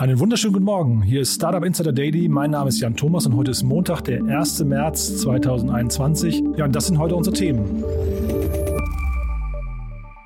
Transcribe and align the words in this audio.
Einen 0.00 0.18
wunderschönen 0.18 0.54
guten 0.54 0.64
Morgen. 0.64 1.02
Hier 1.02 1.20
ist 1.20 1.34
Startup 1.34 1.62
Insider 1.62 1.92
Daily. 1.92 2.26
Mein 2.26 2.52
Name 2.52 2.70
ist 2.70 2.80
Jan 2.80 2.96
Thomas 2.96 3.26
und 3.26 3.36
heute 3.36 3.50
ist 3.50 3.62
Montag, 3.62 4.00
der 4.00 4.24
1. 4.24 4.64
März 4.64 5.18
2021. 5.18 6.42
Ja, 6.56 6.64
und 6.64 6.74
das 6.74 6.86
sind 6.86 6.96
heute 6.96 7.14
unsere 7.14 7.36
Themen. 7.36 7.84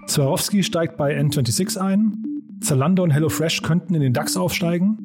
Swarovski 0.06 0.62
steigt 0.62 0.96
bei 0.96 1.18
N26 1.18 1.76
ein. 1.78 2.22
Zalando 2.60 3.02
und 3.02 3.10
HelloFresh 3.10 3.62
könnten 3.62 3.96
in 3.96 4.00
den 4.00 4.12
DAX 4.12 4.36
aufsteigen. 4.36 4.96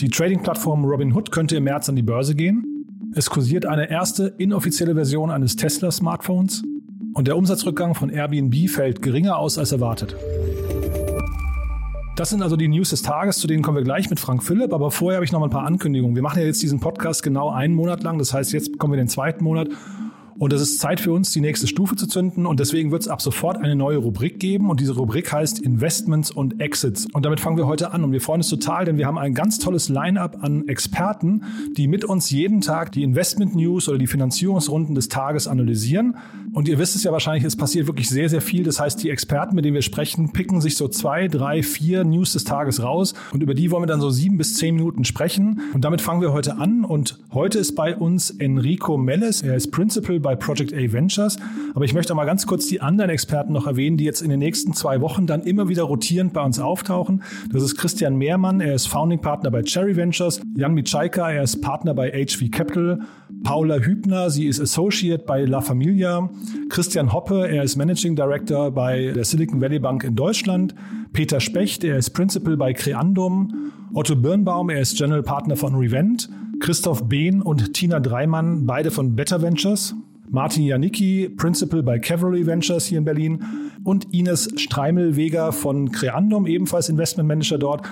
Die 0.00 0.10
Trading-Plattform 0.10 0.84
Robinhood 0.84 1.32
könnte 1.32 1.56
im 1.56 1.64
März 1.64 1.88
an 1.88 1.96
die 1.96 2.02
Börse 2.02 2.36
gehen. 2.36 3.10
Es 3.16 3.28
kursiert 3.28 3.66
eine 3.66 3.90
erste 3.90 4.28
inoffizielle 4.38 4.94
Version 4.94 5.32
eines 5.32 5.56
Tesla-Smartphones. 5.56 6.62
Und 7.14 7.26
der 7.26 7.36
Umsatzrückgang 7.36 7.96
von 7.96 8.10
Airbnb 8.10 8.70
fällt 8.70 9.02
geringer 9.02 9.38
aus 9.38 9.58
als 9.58 9.72
erwartet. 9.72 10.14
Das 12.16 12.30
sind 12.30 12.42
also 12.42 12.54
die 12.54 12.68
News 12.68 12.90
des 12.90 13.02
Tages, 13.02 13.38
zu 13.38 13.48
denen 13.48 13.64
kommen 13.64 13.76
wir 13.76 13.82
gleich 13.82 14.08
mit 14.08 14.20
Frank 14.20 14.44
Philipp. 14.44 14.72
Aber 14.72 14.92
vorher 14.92 15.16
habe 15.16 15.24
ich 15.24 15.32
noch 15.32 15.40
mal 15.40 15.46
ein 15.46 15.50
paar 15.50 15.66
Ankündigungen. 15.66 16.14
Wir 16.14 16.22
machen 16.22 16.38
ja 16.38 16.46
jetzt 16.46 16.62
diesen 16.62 16.78
Podcast 16.78 17.24
genau 17.24 17.50
einen 17.50 17.74
Monat 17.74 18.04
lang. 18.04 18.18
Das 18.18 18.32
heißt, 18.32 18.52
jetzt 18.52 18.78
kommen 18.78 18.92
wir 18.92 18.98
den 18.98 19.08
zweiten 19.08 19.42
Monat. 19.42 19.68
Und 20.38 20.52
es 20.52 20.60
ist 20.60 20.80
Zeit 20.80 21.00
für 21.00 21.12
uns, 21.12 21.30
die 21.30 21.40
nächste 21.40 21.66
Stufe 21.66 21.96
zu 21.96 22.06
zünden. 22.06 22.46
Und 22.46 22.60
deswegen 22.60 22.90
wird 22.90 23.02
es 23.02 23.08
ab 23.08 23.22
sofort 23.22 23.58
eine 23.58 23.76
neue 23.76 23.98
Rubrik 23.98 24.40
geben. 24.40 24.70
Und 24.70 24.80
diese 24.80 24.94
Rubrik 24.94 25.32
heißt 25.32 25.60
Investments 25.60 26.30
und 26.30 26.60
Exits. 26.60 27.06
Und 27.12 27.24
damit 27.24 27.40
fangen 27.40 27.56
wir 27.56 27.66
heute 27.66 27.92
an. 27.92 28.02
Und 28.04 28.12
wir 28.12 28.20
freuen 28.20 28.40
uns 28.40 28.48
total, 28.48 28.84
denn 28.84 28.98
wir 28.98 29.06
haben 29.06 29.18
ein 29.18 29.34
ganz 29.34 29.58
tolles 29.58 29.88
Line-up 29.88 30.42
an 30.42 30.66
Experten, 30.66 31.42
die 31.76 31.86
mit 31.86 32.04
uns 32.04 32.30
jeden 32.30 32.60
Tag 32.60 32.92
die 32.92 33.02
Investment 33.02 33.54
News 33.54 33.88
oder 33.88 33.98
die 33.98 34.06
Finanzierungsrunden 34.06 34.94
des 34.94 35.08
Tages 35.08 35.46
analysieren. 35.46 36.16
Und 36.52 36.68
ihr 36.68 36.78
wisst 36.78 36.96
es 36.96 37.04
ja 37.04 37.12
wahrscheinlich, 37.12 37.44
es 37.44 37.56
passiert 37.56 37.86
wirklich 37.86 38.08
sehr, 38.08 38.28
sehr 38.28 38.40
viel. 38.40 38.64
Das 38.64 38.80
heißt, 38.80 39.02
die 39.02 39.10
Experten, 39.10 39.54
mit 39.54 39.64
denen 39.64 39.74
wir 39.74 39.82
sprechen, 39.82 40.32
picken 40.32 40.60
sich 40.60 40.76
so 40.76 40.88
zwei, 40.88 41.28
drei, 41.28 41.62
vier 41.62 42.04
News 42.04 42.32
des 42.32 42.44
Tages 42.44 42.82
raus. 42.82 43.14
Und 43.32 43.42
über 43.42 43.54
die 43.54 43.70
wollen 43.70 43.82
wir 43.82 43.88
dann 43.88 44.00
so 44.00 44.10
sieben 44.10 44.36
bis 44.36 44.54
zehn 44.56 44.74
Minuten 44.74 45.04
sprechen. 45.04 45.60
Und 45.72 45.84
damit 45.84 46.00
fangen 46.00 46.20
wir 46.20 46.32
heute 46.32 46.58
an. 46.58 46.84
Und 46.84 47.18
heute 47.32 47.58
ist 47.58 47.74
bei 47.74 47.96
uns 47.96 48.30
Enrico 48.30 48.96
Melles. 48.96 49.42
Er 49.42 49.54
ist 49.54 49.70
Principal 49.70 50.23
bei 50.24 50.34
Project 50.34 50.74
A 50.74 50.92
Ventures. 50.92 51.36
Aber 51.74 51.84
ich 51.84 51.94
möchte 51.94 52.12
mal 52.14 52.24
ganz 52.24 52.46
kurz 52.46 52.66
die 52.66 52.80
anderen 52.80 53.10
Experten 53.10 53.52
noch 53.52 53.68
erwähnen, 53.68 53.96
die 53.96 54.04
jetzt 54.04 54.22
in 54.22 54.30
den 54.30 54.40
nächsten 54.40 54.72
zwei 54.72 55.00
Wochen 55.00 55.28
dann 55.28 55.42
immer 55.42 55.68
wieder 55.68 55.84
rotierend 55.84 56.32
bei 56.32 56.42
uns 56.42 56.58
auftauchen. 56.58 57.22
Das 57.52 57.62
ist 57.62 57.76
Christian 57.76 58.16
Mehrmann, 58.16 58.60
er 58.60 58.74
ist 58.74 58.88
Founding 58.88 59.20
Partner 59.20 59.52
bei 59.52 59.62
Cherry 59.62 59.94
Ventures. 59.94 60.40
Jan 60.56 60.74
Mitschaika, 60.74 61.30
er 61.30 61.44
ist 61.44 61.60
Partner 61.60 61.94
bei 61.94 62.10
HV 62.10 62.50
Capital. 62.50 62.98
Paula 63.44 63.76
Hübner, 63.76 64.30
sie 64.30 64.46
ist 64.46 64.60
Associate 64.60 65.22
bei 65.24 65.44
La 65.44 65.60
Familia. 65.60 66.28
Christian 66.70 67.12
Hoppe, 67.12 67.46
er 67.46 67.62
ist 67.62 67.76
Managing 67.76 68.16
Director 68.16 68.72
bei 68.72 69.12
der 69.14 69.24
Silicon 69.24 69.60
Valley 69.60 69.78
Bank 69.78 70.02
in 70.02 70.16
Deutschland. 70.16 70.74
Peter 71.12 71.38
Specht, 71.38 71.84
er 71.84 71.98
ist 71.98 72.10
Principal 72.10 72.56
bei 72.56 72.72
Creandum. 72.72 73.72
Otto 73.92 74.16
Birnbaum, 74.16 74.70
er 74.70 74.80
ist 74.80 74.96
General 74.96 75.22
Partner 75.22 75.56
von 75.56 75.74
Revent. 75.74 76.28
Christoph 76.60 77.08
Behn 77.08 77.42
und 77.42 77.74
Tina 77.74 78.00
Dreimann, 78.00 78.66
beide 78.66 78.90
von 78.90 79.14
Better 79.14 79.42
Ventures. 79.42 79.94
Martin 80.34 80.64
Janicki, 80.64 81.28
Principal 81.28 81.84
bei 81.84 82.00
Cavalry 82.00 82.44
Ventures 82.44 82.86
hier 82.86 82.98
in 82.98 83.04
Berlin 83.04 83.44
und 83.84 84.12
Ines 84.12 84.50
Streimel-Weger 84.56 85.52
von 85.52 85.92
Creandum, 85.92 86.48
ebenfalls 86.48 86.88
Investment 86.88 87.28
Manager 87.28 87.56
dort. 87.56 87.82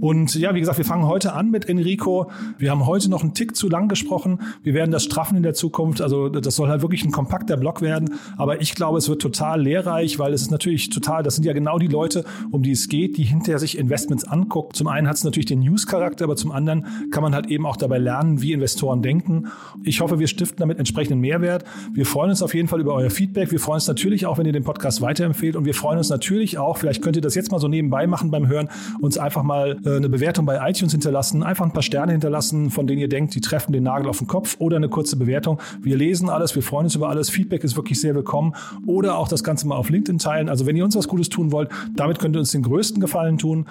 Und 0.00 0.34
ja, 0.34 0.54
wie 0.54 0.60
gesagt, 0.60 0.78
wir 0.78 0.84
fangen 0.84 1.06
heute 1.06 1.32
an 1.32 1.50
mit 1.50 1.68
Enrico. 1.68 2.30
Wir 2.58 2.70
haben 2.70 2.86
heute 2.86 3.08
noch 3.10 3.22
einen 3.22 3.32
Tick 3.32 3.56
zu 3.56 3.68
lang 3.68 3.88
gesprochen. 3.88 4.40
Wir 4.62 4.74
werden 4.74 4.90
das 4.90 5.04
straffen 5.04 5.36
in 5.36 5.42
der 5.42 5.54
Zukunft. 5.54 6.02
Also 6.02 6.28
das 6.28 6.56
soll 6.56 6.68
halt 6.68 6.82
wirklich 6.82 7.04
ein 7.04 7.10
kompakter 7.10 7.56
Block 7.56 7.80
werden. 7.80 8.14
Aber 8.36 8.60
ich 8.60 8.74
glaube, 8.74 8.98
es 8.98 9.08
wird 9.08 9.22
total 9.22 9.62
lehrreich, 9.62 10.18
weil 10.18 10.32
es 10.32 10.42
ist 10.42 10.50
natürlich 10.50 10.90
total, 10.90 11.22
das 11.22 11.36
sind 11.36 11.44
ja 11.44 11.52
genau 11.52 11.78
die 11.78 11.86
Leute, 11.86 12.24
um 12.50 12.62
die 12.62 12.72
es 12.72 12.88
geht, 12.88 13.16
die 13.16 13.22
hinterher 13.22 13.58
sich 13.58 13.78
Investments 13.78 14.24
anguckt. 14.24 14.76
Zum 14.76 14.88
einen 14.88 15.08
hat 15.08 15.16
es 15.16 15.24
natürlich 15.24 15.46
den 15.46 15.60
News-Charakter, 15.60 16.24
aber 16.24 16.36
zum 16.36 16.52
anderen 16.52 17.10
kann 17.10 17.22
man 17.22 17.34
halt 17.34 17.46
eben 17.46 17.64
auch 17.64 17.76
dabei 17.76 17.98
lernen, 17.98 18.42
wie 18.42 18.52
Investoren 18.52 19.00
denken. 19.00 19.46
Ich 19.84 20.00
hoffe, 20.00 20.18
wir 20.18 20.26
stiften 20.26 20.58
damit 20.58 20.78
entsprechenden 20.78 21.20
Mehrwert. 21.20 21.64
Wir 21.92 22.06
freuen 22.06 22.30
uns 22.30 22.42
auf 22.42 22.54
jeden 22.54 22.68
Fall 22.68 22.80
über 22.80 22.94
euer 22.94 23.10
Feedback. 23.10 23.50
Wir 23.50 23.60
freuen 23.60 23.76
uns 23.76 23.88
natürlich 23.88 24.26
auch, 24.26 24.38
wenn 24.38 24.46
ihr 24.46 24.52
den 24.52 24.64
Podcast 24.64 25.00
weiterempfehlt. 25.00 25.56
Und 25.56 25.64
wir 25.64 25.74
freuen 25.74 25.98
uns 25.98 26.10
natürlich 26.10 26.58
auch, 26.58 26.78
vielleicht 26.78 27.02
könnt 27.02 27.16
ihr 27.16 27.22
das 27.22 27.34
jetzt 27.34 27.50
mal 27.50 27.58
so 27.58 27.68
nebenbei 27.68 28.06
machen 28.06 28.30
beim 28.30 28.48
Hören, 28.48 28.68
uns 29.00 29.18
einfach 29.18 29.42
mal 29.42 29.78
äh, 29.84 29.96
eine 29.96 30.08
Bewertung 30.08 30.46
bei 30.46 30.68
iTunes 30.68 30.92
hinterlassen, 30.92 31.42
einfach 31.42 31.64
ein 31.64 31.72
paar 31.72 31.82
Sterne 31.82 32.12
hinterlassen, 32.12 32.70
von 32.70 32.86
denen 32.86 33.00
ihr 33.00 33.08
denkt, 33.08 33.34
die 33.34 33.40
treffen 33.40 33.72
den 33.72 33.84
Nagel 33.84 34.08
auf 34.08 34.18
den 34.18 34.26
Kopf 34.26 34.56
oder 34.58 34.76
eine 34.76 34.88
kurze 34.88 35.16
Bewertung. 35.16 35.60
Wir 35.82 35.96
lesen 35.96 36.28
alles, 36.28 36.54
wir 36.54 36.62
freuen 36.62 36.84
uns 36.84 36.94
über 36.94 37.08
alles. 37.08 37.30
Feedback 37.30 37.64
ist 37.64 37.76
wirklich 37.76 38.00
sehr 38.00 38.14
willkommen. 38.14 38.54
Oder 38.86 39.18
auch 39.18 39.28
das 39.28 39.44
Ganze 39.44 39.66
mal 39.66 39.76
auf 39.76 39.90
LinkedIn 39.90 40.18
teilen. 40.18 40.48
Also 40.48 40.66
wenn 40.66 40.76
ihr 40.76 40.84
uns 40.84 40.96
was 40.96 41.08
Gutes 41.08 41.28
tun 41.28 41.52
wollt, 41.52 41.70
damit 41.96 42.18
könnt 42.18 42.36
ihr 42.36 42.40
uns 42.40 42.52
den 42.52 42.62
größten 42.62 43.00
Gefallen 43.00 43.38
tun. 43.38 43.66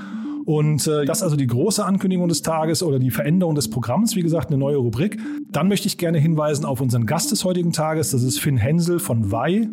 Und 0.46 0.88
äh, 0.88 1.06
das 1.06 1.20
ist 1.20 1.24
also 1.24 1.36
die 1.36 1.48
große 1.48 1.86
Ankündigung 1.86 2.28
des 2.28 2.42
Tages 2.42 2.84
oder 2.84 3.00
die 3.00 3.12
Veränderung 3.12 3.56
des 3.56 3.70
Programms. 3.70 4.16
Wie 4.16 4.22
gesagt, 4.22 4.50
eine 4.50 4.58
neue 4.58 4.78
Rubrik. 4.78 5.20
Dann 5.52 5.68
möchte 5.68 5.88
ich 5.88 5.98
gerne 5.98 6.20
hinweisen 6.20 6.66
auf 6.66 6.82
unseren 6.82 7.06
Gast 7.06 7.32
des 7.32 7.46
heutigen 7.46 7.72
Tages. 7.72 8.12
Das 8.12 8.24
ist 8.24 8.40
Finn 8.40 8.58
Hensel 8.58 9.00
von 9.00 9.32
Wei. 9.32 9.70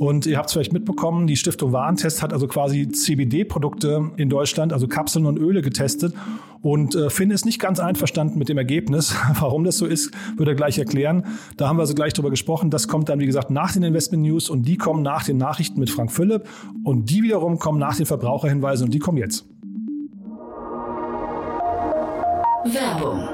Und 0.00 0.24
ihr 0.24 0.38
habt 0.38 0.48
es 0.48 0.54
vielleicht 0.54 0.72
mitbekommen, 0.72 1.26
die 1.26 1.36
Stiftung 1.36 1.72
Warentest 1.72 2.22
hat 2.22 2.32
also 2.32 2.46
quasi 2.46 2.88
CBD-Produkte 2.88 4.12
in 4.16 4.30
Deutschland, 4.30 4.72
also 4.72 4.88
Kapseln 4.88 5.26
und 5.26 5.36
Öle 5.38 5.60
getestet. 5.60 6.14
Und 6.62 6.94
äh, 6.94 7.10
Finn 7.10 7.30
ist 7.30 7.44
nicht 7.44 7.58
ganz 7.58 7.80
einverstanden 7.80 8.38
mit 8.38 8.48
dem 8.48 8.56
Ergebnis. 8.56 9.14
Warum 9.40 9.62
das 9.62 9.76
so 9.76 9.84
ist, 9.84 10.10
wird 10.38 10.48
er 10.48 10.54
gleich 10.54 10.78
erklären. 10.78 11.26
Da 11.58 11.68
haben 11.68 11.76
wir 11.76 11.82
also 11.82 11.92
gleich 11.94 12.14
drüber 12.14 12.30
gesprochen. 12.30 12.70
Das 12.70 12.88
kommt 12.88 13.10
dann, 13.10 13.20
wie 13.20 13.26
gesagt, 13.26 13.50
nach 13.50 13.72
den 13.72 13.82
Investment 13.82 14.22
News 14.22 14.48
und 14.48 14.62
die 14.62 14.78
kommen 14.78 15.02
nach 15.02 15.24
den 15.24 15.36
Nachrichten 15.36 15.78
mit 15.78 15.90
Frank 15.90 16.10
Philipp. 16.10 16.48
Und 16.82 17.10
die 17.10 17.22
wiederum 17.22 17.58
kommen 17.58 17.78
nach 17.78 17.96
den 17.96 18.06
Verbraucherhinweisen 18.06 18.86
und 18.86 18.94
die 18.94 19.00
kommen 19.00 19.18
jetzt. 19.18 19.44
Werbung. 22.64 23.26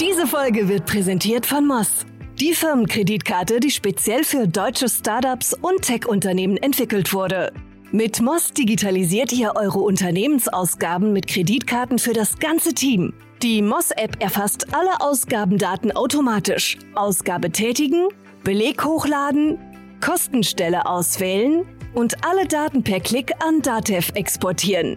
Diese 0.00 0.26
Folge 0.26 0.66
wird 0.66 0.86
präsentiert 0.86 1.44
von 1.44 1.66
Moss. 1.66 2.06
Die 2.40 2.54
Firmenkreditkarte, 2.54 3.60
die 3.60 3.70
speziell 3.70 4.24
für 4.24 4.48
deutsche 4.48 4.88
Startups 4.88 5.52
und 5.52 5.82
Tech-Unternehmen 5.82 6.56
entwickelt 6.56 7.12
wurde. 7.12 7.52
Mit 7.90 8.22
Moss 8.22 8.52
digitalisiert 8.52 9.30
ihr 9.32 9.52
eure 9.56 9.80
Unternehmensausgaben 9.80 11.12
mit 11.12 11.26
Kreditkarten 11.26 11.98
für 11.98 12.14
das 12.14 12.38
ganze 12.38 12.72
Team. 12.72 13.12
Die 13.42 13.60
Moss-App 13.60 14.22
erfasst 14.22 14.72
alle 14.72 15.00
Ausgabendaten 15.00 15.92
automatisch. 15.92 16.78
Ausgabe 16.94 17.50
tätigen, 17.50 18.08
Beleg 18.42 18.82
hochladen, 18.84 19.58
Kostenstelle 20.00 20.86
auswählen 20.86 21.66
und 21.92 22.24
alle 22.24 22.46
Daten 22.46 22.82
per 22.82 23.00
Klick 23.00 23.32
an 23.46 23.60
Datev 23.60 24.12
exportieren. 24.14 24.96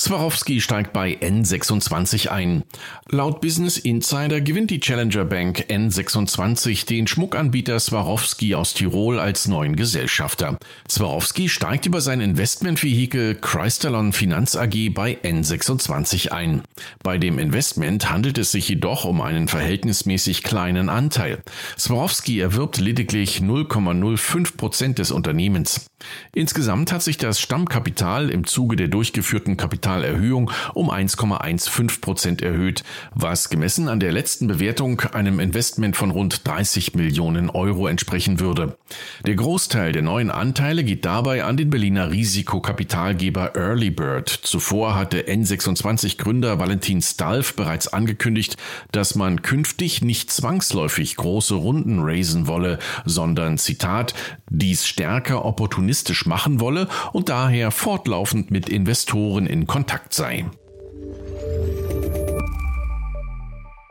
Swarovski 0.00 0.60
steigt 0.60 0.92
bei 0.92 1.18
N26 1.20 2.28
ein. 2.28 2.62
Laut 3.10 3.40
Business 3.40 3.76
Insider 3.76 4.40
gewinnt 4.40 4.70
die 4.70 4.78
Challenger 4.78 5.24
Bank 5.24 5.66
N26 5.68 6.86
den 6.86 7.08
Schmuckanbieter 7.08 7.80
Swarovski 7.80 8.54
aus 8.54 8.74
Tirol 8.74 9.18
als 9.18 9.48
neuen 9.48 9.74
Gesellschafter. 9.74 10.56
Swarovski 10.88 11.48
steigt 11.48 11.86
über 11.86 12.00
sein 12.00 12.20
Investmentvehikel 12.20 13.34
Chrystalon 13.34 14.12
Finanz 14.12 14.54
AG 14.54 14.94
bei 14.94 15.18
N26 15.24 16.28
ein. 16.30 16.62
Bei 17.02 17.18
dem 17.18 17.40
Investment 17.40 18.08
handelt 18.08 18.38
es 18.38 18.52
sich 18.52 18.68
jedoch 18.68 19.04
um 19.04 19.20
einen 19.20 19.48
verhältnismäßig 19.48 20.44
kleinen 20.44 20.90
Anteil. 20.90 21.42
Swarovski 21.76 22.38
erwirbt 22.38 22.78
lediglich 22.78 23.38
0,05 23.40 24.56
Prozent 24.56 24.98
des 25.00 25.10
Unternehmens. 25.10 25.86
Insgesamt 26.32 26.92
hat 26.92 27.02
sich 27.02 27.16
das 27.16 27.40
Stammkapital 27.40 28.30
im 28.30 28.46
Zuge 28.46 28.76
der 28.76 28.88
durchgeführten 28.88 29.56
Kapitalerhöhung 29.56 30.50
um 30.74 30.90
1,15 30.90 32.00
Prozent 32.00 32.42
erhöht, 32.42 32.84
was 33.14 33.48
gemessen 33.50 33.88
an 33.88 33.98
der 33.98 34.12
letzten 34.12 34.46
Bewertung 34.46 35.00
einem 35.00 35.40
Investment 35.40 35.96
von 35.96 36.10
rund 36.10 36.46
30 36.46 36.94
Millionen 36.94 37.50
Euro 37.50 37.88
entsprechen 37.88 38.38
würde. 38.38 38.78
Der 39.26 39.34
Großteil 39.34 39.92
der 39.92 40.02
neuen 40.02 40.30
Anteile 40.30 40.84
geht 40.84 41.04
dabei 41.04 41.44
an 41.44 41.56
den 41.56 41.70
Berliner 41.70 42.10
Risikokapitalgeber 42.10 43.56
Early 43.56 43.90
Bird. 43.90 44.28
Zuvor 44.28 44.94
hatte 44.94 45.22
N26 45.22 46.18
Gründer 46.18 46.60
Valentin 46.60 47.02
Stalf 47.02 47.56
bereits 47.56 47.88
angekündigt, 47.88 48.56
dass 48.92 49.16
man 49.16 49.42
künftig 49.42 50.02
nicht 50.02 50.30
zwangsläufig 50.30 51.16
große 51.16 51.54
Runden 51.54 51.98
raisen 52.00 52.46
wolle, 52.46 52.78
sondern 53.04 53.58
Zitat, 53.58 54.14
dies 54.48 54.86
stärker 54.86 55.44
opportunistisch 55.44 55.87
machen 56.26 56.60
wolle 56.60 56.88
und 57.12 57.28
daher 57.28 57.70
fortlaufend 57.70 58.50
mit 58.50 58.68
Investoren 58.68 59.46
in 59.46 59.66
Kontakt 59.66 60.12
sei. 60.14 60.46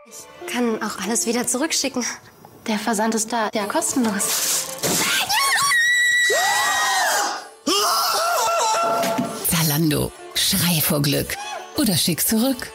Ich 0.10 0.54
kann 0.54 0.82
auch 0.82 1.04
alles 1.04 1.28
wieder 1.28 1.46
zurückschicken. 1.48 2.04
Der 2.68 2.78
Versand 2.78 3.16
ist 3.16 3.32
da, 3.32 3.50
ja 3.54 3.66
kostenlos. 3.66 4.68
Zalando, 9.50 10.12
schrei 10.36 10.82
vor 10.82 11.02
Glück. 11.02 11.36
Oder 11.78 11.96
schick 11.96 12.22
zurück. 12.22 12.72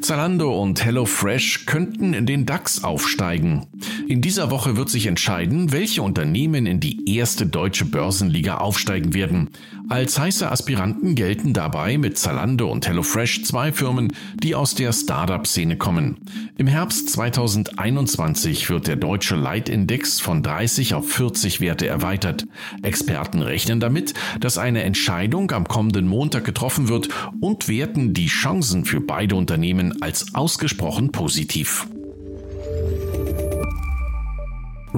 Zalando 0.00 0.58
und 0.60 0.84
HelloFresh 0.84 1.66
könnten 1.66 2.14
in 2.14 2.24
den 2.24 2.46
DAX 2.46 2.84
aufsteigen. 2.84 3.66
In 4.08 4.22
dieser 4.22 4.50
Woche 4.50 4.78
wird 4.78 4.88
sich 4.88 5.04
entscheiden, 5.04 5.70
welche 5.70 6.00
Unternehmen 6.00 6.64
in 6.64 6.80
die 6.80 7.14
erste 7.14 7.44
deutsche 7.44 7.84
Börsenliga 7.84 8.56
aufsteigen 8.56 9.12
werden. 9.12 9.50
Als 9.90 10.18
heiße 10.18 10.50
Aspiranten 10.50 11.14
gelten 11.14 11.52
dabei 11.52 11.98
mit 11.98 12.16
Zalando 12.16 12.72
und 12.72 12.88
HelloFresh 12.88 13.44
zwei 13.44 13.70
Firmen, 13.70 14.14
die 14.42 14.54
aus 14.54 14.74
der 14.74 14.94
Startup-Szene 14.94 15.76
kommen. 15.76 16.16
Im 16.56 16.66
Herbst 16.66 17.10
2021 17.10 18.70
wird 18.70 18.86
der 18.86 18.96
deutsche 18.96 19.36
Leitindex 19.36 20.20
von 20.20 20.42
30 20.42 20.94
auf 20.94 21.06
40 21.06 21.60
Werte 21.60 21.86
erweitert. 21.86 22.46
Experten 22.80 23.42
rechnen 23.42 23.78
damit, 23.78 24.14
dass 24.40 24.56
eine 24.56 24.84
Entscheidung 24.84 25.50
am 25.50 25.68
kommenden 25.68 26.08
Montag 26.08 26.46
getroffen 26.46 26.88
wird 26.88 27.10
und 27.40 27.68
werten 27.68 28.14
die 28.14 28.28
Chancen 28.28 28.86
für 28.86 29.02
beide 29.02 29.36
Unternehmen 29.36 30.00
als 30.00 30.34
ausgesprochen 30.34 31.12
positiv. 31.12 31.86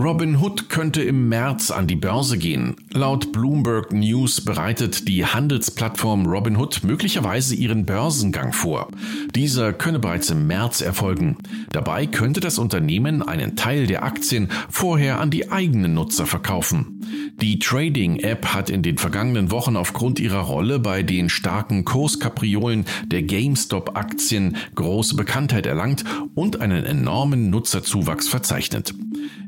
Robin 0.03 0.41
Hood 0.41 0.71
könnte 0.71 1.03
im 1.03 1.29
März 1.29 1.71
an 1.71 1.87
die 1.87 1.95
Börse 1.95 2.39
gehen. 2.39 2.75
Laut 2.91 3.33
Bloomberg 3.33 3.93
News 3.93 4.41
bereitet 4.41 5.07
die 5.07 5.27
Handelsplattform 5.27 6.25
Robin 6.25 6.57
Hood 6.57 6.83
möglicherweise 6.85 7.55
ihren 7.55 7.85
Börsengang 7.85 8.55
vor. 8.55 8.89
Dieser 9.35 9.75
könne 9.75 9.99
bereits 9.99 10.31
im 10.31 10.47
März 10.47 10.81
erfolgen. 10.81 11.37
Dabei 11.73 12.07
könnte 12.07 12.41
das 12.41 12.59
Unternehmen 12.59 13.21
einen 13.21 13.57
Teil 13.57 13.87
der 13.87 14.03
Aktien 14.03 14.49
vorher 14.71 15.21
an 15.21 15.31
die 15.31 15.53
eigenen 15.53 15.93
Nutzer 15.93 16.25
verkaufen. 16.25 17.01
Die 17.43 17.59
Trading-App 17.59 18.47
hat 18.55 18.71
in 18.71 18.83
den 18.83 18.97
vergangenen 18.97 19.51
Wochen 19.51 19.77
aufgrund 19.77 20.19
ihrer 20.19 20.41
Rolle 20.41 20.79
bei 20.79 21.03
den 21.03 21.29
starken 21.29 21.85
Kurskapriolen 21.85 22.87
der 23.05 23.23
GameStop-Aktien 23.23 24.57
große 24.75 25.15
Bekanntheit 25.15 25.67
erlangt 25.67 26.05
und 26.35 26.63
einen 26.63 26.85
enormen 26.85 27.51
Nutzerzuwachs 27.51 28.29
verzeichnet. 28.29 28.95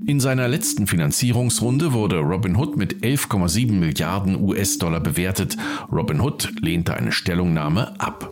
In 0.05 0.19
seiner 0.21 0.42
letzten 0.49 0.87
Finanzierungsrunde 0.87 1.93
wurde 1.93 2.19
Robinhood 2.19 2.77
mit 2.77 3.05
11,7 3.05 3.73
Milliarden 3.73 4.41
US-Dollar 4.41 5.01
bewertet. 5.01 5.57
Robinhood 5.91 6.53
lehnte 6.61 6.95
eine 6.95 7.13
Stellungnahme 7.13 8.01
ab. 8.01 8.31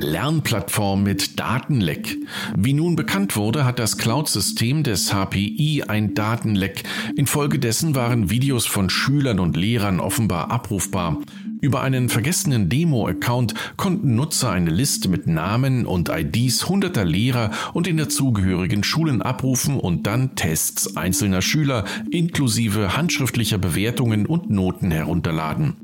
Lernplattform 0.00 1.02
mit 1.02 1.38
Datenleck. 1.38 2.16
Wie 2.56 2.72
nun 2.72 2.96
bekannt 2.96 3.36
wurde, 3.36 3.64
hat 3.64 3.78
das 3.78 3.98
Cloud-System 3.98 4.82
des 4.82 5.12
HPI 5.12 5.84
ein 5.88 6.14
Datenleck. 6.14 6.84
Infolgedessen 7.16 7.94
waren 7.94 8.30
Videos 8.30 8.66
von 8.66 8.90
Schülern 8.90 9.40
und 9.40 9.56
Lehrern 9.56 10.00
offenbar 10.00 10.50
abrufbar. 10.50 11.18
Über 11.60 11.80
einen 11.80 12.08
vergessenen 12.08 12.68
Demo-Account 12.68 13.54
konnten 13.76 14.14
Nutzer 14.14 14.50
eine 14.50 14.70
Liste 14.70 15.08
mit 15.08 15.26
Namen 15.26 15.86
und 15.86 16.08
IDs 16.08 16.68
hunderter 16.68 17.04
Lehrer 17.04 17.50
und 17.72 17.86
den 17.86 17.96
dazugehörigen 17.96 18.84
Schulen 18.84 19.22
abrufen 19.22 19.80
und 19.80 20.06
dann 20.06 20.36
Tests 20.36 20.96
einzelner 20.96 21.42
Schüler 21.42 21.84
inklusive 22.12 22.96
handschriftlicher 22.96 23.58
Bewertungen 23.58 24.26
und 24.26 24.50
Noten 24.50 24.92
herunterladen. 24.92 25.74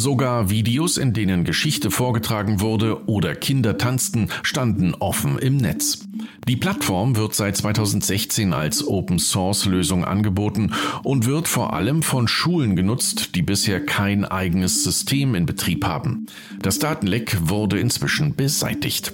Sogar 0.00 0.48
Videos, 0.48 0.96
in 0.96 1.12
denen 1.12 1.42
Geschichte 1.42 1.90
vorgetragen 1.90 2.60
wurde 2.60 3.08
oder 3.08 3.34
Kinder 3.34 3.78
tanzten, 3.78 4.28
standen 4.44 4.94
offen 4.94 5.40
im 5.40 5.56
Netz. 5.56 6.06
Die 6.46 6.54
Plattform 6.54 7.16
wird 7.16 7.34
seit 7.34 7.56
2016 7.56 8.52
als 8.52 8.86
Open 8.86 9.18
Source 9.18 9.64
Lösung 9.64 10.04
angeboten 10.04 10.72
und 11.02 11.26
wird 11.26 11.48
vor 11.48 11.72
allem 11.72 12.04
von 12.04 12.28
Schulen 12.28 12.76
genutzt, 12.76 13.34
die 13.34 13.42
bisher 13.42 13.84
kein 13.84 14.24
eigenes 14.24 14.84
System 14.84 15.34
in 15.34 15.46
Betrieb 15.46 15.84
haben. 15.84 16.26
Das 16.62 16.78
Datenleck 16.78 17.36
wurde 17.48 17.80
inzwischen 17.80 18.36
beseitigt. 18.36 19.12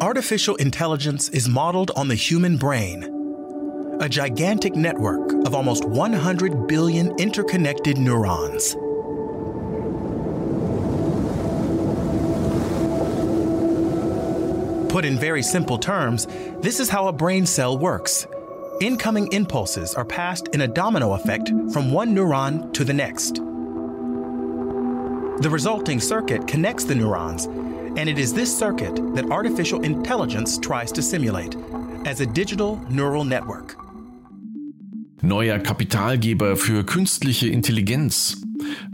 Artificial 0.00 0.56
intelligence 0.56 1.28
is 1.28 1.46
modeled 1.46 1.96
on 1.96 2.10
the 2.10 2.16
human 2.16 2.58
brain, 2.58 3.06
a 4.00 4.08
gigantic 4.08 4.74
network 4.74 5.32
of 5.46 5.54
almost 5.54 5.84
100 5.84 6.66
billion 6.66 7.16
interconnected 7.18 7.96
neurons. 7.96 8.74
Put 14.92 15.04
in 15.04 15.18
very 15.18 15.42
simple 15.42 15.78
terms, 15.78 16.26
this 16.60 16.80
is 16.80 16.88
how 16.88 17.08
a 17.08 17.12
brain 17.12 17.46
cell 17.46 17.76
works. 17.76 18.26
Incoming 18.80 19.32
impulses 19.32 19.94
are 19.94 20.04
passed 20.04 20.48
in 20.48 20.60
a 20.60 20.68
domino 20.68 21.12
effect 21.14 21.48
from 21.72 21.92
one 21.92 22.14
neuron 22.14 22.72
to 22.74 22.84
the 22.84 22.94
next. 22.94 23.36
The 25.42 25.50
resulting 25.50 26.00
circuit 26.00 26.46
connects 26.46 26.84
the 26.84 26.94
neurons, 26.94 27.46
and 27.46 28.08
it 28.08 28.18
is 28.18 28.32
this 28.32 28.56
circuit 28.56 28.94
that 29.14 29.30
artificial 29.30 29.82
intelligence 29.82 30.58
tries 30.58 30.92
to 30.92 31.02
simulate 31.02 31.56
as 32.04 32.20
a 32.20 32.26
digital 32.26 32.80
neural 32.88 33.24
network. 33.24 33.83
Neuer 35.24 35.58
Kapitalgeber 35.58 36.56
für 36.56 36.84
künstliche 36.84 37.48
Intelligenz. 37.48 38.42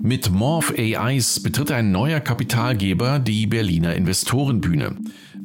Mit 0.01 0.31
Morph 0.31 0.73
AIs 0.77 1.41
betritt 1.41 1.71
ein 1.71 1.93
neuer 1.93 2.21
Kapitalgeber 2.21 3.19
die 3.19 3.47
Berliner 3.47 3.95
Investorenbühne. 3.95 4.97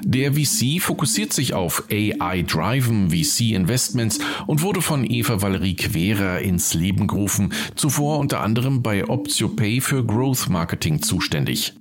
Der 0.04 0.34
VC 0.34 0.82
fokussiert 0.82 1.34
sich 1.34 1.54
auf 1.54 1.86
AI-Driven 1.90 3.10
VC 3.10 3.54
Investments 3.54 4.20
und 4.46 4.62
wurde 4.62 4.82
von 4.82 5.10
Eva 5.10 5.42
Valerie 5.42 5.76
Querer 5.76 6.40
ins 6.42 6.74
Leben 6.74 7.08
gerufen, 7.08 7.54
zuvor 7.76 8.20
unter 8.20 8.42
anderem 8.42 8.84
bei 8.84 9.08
OptioPay 9.08 9.82
für 9.82 10.06
Growth 10.06 10.50
Marketing 10.50 11.02
zuständig. 11.02 11.74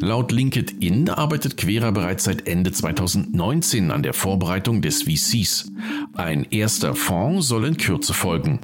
Laut 0.00 0.32
LinkedIn 0.32 1.08
arbeitet 1.08 1.56
Querer 1.56 1.92
bereits 1.92 2.24
seit 2.24 2.46
Ende 2.46 2.72
2019 2.72 3.90
an 3.90 4.02
der 4.02 4.12
Vorbereitung 4.12 4.82
des 4.82 5.04
VCs. 5.04 5.72
Ein 6.14 6.46
erster 6.50 6.94
Fonds 6.94 7.48
soll 7.48 7.64
in 7.64 7.76
Kürze 7.78 8.12
folgen. 8.12 8.60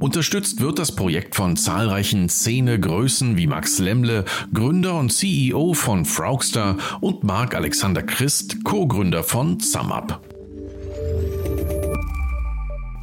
Unterstützt 0.00 0.60
wird 0.60 0.78
das 0.78 0.94
Projekt 0.94 1.34
von 1.34 1.56
zahlreichen 1.56 2.28
Szenegrößen 2.28 3.36
wie 3.36 3.46
Max 3.48 3.78
Lemle, 3.78 4.24
Gründer 4.54 4.98
und 4.98 5.12
CEO 5.12 5.74
von 5.74 6.04
Frogster 6.04 6.76
und 7.00 7.24
Marc 7.24 7.54
Alexander 7.54 8.02
Christ, 8.02 8.64
Co-Gründer 8.64 9.24
von 9.24 9.58
SumUp 9.58 10.37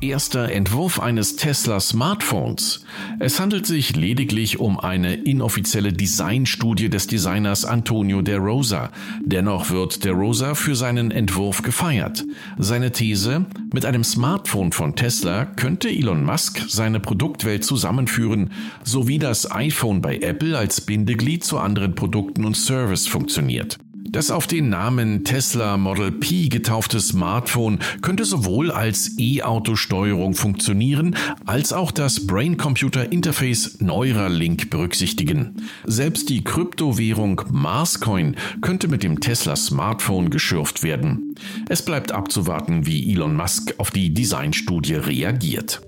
erster 0.02 0.52
Entwurf 0.52 1.00
eines 1.00 1.36
Tesla 1.36 1.80
Smartphones. 1.80 2.86
Es 3.20 3.40
handelt 3.40 3.66
sich 3.66 3.96
lediglich 3.96 4.60
um 4.60 4.80
eine 4.80 5.16
inoffizielle 5.16 5.94
Designstudie 5.94 6.90
des 6.90 7.08
Designers 7.08 7.66
Antonio 7.66 8.22
De 8.22 8.36
Rosa. 8.36 8.92
Dennoch 9.24 9.70
wird 9.70 10.04
De 10.04 10.12
Rosa 10.12 10.56
für 10.56 10.76
seinen 10.76 11.12
Entwurf 11.12 11.62
gefeiert. 11.62 12.26
Seine 12.58 12.92
These, 12.92 13.46
mit 13.74 13.86
einem 13.86 14.04
Smartphone 14.04 14.72
von 14.72 14.96
Tesla 14.96 15.46
könnte 15.46 15.90
Elon 15.90 16.24
Musk 16.24 16.64
seine 16.68 17.00
Produktwelt 17.00 17.64
zusammenführen, 17.64 18.52
sowie 18.84 19.20
das 19.20 19.52
iPhone 19.52 20.02
bei 20.02 20.18
Apple 20.18 20.58
als 20.58 20.82
Bindeglied 20.82 21.44
zu 21.44 21.58
anderen 21.58 21.96
Produkten 21.96 22.46
und 22.46 22.58
Service 22.58 23.08
funktioniert. 23.08 23.78
Das 24.16 24.32
auf 24.32 24.48
den 24.48 24.70
Namen 24.70 25.26
Tesla 25.26 25.76
Model 25.76 26.10
P 26.10 26.48
getaufte 26.48 27.02
Smartphone 27.02 27.80
könnte 28.02 28.24
sowohl 28.24 28.72
als 28.72 29.12
E-Auto-Steuerung 29.18 30.36
funktionieren, 30.36 31.18
als 31.46 31.74
auch 31.74 31.92
das 31.92 32.26
Brain-Computer-Interface 32.26 33.82
Neuralink 33.82 34.70
berücksichtigen. 34.70 35.68
Selbst 35.84 36.30
die 36.30 36.46
Kryptowährung 36.46 37.42
Marscoin 37.52 38.38
könnte 38.62 38.88
mit 38.88 39.04
dem 39.04 39.20
Tesla 39.20 39.58
Smartphone 39.58 40.30
geschürft 40.30 40.82
werden. 40.82 41.36
Es 41.68 41.84
bleibt 41.84 42.14
abzuwarten, 42.14 42.86
wie 42.86 43.12
Elon 43.12 43.36
Musk 43.36 43.74
auf 43.80 43.92
die 43.92 44.14
Designstudie 44.14 44.94
reagiert. 44.94 45.82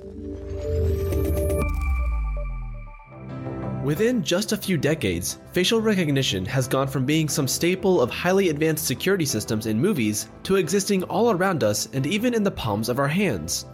Within 3.88 4.22
just 4.22 4.52
a 4.52 4.58
few 4.58 4.78
decades, 4.78 5.40
facial 5.54 5.80
recognition 5.80 6.44
has 6.44 6.68
gone 6.68 6.90
from 6.90 7.06
being 7.06 7.30
some 7.30 7.48
staple 7.48 8.02
of 8.02 8.10
highly 8.10 8.50
advanced 8.50 8.86
security 8.86 9.24
systems 9.24 9.66
in 9.66 9.80
movies 9.80 10.28
to 10.44 10.58
existing 10.58 11.04
all 11.04 11.32
around 11.32 11.64
us 11.64 11.88
and 11.94 12.06
even 12.06 12.34
in 12.34 12.44
the 12.44 12.52
palms 12.52 12.90
of 12.90 13.00
our 13.00 13.08
hands. 13.08 13.66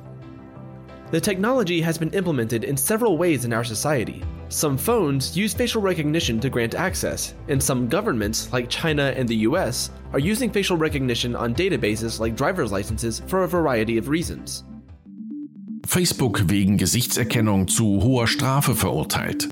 The 1.09 1.19
technology 1.19 1.81
has 1.81 1.97
been 1.97 2.11
implemented 2.11 2.63
in 2.63 2.77
several 2.77 3.17
ways 3.17 3.43
in 3.43 3.53
our 3.53 3.63
society. 3.63 4.23
Some 4.49 4.77
phones 4.77 5.35
use 5.35 5.55
facial 5.55 5.81
recognition 5.81 6.39
to 6.41 6.49
grant 6.51 6.75
access, 6.75 7.33
and 7.47 7.63
some 7.63 7.87
governments, 7.87 8.53
like 8.53 8.69
China 8.69 9.15
and 9.17 9.27
the 9.27 9.47
US, 9.49 9.89
are 10.11 10.19
using 10.19 10.51
facial 10.51 10.77
recognition 10.77 11.35
on 11.35 11.55
databases 11.55 12.19
like 12.19 12.35
driver's 12.35 12.71
licenses 12.71 13.23
for 13.25 13.45
a 13.45 13.47
variety 13.47 13.97
of 13.97 14.09
reasons. 14.09 14.63
Facebook 15.85 16.49
wegen 16.49 16.77
Gesichtserkennung 16.77 17.67
zu 17.67 18.01
hoher 18.01 18.27
Strafe 18.27 18.73
verurteilt. 18.73 19.49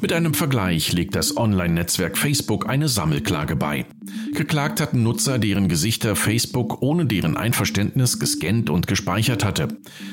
Mit 0.00 0.12
einem 0.12 0.34
Vergleich 0.34 0.92
legt 0.92 1.14
das 1.14 1.36
Online-Netzwerk 1.36 2.16
Facebook 2.16 2.68
eine 2.68 2.88
Sammelklage 2.88 3.56
bei. 3.56 3.86
Geklagt 4.34 4.80
hatten 4.80 5.02
Nutzer, 5.02 5.38
deren 5.38 5.68
Gesichter 5.68 6.16
Facebook 6.16 6.82
ohne 6.82 7.06
deren 7.06 7.36
Einverständnis 7.36 8.18
gescannt 8.18 8.70
und 8.70 8.86
gespeichert 8.86 9.44
hatte. 9.44 9.68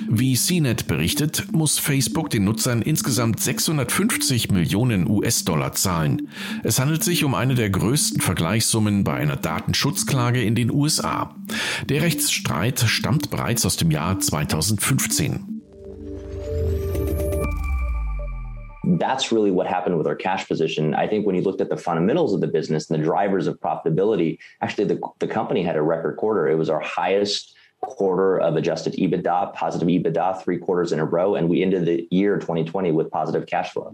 Wie 0.10 0.36
CNET 0.36 0.88
berichtet, 0.88 1.52
muss 1.52 1.80
Facebook 1.80 2.30
den 2.30 2.44
Nutzern 2.46 2.82
insgesamt 2.82 3.40
650 3.40 4.52
Millionen 4.52 5.10
US-Dollar 5.10 5.74
zahlen. 5.74 6.30
Es 6.64 6.80
handelt 6.80 7.04
sich 7.04 7.24
um 7.24 7.36
eine 7.36 7.56
der 7.56 7.70
größten 7.70 8.22
Vergleichssummen 8.22 9.04
bei 9.04 9.16
einer 9.16 9.36
Datenschutzklage 9.36 10.42
in 10.42 10.56
den 10.56 10.72
USA. 10.72 11.36
Der 11.90 12.02
Rechtsstreit 12.02 12.80
stammt 12.80 13.30
bereits 13.30 13.66
aus 13.66 13.78
dem 13.78 13.92
Jahr 13.92 14.20
2015. 14.20 15.57
That's 18.96 19.32
really 19.32 19.52
what 19.52 19.68
happened 19.68 19.98
with 19.98 20.08
our 20.08 20.16
cash 20.16 20.48
position. 20.48 20.94
I 20.94 21.08
think 21.08 21.26
when 21.26 21.36
you 21.36 21.42
looked 21.42 21.62
at 21.62 21.70
the 21.70 21.78
fundamentals 21.78 22.34
of 22.34 22.42
the 22.42 22.48
business 22.48 22.90
and 22.90 23.00
the 23.00 23.04
drivers 23.04 23.48
of 23.48 23.60
profitability, 23.60 24.40
actually 24.62 24.86
the, 24.86 25.00
the 25.20 25.28
company 25.28 25.64
had 25.64 25.76
a 25.76 25.82
record 25.82 26.18
quarter. 26.18 26.48
It 26.48 26.56
was 26.56 26.70
our 26.70 26.80
highest 26.80 27.56
quarter 27.82 28.40
of 28.40 28.56
adjusted 28.56 28.94
EBITDA, 28.94 29.54
positive 29.54 29.88
EBITDA, 29.88 30.42
three 30.42 30.58
quarters 30.58 30.92
in 30.92 31.00
a 31.00 31.06
row. 31.06 31.36
And 31.36 31.50
we 31.50 31.62
ended 31.62 31.86
the 31.86 32.08
year 32.12 32.38
2020 32.38 32.92
with 32.92 33.12
positive 33.12 33.46
cash 33.46 33.72
flow. 33.72 33.94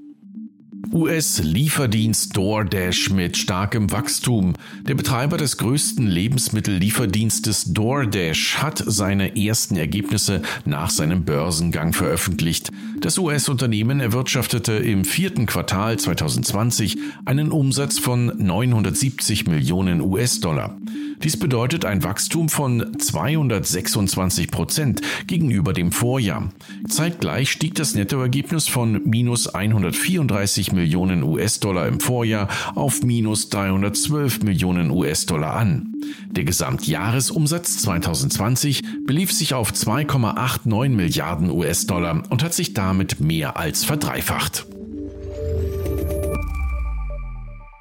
US-Lieferdienst 0.91 2.35
DoorDash 2.35 3.13
mit 3.13 3.37
starkem 3.37 3.91
Wachstum. 3.91 4.53
Der 4.81 4.95
Betreiber 4.95 5.37
des 5.37 5.57
größten 5.57 6.05
Lebensmittellieferdienstes 6.05 7.73
DoorDash 7.73 8.61
hat 8.61 8.83
seine 8.85 9.37
ersten 9.37 9.77
Ergebnisse 9.77 10.41
nach 10.65 10.89
seinem 10.89 11.23
Börsengang 11.23 11.93
veröffentlicht. 11.93 12.69
Das 13.03 13.19
US-Unternehmen 13.19 13.99
erwirtschaftete 13.99 14.71
im 14.71 15.03
vierten 15.03 15.45
Quartal 15.45 15.99
2020 15.99 16.97
einen 17.25 17.51
Umsatz 17.51 17.99
von 17.99 18.27
970 18.27 19.45
Millionen 19.45 19.99
US-Dollar. 19.99 20.77
Dies 21.21 21.37
bedeutet 21.37 21.83
ein 21.83 22.03
Wachstum 22.03 22.47
von 22.47 22.97
226 22.97 24.49
Prozent 24.49 25.01
gegenüber 25.27 25.73
dem 25.73 25.91
Vorjahr. 25.91 26.49
Zeitgleich 26.87 27.51
stieg 27.51 27.75
das 27.75 27.93
Nettoergebnis 27.93 28.69
von 28.69 29.01
minus 29.03 29.47
134 29.47 30.71
Millionen 30.71 31.23
US-Dollar 31.23 31.87
im 31.87 31.99
Vorjahr 31.99 32.47
auf 32.75 33.03
minus 33.03 33.49
312 33.49 34.43
Millionen 34.43 34.91
US-Dollar 34.91 35.55
an. 35.55 35.93
Der 36.31 36.43
Gesamtjahresumsatz 36.43 37.77
2020 37.79 39.05
belief 39.05 39.31
sich 39.31 39.53
auf 39.53 39.71
2,89 39.71 40.89
Milliarden 40.89 41.49
US-Dollar 41.49 42.23
und 42.29 42.43
hat 42.43 42.53
sich 42.53 42.73
damit 42.73 42.92
mehr 43.19 43.57
als 43.57 43.85
verdreifacht. 43.85 44.65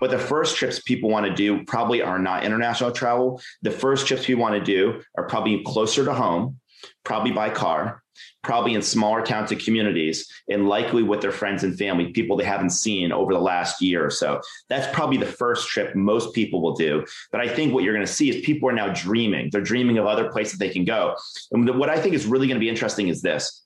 But 0.00 0.11
the 0.11 0.19
first 0.19 0.57
trips 0.57 0.81
people 0.81 1.11
want 1.11 1.26
to 1.26 1.33
do 1.33 1.64
probably 1.64 2.02
are 2.02 2.19
not 2.19 2.42
international 2.42 2.90
travel. 2.90 3.40
The 3.62 3.71
first 3.71 4.09
trips 4.09 4.26
we 4.26 4.35
want 4.35 4.57
to 4.57 4.61
do 4.61 5.00
are 5.16 5.28
probably 5.28 5.62
closer 5.62 6.04
to 6.04 6.12
home, 6.12 6.59
probably 7.04 7.31
by 7.31 7.50
car, 7.50 8.02
probably 8.42 8.75
in 8.75 8.83
smaller 8.83 9.23
towns 9.23 9.52
and 9.52 9.61
communities, 9.62 10.28
and 10.50 10.69
likely 10.69 11.04
with 11.04 11.21
their 11.21 11.31
friends 11.31 11.62
and 11.62 11.78
family, 11.78 12.11
people 12.11 12.37
they 12.37 12.45
haven't 12.45 12.71
seen 12.71 13.12
over 13.12 13.33
the 13.33 13.40
last 13.40 13.81
year 13.81 14.04
or 14.04 14.11
so. 14.11 14.40
That's 14.69 14.92
probably 14.92 15.19
the 15.19 15.26
first 15.26 15.69
trip 15.69 15.95
most 15.95 16.35
people 16.35 16.61
will 16.61 16.75
do. 16.75 17.04
But 17.31 17.40
I 17.40 17.49
think 17.49 17.73
what 17.73 17.85
you're 17.85 17.95
going 17.95 18.04
to 18.04 18.12
see 18.12 18.28
is 18.28 18.45
people 18.45 18.69
are 18.69 18.73
now 18.73 18.92
dreaming. 18.92 19.50
They're 19.52 19.61
dreaming 19.61 19.99
of 19.99 20.07
other 20.07 20.31
places 20.31 20.59
they 20.59 20.71
can 20.71 20.85
go. 20.85 21.14
And 21.52 21.78
what 21.78 21.88
I 21.88 22.00
think 22.00 22.14
is 22.14 22.26
really 22.26 22.49
going 22.49 22.57
to 22.57 22.64
be 22.64 22.69
interesting 22.69 23.07
is 23.07 23.23
this. 23.23 23.62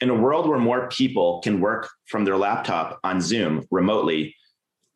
In 0.00 0.10
a 0.10 0.14
world 0.14 0.48
where 0.48 0.58
more 0.58 0.88
people 0.88 1.40
can 1.42 1.60
work 1.60 1.88
from 2.06 2.24
their 2.24 2.36
laptop 2.36 2.98
on 3.04 3.20
Zoom 3.20 3.66
remotely, 3.70 4.34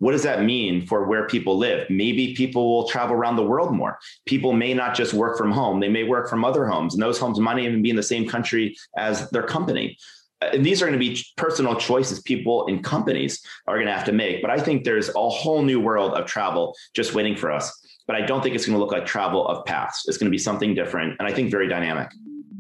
what 0.01 0.13
does 0.13 0.23
that 0.23 0.43
mean 0.43 0.87
for 0.87 1.05
where 1.05 1.27
people 1.27 1.59
live? 1.59 1.89
Maybe 1.91 2.35
people 2.35 2.75
will 2.75 2.89
travel 2.89 3.15
around 3.15 3.37
the 3.37 3.45
world 3.45 3.75
more. 3.75 3.99
People 4.25 4.55
may 4.55 4.73
not 4.73 4.95
just 4.95 5.13
work 5.13 5.37
from 5.37 5.53
home, 5.53 5.79
they 5.79 5.89
may 5.89 6.05
work 6.05 6.29
from 6.29 6.45
other 6.45 6.67
homes, 6.67 6.95
and 6.95 7.03
those 7.03 7.19
homes 7.19 7.39
might 7.39 7.59
even 7.59 7.83
be 7.83 7.91
in 7.91 7.97
the 7.97 8.03
same 8.03 8.27
country 8.27 8.75
as 8.97 9.29
their 9.31 9.43
company. 9.43 9.99
Uh, 10.41 10.51
and 10.55 10.65
these 10.65 10.81
are 10.81 10.87
going 10.87 10.99
to 10.99 11.07
be 11.07 11.23
personal 11.37 11.77
choices 11.77 12.23
people 12.23 12.67
and 12.67 12.83
companies 12.83 13.45
are 13.67 13.77
going 13.77 13.87
to 13.87 13.93
have 13.93 14.07
to 14.07 14.13
make. 14.13 14.41
But 14.41 14.51
I 14.51 14.59
think 14.59 14.85
there's 14.85 15.11
a 15.11 15.29
whole 15.29 15.63
new 15.63 15.81
world 15.81 16.15
of 16.15 16.25
travel 16.25 16.75
just 16.95 17.15
waiting 17.15 17.37
for 17.37 17.53
us. 17.53 17.71
But 18.07 18.17
I 18.17 18.23
don't 18.23 18.43
think 18.43 18.55
it's 18.55 18.67
going 18.67 18.77
to 18.77 18.81
look 18.81 18.93
like 18.93 19.05
travel 19.05 19.47
of 19.47 19.67
past. 19.67 20.09
It's 20.09 20.17
going 20.17 20.27
to 20.27 20.35
be 20.35 20.39
something 20.39 20.75
different 20.75 21.17
and 21.19 21.29
I 21.29 21.33
think 21.33 21.51
very 21.51 21.69
dynamic. 21.69 22.11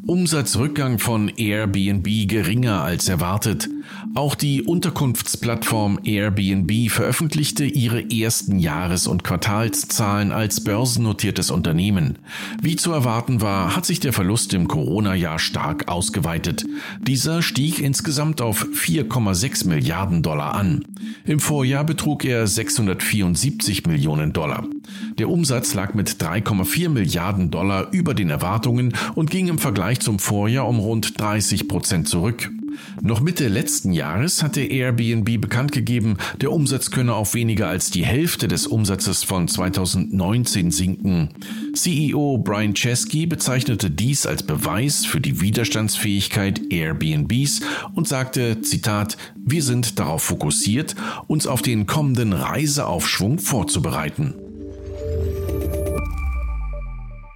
Umsatzrückgang 0.07 0.99
von 0.99 1.28
Airbnb 1.28 2.28
geringer 2.28 2.83
als 2.83 3.09
erwartet. 3.09 3.69
Auch 4.14 4.35
die 4.35 4.62
Unterkunftsplattform 4.62 6.00
Airbnb 6.04 6.90
veröffentlichte 6.90 7.64
ihre 7.64 8.11
ersten 8.11 8.59
Jahres- 8.59 9.07
und 9.07 9.25
Quartalszahlen 9.25 10.33
als 10.33 10.64
börsennotiertes 10.64 11.50
Unternehmen. 11.50 12.19
Wie 12.61 12.76
zu 12.76 12.92
erwarten 12.92 13.40
war, 13.40 13.76
hat 13.76 13.87
sich 13.87 14.00
der 14.00 14.12
Verlust 14.12 14.54
im 14.54 14.69
Corona-Jahr 14.69 15.38
stark 15.38 15.88
ausgeweitet. 15.88 16.64
Dieser 17.00 17.42
stieg 17.42 17.78
insgesamt 17.78 18.40
auf 18.40 18.64
4,6 18.64 19.69
Milliarden 19.69 20.23
Dollar 20.23 20.54
an. 20.54 20.85
Im 21.25 21.40
Vorjahr 21.40 21.85
betrug 21.85 22.25
er 22.25 22.47
674 22.47 23.87
Millionen 23.87 24.33
Dollar. 24.33 24.66
Der 25.18 25.28
Umsatz 25.28 25.75
lag 25.75 25.94
mit 25.94 26.11
3,4 26.11 26.88
Milliarden 26.88 27.50
Dollar 27.50 27.88
über 27.92 28.14
den 28.14 28.30
Erwartungen 28.30 28.94
und 29.14 29.30
ging 29.30 29.49
im 29.49 29.59
Vergleich 29.59 30.00
zum 30.00 30.18
Vorjahr 30.18 30.68
um 30.68 30.78
rund 30.78 31.20
30 31.20 31.68
Prozent 31.68 32.09
zurück. 32.09 32.50
Noch 33.02 33.20
Mitte 33.20 33.49
letzten 33.49 33.92
Jahres 33.92 34.42
hatte 34.42 34.62
Airbnb 34.62 35.40
bekannt 35.40 35.73
gegeben, 35.73 36.16
der 36.40 36.52
Umsatz 36.52 36.90
könne 36.90 37.14
auf 37.14 37.35
weniger 37.35 37.68
als 37.68 37.90
die 37.90 38.04
Hälfte 38.04 38.49
des 38.49 38.66
Umsatzes 38.66 39.25
von 39.25 39.49
2019 39.49 40.70
sinken. 40.70 41.30
CEO 41.75 42.38
Brian 42.38 42.75
Chesky 42.75 43.26
bezeichnete 43.26 43.90
dies 43.90 44.26
als 44.26 44.42
Beweis 44.42 45.04
für 45.04 45.20
die 45.20 45.40
Widerstandsfähigkeit 45.40 46.61
Airbnbs 46.70 47.61
und 47.94 48.09
sagte, 48.09 48.61
Zitat, 48.62 49.16
wir 49.37 49.62
sind 49.62 49.99
darauf 49.99 50.23
fokussiert, 50.23 50.94
uns 51.26 51.47
auf 51.47 51.62
den 51.62 51.87
kommenden 51.87 52.32
Reiseaufschwung 52.32 53.38
vorzubereiten. 53.38 54.35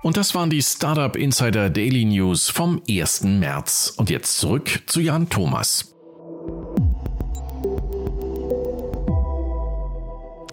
Und 0.04 0.18
das 0.18 0.34
waren 0.34 0.50
die 0.50 0.60
Startup 0.60 1.16
Insider 1.16 1.70
Daily 1.70 2.04
News 2.04 2.50
vom 2.50 2.82
1. 2.86 3.22
März. 3.22 3.94
Und 3.96 4.10
jetzt 4.10 4.38
zurück 4.38 4.82
zu 4.84 5.00
Jan 5.00 5.30
Thomas. 5.30 5.94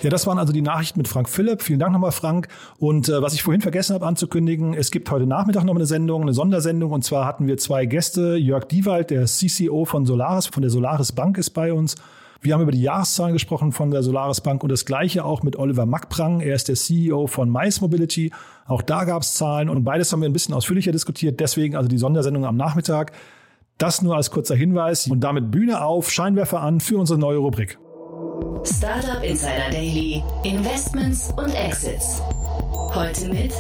Ja, 0.02 0.10
das 0.10 0.26
waren 0.26 0.40
also 0.40 0.54
die 0.54 0.62
Nachrichten 0.62 1.00
mit 1.00 1.10
Frank 1.10 1.28
Philipp. 1.28 1.64
Vielen 1.64 1.80
Dank 1.80 1.92
nochmal, 1.92 2.14
Frank. 2.14 2.48
Und 2.80 3.10
äh, 3.10 3.22
was 3.22 3.34
ich 3.34 3.44
vorhin 3.44 3.60
vergessen 3.60 3.94
habe 3.94 4.06
anzukündigen, 4.08 4.74
es 4.74 4.90
gibt 4.90 5.12
heute 5.12 5.28
Nachmittag 5.28 5.66
noch 5.66 5.76
eine 5.76 5.86
Sendung, 5.86 6.22
eine 6.22 6.34
Sondersendung. 6.34 6.94
Und 6.94 7.04
zwar 7.04 7.26
hatten 7.26 7.46
wir 7.46 7.58
zwei 7.58 7.86
Gäste. 7.86 8.38
Jörg 8.38 8.64
Diewald, 8.70 9.10
der 9.10 9.26
CCO 9.26 9.84
von 9.84 10.06
Solaris, 10.06 10.48
von 10.48 10.62
der 10.62 10.72
Solaris 10.72 11.12
Bank 11.12 11.38
ist 11.38 11.50
bei 11.50 11.74
uns. 11.74 11.98
Wir 12.44 12.56
haben 12.56 12.62
über 12.62 12.72
die 12.72 12.82
Jahreszahlen 12.82 13.34
gesprochen 13.34 13.72
von 13.72 13.92
der 13.92 14.02
Solaris 14.02 14.42
Bank 14.42 14.64
und 14.64 14.72
das 14.72 14.86
gleiche 14.86 15.24
auch 15.24 15.44
mit 15.44 15.58
Oliver 15.58 15.86
Mackprang. 15.86 16.42
Er 16.42 16.56
ist 16.56 16.70
der 16.70 16.76
CEO 16.76 17.28
von 17.28 17.52
Mice 17.52 17.82
Mobility. 17.82 18.32
Auch 18.66 18.82
da 18.82 19.04
gab 19.04 19.22
es 19.22 19.36
Zahlen 19.36 19.70
und 19.70 19.84
beides 19.84 20.12
haben 20.12 20.22
wir 20.22 20.30
ein 20.30 20.34
bisschen 20.34 20.56
ausführlicher 20.56 20.92
diskutiert. 20.92 21.40
Deswegen 21.40 21.76
also 21.76 21.88
die 21.88 22.00
Sondersendung 22.00 22.46
am 22.46 22.58
Nachmittag. 22.58 23.12
Das 23.78 24.02
nur 24.02 24.16
als 24.16 24.32
kurzer 24.32 24.56
Hinweis 24.56 25.06
und 25.06 25.20
damit 25.20 25.52
Bühne 25.52 25.84
auf, 25.84 26.10
Scheinwerfer 26.10 26.62
an 26.62 26.80
für 26.80 26.98
unsere 26.98 27.20
neue 27.20 27.38
Rubrik. 27.38 27.78
Startup 28.64 29.24
Insider 29.24 29.70
Daily, 29.70 30.24
Investments 30.44 31.32
und 31.38 31.54
Exits. 31.54 32.24
Heute 32.96 33.30
mit 33.30 33.54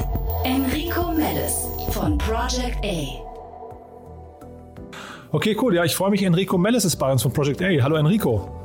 Enrico 0.43 1.11
Mellis 1.11 1.67
von 1.91 2.17
Project 2.17 2.83
A. 2.83 3.05
Okay, 5.31 5.55
cool. 5.61 5.75
Ja, 5.75 5.85
ich 5.85 5.95
freue 5.95 6.09
mich. 6.09 6.23
Enrico 6.23 6.57
Mellis 6.57 6.83
ist 6.83 6.95
bei 6.95 7.11
uns 7.11 7.21
von 7.21 7.31
Project 7.31 7.61
A. 7.61 7.67
Hallo 7.83 7.95
Enrico. 7.95 8.60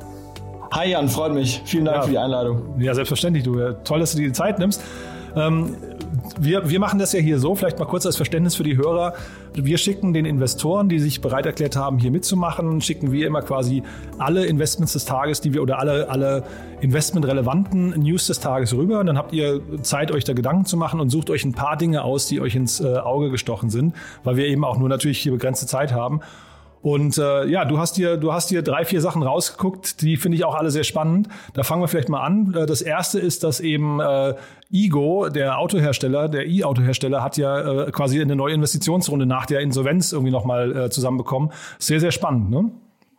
Hi 0.71 0.89
Jan, 0.91 1.07
freut 1.09 1.33
mich. 1.33 1.61
Vielen 1.65 1.85
Dank 1.85 1.97
Ja. 1.97 2.03
für 2.03 2.09
die 2.11 2.17
Einladung. 2.17 2.79
Ja, 2.79 2.93
selbstverständlich. 2.93 3.43
Du, 3.43 3.57
toll, 3.83 3.99
dass 3.99 4.11
du 4.11 4.17
dir 4.17 4.27
die 4.27 4.33
Zeit 4.33 4.59
nimmst. 4.59 4.81
Ähm, 5.35 5.75
wir, 6.39 6.69
wir 6.69 6.79
machen 6.79 6.99
das 6.99 7.13
ja 7.13 7.19
hier 7.19 7.39
so, 7.39 7.55
vielleicht 7.55 7.79
mal 7.79 7.85
kurz 7.85 8.05
als 8.05 8.15
Verständnis 8.15 8.55
für 8.55 8.63
die 8.63 8.75
Hörer. 8.77 9.13
Wir 9.53 9.77
schicken 9.77 10.13
den 10.13 10.25
Investoren, 10.25 10.89
die 10.89 10.99
sich 10.99 11.21
bereit 11.21 11.45
erklärt 11.45 11.75
haben, 11.75 11.99
hier 11.99 12.11
mitzumachen, 12.11 12.81
schicken 12.81 13.11
wir 13.11 13.25
immer 13.27 13.41
quasi 13.41 13.81
alle 14.17 14.45
Investments 14.45 14.93
des 14.93 15.05
Tages, 15.05 15.41
die 15.41 15.53
wir 15.53 15.61
oder 15.63 15.79
alle, 15.79 16.09
alle 16.09 16.43
investmentrelevanten 16.81 17.89
News 18.01 18.27
des 18.27 18.39
Tages 18.39 18.73
rüber. 18.73 18.99
Und 18.99 19.05
dann 19.07 19.17
habt 19.17 19.33
ihr 19.33 19.61
Zeit, 19.83 20.11
euch 20.11 20.23
da 20.25 20.33
Gedanken 20.33 20.65
zu 20.65 20.75
machen 20.77 20.99
und 20.99 21.09
sucht 21.09 21.29
euch 21.29 21.45
ein 21.45 21.53
paar 21.53 21.77
Dinge 21.77 22.03
aus, 22.03 22.27
die 22.27 22.41
euch 22.41 22.55
ins 22.55 22.79
äh, 22.79 22.97
Auge 22.97 23.29
gestochen 23.31 23.69
sind, 23.69 23.95
weil 24.23 24.35
wir 24.37 24.45
eben 24.47 24.63
auch 24.65 24.77
nur 24.77 24.89
natürlich 24.89 25.19
hier 25.19 25.31
begrenzte 25.31 25.65
Zeit 25.65 25.91
haben. 25.93 26.19
Und 26.87 27.17
äh, 27.17 27.45
ja, 27.47 27.65
du 27.65 27.79
hast 27.79 27.97
dir, 27.97 28.15
du 28.15 28.31
hast 28.31 28.49
dir 28.49 28.61
drei, 28.61 28.85
vier 28.85 29.01
Sachen 29.01 29.21
rausgeguckt, 29.21 30.01
die 30.01 30.15
finde 30.15 30.37
ich 30.37 30.45
auch 30.45 30.55
alle 30.55 30.71
sehr 30.71 30.85
spannend. 30.85 31.27
Da 31.53 31.63
fangen 31.63 31.81
wir 31.81 31.89
vielleicht 31.89 32.07
mal 32.07 32.21
an. 32.21 32.53
Äh, 32.55 32.65
Das 32.65 32.81
erste 32.81 33.19
ist, 33.19 33.43
dass 33.43 33.59
eben 33.59 33.99
äh, 33.99 34.35
Igo, 34.71 35.27
der 35.27 35.59
Autohersteller, 35.59 36.29
der 36.29 36.47
E-Autohersteller, 36.47 37.21
hat 37.21 37.35
ja 37.35 37.87
äh, 37.87 37.91
quasi 37.91 38.21
eine 38.21 38.37
neue 38.37 38.53
Investitionsrunde 38.53 39.25
nach 39.25 39.45
der 39.45 39.59
Insolvenz 39.59 40.13
irgendwie 40.13 40.31
nochmal 40.31 40.77
äh, 40.77 40.89
zusammenbekommen. 40.89 41.51
Sehr, 41.77 41.99
sehr 41.99 42.11
spannend, 42.11 42.51
ne? 42.51 42.71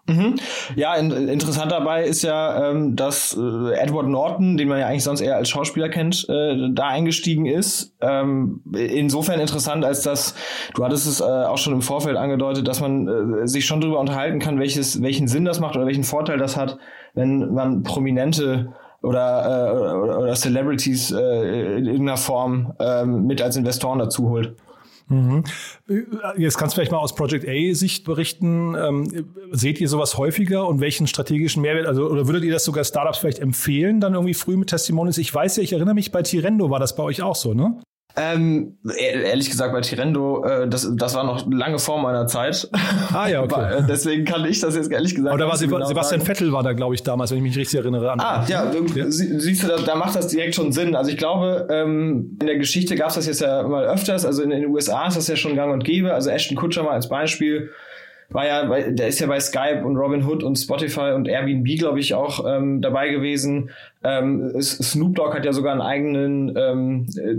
Mhm. 0.08 0.36
Ja, 0.74 0.94
in, 0.94 1.10
interessant 1.28 1.70
dabei 1.70 2.04
ist 2.04 2.22
ja, 2.22 2.70
ähm, 2.70 2.96
dass 2.96 3.36
äh, 3.36 3.74
Edward 3.74 4.08
Norton, 4.08 4.56
den 4.56 4.66
man 4.66 4.78
ja 4.78 4.86
eigentlich 4.86 5.04
sonst 5.04 5.20
eher 5.20 5.36
als 5.36 5.50
Schauspieler 5.50 5.90
kennt, 5.90 6.26
äh, 6.30 6.70
da 6.72 6.88
eingestiegen 6.88 7.44
ist. 7.44 7.94
Ähm, 8.00 8.62
insofern 8.74 9.38
interessant, 9.38 9.84
als 9.84 10.00
dass 10.02 10.34
du 10.74 10.82
hattest 10.82 11.06
es 11.06 11.20
äh, 11.20 11.24
auch 11.24 11.58
schon 11.58 11.74
im 11.74 11.82
Vorfeld 11.82 12.16
angedeutet, 12.16 12.66
dass 12.66 12.80
man 12.80 13.06
äh, 13.06 13.46
sich 13.46 13.66
schon 13.66 13.82
darüber 13.82 14.00
unterhalten 14.00 14.38
kann, 14.38 14.58
welches, 14.58 15.02
welchen 15.02 15.28
Sinn 15.28 15.44
das 15.44 15.60
macht 15.60 15.76
oder 15.76 15.84
welchen 15.84 16.04
Vorteil 16.04 16.38
das 16.38 16.56
hat, 16.56 16.78
wenn 17.12 17.52
man 17.52 17.82
prominente 17.82 18.72
oder, 19.02 19.70
äh, 19.70 19.76
oder, 19.76 20.18
oder 20.20 20.34
Celebrities 20.34 21.12
äh, 21.12 21.76
in 21.76 21.84
irgendeiner 21.84 22.16
Form 22.16 22.72
ähm, 22.80 23.26
mit 23.26 23.42
als 23.42 23.56
Investoren 23.56 23.98
dazu 23.98 24.30
holt. 24.30 24.56
Mhm. 25.08 25.44
Jetzt 26.36 26.58
kannst 26.58 26.74
du 26.74 26.76
vielleicht 26.76 26.92
mal 26.92 26.98
aus 26.98 27.14
Project 27.14 27.46
A-Sicht 27.48 28.04
berichten. 28.04 28.74
Ähm, 28.74 29.26
seht 29.52 29.80
ihr 29.80 29.88
sowas 29.88 30.18
häufiger 30.18 30.66
und 30.68 30.80
welchen 30.80 31.06
strategischen 31.06 31.62
Mehrwert, 31.62 31.86
also 31.86 32.08
oder 32.08 32.26
würdet 32.26 32.44
ihr 32.44 32.52
das 32.52 32.64
sogar 32.64 32.84
Startups 32.84 33.18
vielleicht 33.18 33.38
empfehlen, 33.38 34.00
dann 34.00 34.14
irgendwie 34.14 34.34
früh 34.34 34.56
mit 34.56 34.68
Testimonials? 34.68 35.18
Ich 35.18 35.34
weiß 35.34 35.56
ja, 35.56 35.62
ich 35.62 35.72
erinnere 35.72 35.94
mich, 35.94 36.12
bei 36.12 36.22
Tirendo 36.22 36.70
war 36.70 36.78
das 36.78 36.94
bei 36.94 37.02
euch 37.02 37.22
auch 37.22 37.36
so, 37.36 37.54
ne? 37.54 37.80
Ähm, 38.16 38.78
ehr- 38.98 39.22
ehrlich 39.26 39.48
gesagt, 39.48 39.72
bei 39.72 39.80
Tirendo, 39.80 40.42
äh, 40.44 40.66
das, 40.68 40.90
das 40.96 41.14
war 41.14 41.22
noch 41.24 41.46
lange 41.52 41.78
vor 41.78 42.00
meiner 42.00 42.26
Zeit. 42.26 42.68
Ah 43.12 43.28
ja, 43.28 43.42
okay. 43.42 43.74
Äh, 43.78 43.82
Deswegen 43.88 44.24
kann 44.24 44.44
ich 44.44 44.60
das 44.60 44.74
jetzt 44.74 44.90
ehrlich 44.90 45.14
gesagt 45.14 45.30
Aber 45.32 45.38
da 45.38 45.48
war 45.48 45.56
Seb 45.56 45.70
genau 45.70 45.84
Sebastian 45.86 46.20
sagen. 46.20 46.26
Vettel 46.34 46.52
war 46.52 46.62
da, 46.64 46.72
glaube 46.72 46.94
ich, 46.96 47.02
damals, 47.04 47.30
wenn 47.30 47.38
ich 47.38 47.44
mich 47.44 47.56
richtig 47.56 47.78
erinnere. 47.78 48.10
An. 48.10 48.18
Ah, 48.20 48.44
ja, 48.48 48.64
du, 48.66 48.86
sie- 49.10 49.38
siehst 49.38 49.62
du, 49.62 49.68
da, 49.68 49.76
da 49.76 49.94
macht 49.94 50.16
das 50.16 50.26
direkt 50.28 50.54
schon 50.56 50.72
Sinn. 50.72 50.96
Also 50.96 51.10
ich 51.10 51.16
glaube, 51.16 51.68
ähm, 51.70 52.36
in 52.40 52.46
der 52.48 52.56
Geschichte 52.56 52.96
gab 52.96 53.08
es 53.10 53.14
das 53.14 53.26
jetzt 53.26 53.40
ja 53.40 53.62
mal 53.62 53.84
öfters. 53.84 54.24
Also 54.26 54.42
in 54.42 54.50
den 54.50 54.66
USA 54.66 55.06
ist 55.06 55.16
das 55.16 55.28
ja 55.28 55.36
schon 55.36 55.54
gang 55.54 55.72
und 55.72 55.84
gäbe. 55.84 56.12
Also 56.12 56.30
Ashton 56.30 56.56
Kutcher 56.56 56.82
mal 56.82 56.92
als 56.92 57.08
Beispiel 57.08 57.70
war 58.30 58.46
ja, 58.46 58.66
der 58.90 59.08
ist 59.08 59.20
ja 59.20 59.26
bei 59.26 59.40
Skype 59.40 59.82
und 59.86 59.96
Robinhood 59.96 60.42
und 60.42 60.56
Spotify 60.56 61.12
und 61.14 61.28
Airbnb, 61.28 61.66
glaube 61.78 61.98
ich, 62.00 62.12
auch 62.12 62.44
ähm, 62.46 62.82
dabei 62.82 63.08
gewesen. 63.08 63.70
Ähm, 64.04 64.52
Snoop 64.60 65.16
Dogg 65.16 65.34
hat 65.34 65.44
ja 65.44 65.52
sogar 65.52 65.72
einen 65.72 65.80
eigenen 65.80 66.56
ähm, 66.56 67.08
äh, 67.16 67.34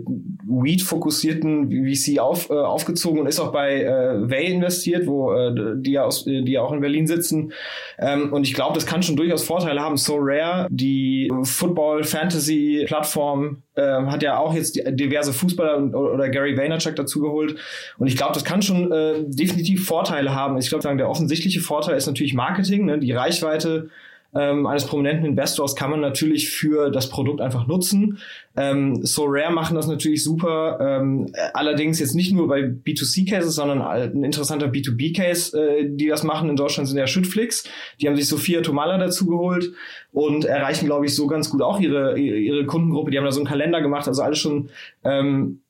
Weed-fokussierten 0.45 1.71
VC 1.71 2.19
auf, 2.19 2.49
äh, 2.49 2.53
aufgezogen 2.53 3.21
und 3.21 3.27
ist 3.27 3.39
auch 3.39 3.53
bei 3.53 3.83
äh, 3.83 4.29
Way 4.29 4.51
investiert, 4.51 5.07
wo 5.07 5.31
äh, 5.31 5.77
die 5.77 5.93
ja 5.93 6.03
aus, 6.03 6.25
die 6.25 6.51
ja 6.51 6.61
auch 6.61 6.73
in 6.73 6.81
Berlin 6.81 7.07
sitzen. 7.07 7.53
Ähm, 7.97 8.33
und 8.33 8.45
ich 8.45 8.53
glaube, 8.53 8.75
das 8.75 8.85
kann 8.85 9.03
schon 9.03 9.15
durchaus 9.15 9.45
Vorteile 9.45 9.79
haben. 9.79 9.95
So 9.95 10.17
Rare, 10.19 10.67
die 10.69 11.31
Football-Fantasy-Plattform, 11.43 13.63
ähm, 13.77 14.11
hat 14.11 14.21
ja 14.21 14.37
auch 14.37 14.53
jetzt 14.53 14.77
diverse 14.89 15.31
Fußballer 15.31 15.95
oder 15.95 16.27
Gary 16.29 16.57
Vaynerchuk 16.57 16.97
dazugeholt. 16.97 17.55
Und 17.97 18.07
ich 18.07 18.17
glaube, 18.17 18.33
das 18.33 18.43
kann 18.43 18.61
schon 18.61 18.91
äh, 18.91 19.23
definitiv 19.25 19.85
Vorteile 19.85 20.35
haben. 20.35 20.57
Ich 20.57 20.67
glaube, 20.67 20.97
der 20.97 21.09
offensichtliche 21.09 21.61
Vorteil 21.61 21.95
ist 21.95 22.07
natürlich 22.07 22.33
Marketing, 22.33 22.83
ne? 22.85 22.99
die 22.99 23.13
Reichweite 23.13 23.87
ähm, 24.36 24.67
eines 24.67 24.86
prominenten 24.86 25.25
Investors 25.25 25.75
kann 25.75 25.89
man 25.89 26.01
natürlich 26.01 26.50
für 26.50 26.91
das 26.91 27.09
Produkt 27.09 27.41
einfach 27.41 27.65
nutzen. 27.65 28.19
Ähm, 28.55 29.03
so 29.03 29.25
Rare 29.27 29.51
machen 29.51 29.75
das 29.75 29.88
natürlich 29.88 30.24
super. 30.24 30.77
Ähm, 30.79 31.31
allerdings 31.53 32.00
jetzt 32.00 32.13
nicht 32.13 32.31
nur 32.31 32.48
bei 32.48 32.62
B2C-Cases, 32.62 33.55
sondern 33.55 33.81
ein 33.81 34.24
interessanter 34.24 34.67
B2B-Case, 34.67 35.59
äh, 35.59 35.89
die 35.89 36.07
das 36.07 36.24
machen 36.24 36.50
in 36.50 36.55
Deutschland, 36.55 36.88
sind 36.88 36.98
ja 36.98 37.07
Schüttflix. 37.07 37.63
Die 38.00 38.07
haben 38.07 38.15
sich 38.15 38.27
Sophia 38.27 38.62
Tomala 38.62 38.98
dazu 38.98 39.25
geholt 39.25 39.71
und 40.12 40.45
erreichen, 40.45 40.86
glaube 40.86 41.06
ich, 41.06 41.15
so 41.15 41.25
ganz 41.25 41.49
gut 41.49 41.62
auch 41.62 41.80
ihre, 41.80 42.17
ihre 42.19 42.65
Kundengruppe. 42.65 43.10
Die 43.10 43.17
haben 43.17 43.25
da 43.25 43.32
so 43.32 43.39
einen 43.39 43.47
Kalender 43.47 43.82
gemacht, 43.82 44.08
also 44.08 44.21
alles 44.21 44.38
schon 44.38 44.69
ähm, 45.03 45.62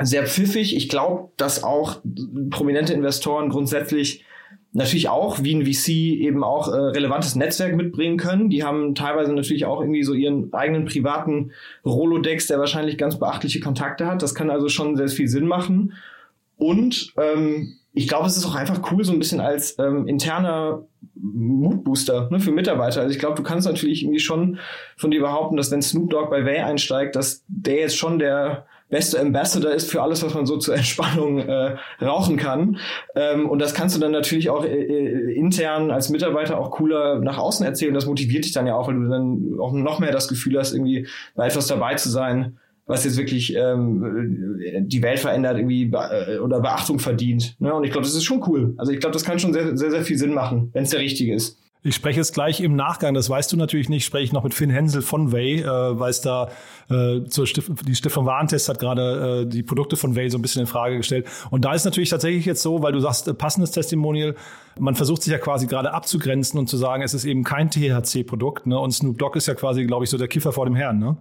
sehr 0.00 0.26
pfiffig. 0.26 0.76
Ich 0.76 0.88
glaube, 0.88 1.30
dass 1.36 1.64
auch 1.64 2.00
prominente 2.50 2.92
Investoren 2.92 3.48
grundsätzlich 3.48 4.24
natürlich 4.72 5.08
auch 5.08 5.42
wie 5.42 5.54
ein 5.54 5.66
VC 5.66 5.88
eben 6.20 6.42
auch 6.42 6.68
äh, 6.68 6.76
relevantes 6.76 7.36
Netzwerk 7.36 7.76
mitbringen 7.76 8.16
können. 8.16 8.48
Die 8.48 8.64
haben 8.64 8.94
teilweise 8.94 9.32
natürlich 9.32 9.66
auch 9.66 9.80
irgendwie 9.80 10.02
so 10.02 10.14
ihren 10.14 10.52
eigenen 10.52 10.86
privaten 10.86 11.52
Rolodex, 11.84 12.46
der 12.46 12.58
wahrscheinlich 12.58 12.96
ganz 12.96 13.18
beachtliche 13.18 13.60
Kontakte 13.60 14.06
hat. 14.06 14.22
Das 14.22 14.34
kann 14.34 14.50
also 14.50 14.68
schon 14.68 14.96
sehr 14.96 15.08
viel 15.08 15.28
Sinn 15.28 15.46
machen. 15.46 15.92
Und 16.56 17.12
ähm, 17.18 17.74
ich 17.92 18.08
glaube, 18.08 18.26
es 18.26 18.36
ist 18.36 18.46
auch 18.46 18.54
einfach 18.54 18.90
cool, 18.90 19.04
so 19.04 19.12
ein 19.12 19.18
bisschen 19.18 19.40
als 19.40 19.78
ähm, 19.78 20.06
interner 20.06 20.86
Mutbooster 21.14 22.30
ne, 22.30 22.40
für 22.40 22.52
Mitarbeiter. 22.52 23.02
Also 23.02 23.12
ich 23.12 23.18
glaube, 23.18 23.36
du 23.36 23.42
kannst 23.42 23.66
natürlich 23.66 24.02
irgendwie 24.02 24.20
schon 24.20 24.58
von 24.96 25.10
dir 25.10 25.20
behaupten, 25.20 25.56
dass 25.56 25.70
wenn 25.70 25.82
Snoop 25.82 26.08
Dogg 26.08 26.30
bei 26.30 26.46
Way 26.46 26.60
einsteigt, 26.60 27.16
dass 27.16 27.44
der 27.48 27.80
jetzt 27.80 27.96
schon 27.96 28.18
der 28.18 28.66
beste 28.92 29.18
Ambassador 29.18 29.72
ist 29.72 29.90
für 29.90 30.02
alles, 30.02 30.22
was 30.22 30.34
man 30.34 30.44
so 30.44 30.58
zur 30.58 30.76
Entspannung 30.76 31.38
äh, 31.38 31.76
rauchen 32.00 32.36
kann. 32.36 32.76
Ähm, 33.16 33.48
und 33.48 33.58
das 33.58 33.72
kannst 33.72 33.96
du 33.96 34.00
dann 34.00 34.12
natürlich 34.12 34.50
auch 34.50 34.64
äh, 34.64 34.68
äh, 34.68 35.34
intern 35.34 35.90
als 35.90 36.10
Mitarbeiter 36.10 36.58
auch 36.58 36.70
cooler 36.70 37.18
nach 37.18 37.38
außen 37.38 37.64
erzählen. 37.64 37.94
Das 37.94 38.04
motiviert 38.04 38.44
dich 38.44 38.52
dann 38.52 38.66
ja 38.66 38.76
auch, 38.76 38.88
weil 38.88 38.94
du 38.94 39.08
dann 39.08 39.58
auch 39.58 39.72
noch 39.72 39.98
mehr 39.98 40.12
das 40.12 40.28
Gefühl 40.28 40.58
hast, 40.58 40.74
irgendwie 40.74 41.08
bei 41.34 41.46
etwas 41.46 41.66
dabei 41.68 41.94
zu 41.94 42.10
sein, 42.10 42.58
was 42.86 43.04
jetzt 43.04 43.16
wirklich 43.16 43.56
ähm, 43.56 44.60
die 44.82 45.02
Welt 45.02 45.20
verändert 45.20 45.56
irgendwie 45.56 45.86
be 45.86 45.98
äh, 46.28 46.38
oder 46.38 46.60
Beachtung 46.60 46.98
verdient. 46.98 47.56
Ne? 47.60 47.72
Und 47.72 47.84
ich 47.84 47.92
glaube, 47.92 48.04
das 48.04 48.14
ist 48.14 48.24
schon 48.24 48.44
cool. 48.46 48.74
Also 48.76 48.92
ich 48.92 49.00
glaube, 49.00 49.14
das 49.14 49.24
kann 49.24 49.38
schon 49.38 49.54
sehr, 49.54 49.74
sehr, 49.74 49.90
sehr 49.90 50.02
viel 50.02 50.18
Sinn 50.18 50.34
machen, 50.34 50.68
wenn 50.74 50.84
es 50.84 50.90
der 50.90 51.00
richtige 51.00 51.34
ist. 51.34 51.58
Ich 51.84 51.96
spreche 51.96 52.20
jetzt 52.20 52.32
gleich 52.32 52.60
im 52.60 52.76
Nachgang, 52.76 53.12
das 53.12 53.28
weißt 53.28 53.52
du 53.52 53.56
natürlich 53.56 53.88
nicht, 53.88 54.04
spreche 54.04 54.22
ich 54.22 54.32
noch 54.32 54.44
mit 54.44 54.54
Finn 54.54 54.70
Hensel 54.70 55.02
von 55.02 55.32
Way, 55.32 55.62
äh, 55.62 55.66
weil 55.66 56.10
es 56.10 56.20
da 56.20 56.48
äh, 56.88 57.24
zur 57.24 57.44
Stift 57.44 57.72
die 57.88 57.96
Stiftung 57.96 58.24
Warentest 58.24 58.68
hat 58.68 58.78
gerade 58.78 59.42
äh, 59.42 59.46
die 59.46 59.64
Produkte 59.64 59.96
von 59.96 60.14
Way 60.14 60.30
so 60.30 60.38
ein 60.38 60.42
bisschen 60.42 60.60
in 60.60 60.68
Frage 60.68 60.96
gestellt. 60.96 61.26
Und 61.50 61.64
da 61.64 61.74
ist 61.74 61.84
natürlich 61.84 62.10
tatsächlich 62.10 62.44
jetzt 62.44 62.62
so, 62.62 62.82
weil 62.82 62.92
du 62.92 63.00
sagst, 63.00 63.26
äh, 63.26 63.34
passendes 63.34 63.72
Testimonial, 63.72 64.36
man 64.78 64.94
versucht 64.94 65.22
sich 65.22 65.32
ja 65.32 65.38
quasi 65.38 65.66
gerade 65.66 65.92
abzugrenzen 65.92 66.56
und 66.56 66.68
zu 66.68 66.76
sagen, 66.76 67.02
es 67.02 67.14
ist 67.14 67.24
eben 67.24 67.42
kein 67.42 67.68
THC-Produkt. 67.68 68.68
Ne? 68.68 68.78
Und 68.78 68.92
Snoop 68.92 69.18
Dogg 69.18 69.36
ist 69.36 69.48
ja 69.48 69.54
quasi, 69.54 69.84
glaube 69.84 70.04
ich, 70.04 70.10
so 70.10 70.18
der 70.18 70.28
Kiffer 70.28 70.52
vor 70.52 70.66
dem 70.66 70.76
Herrn. 70.76 71.00
Ne? 71.00 71.16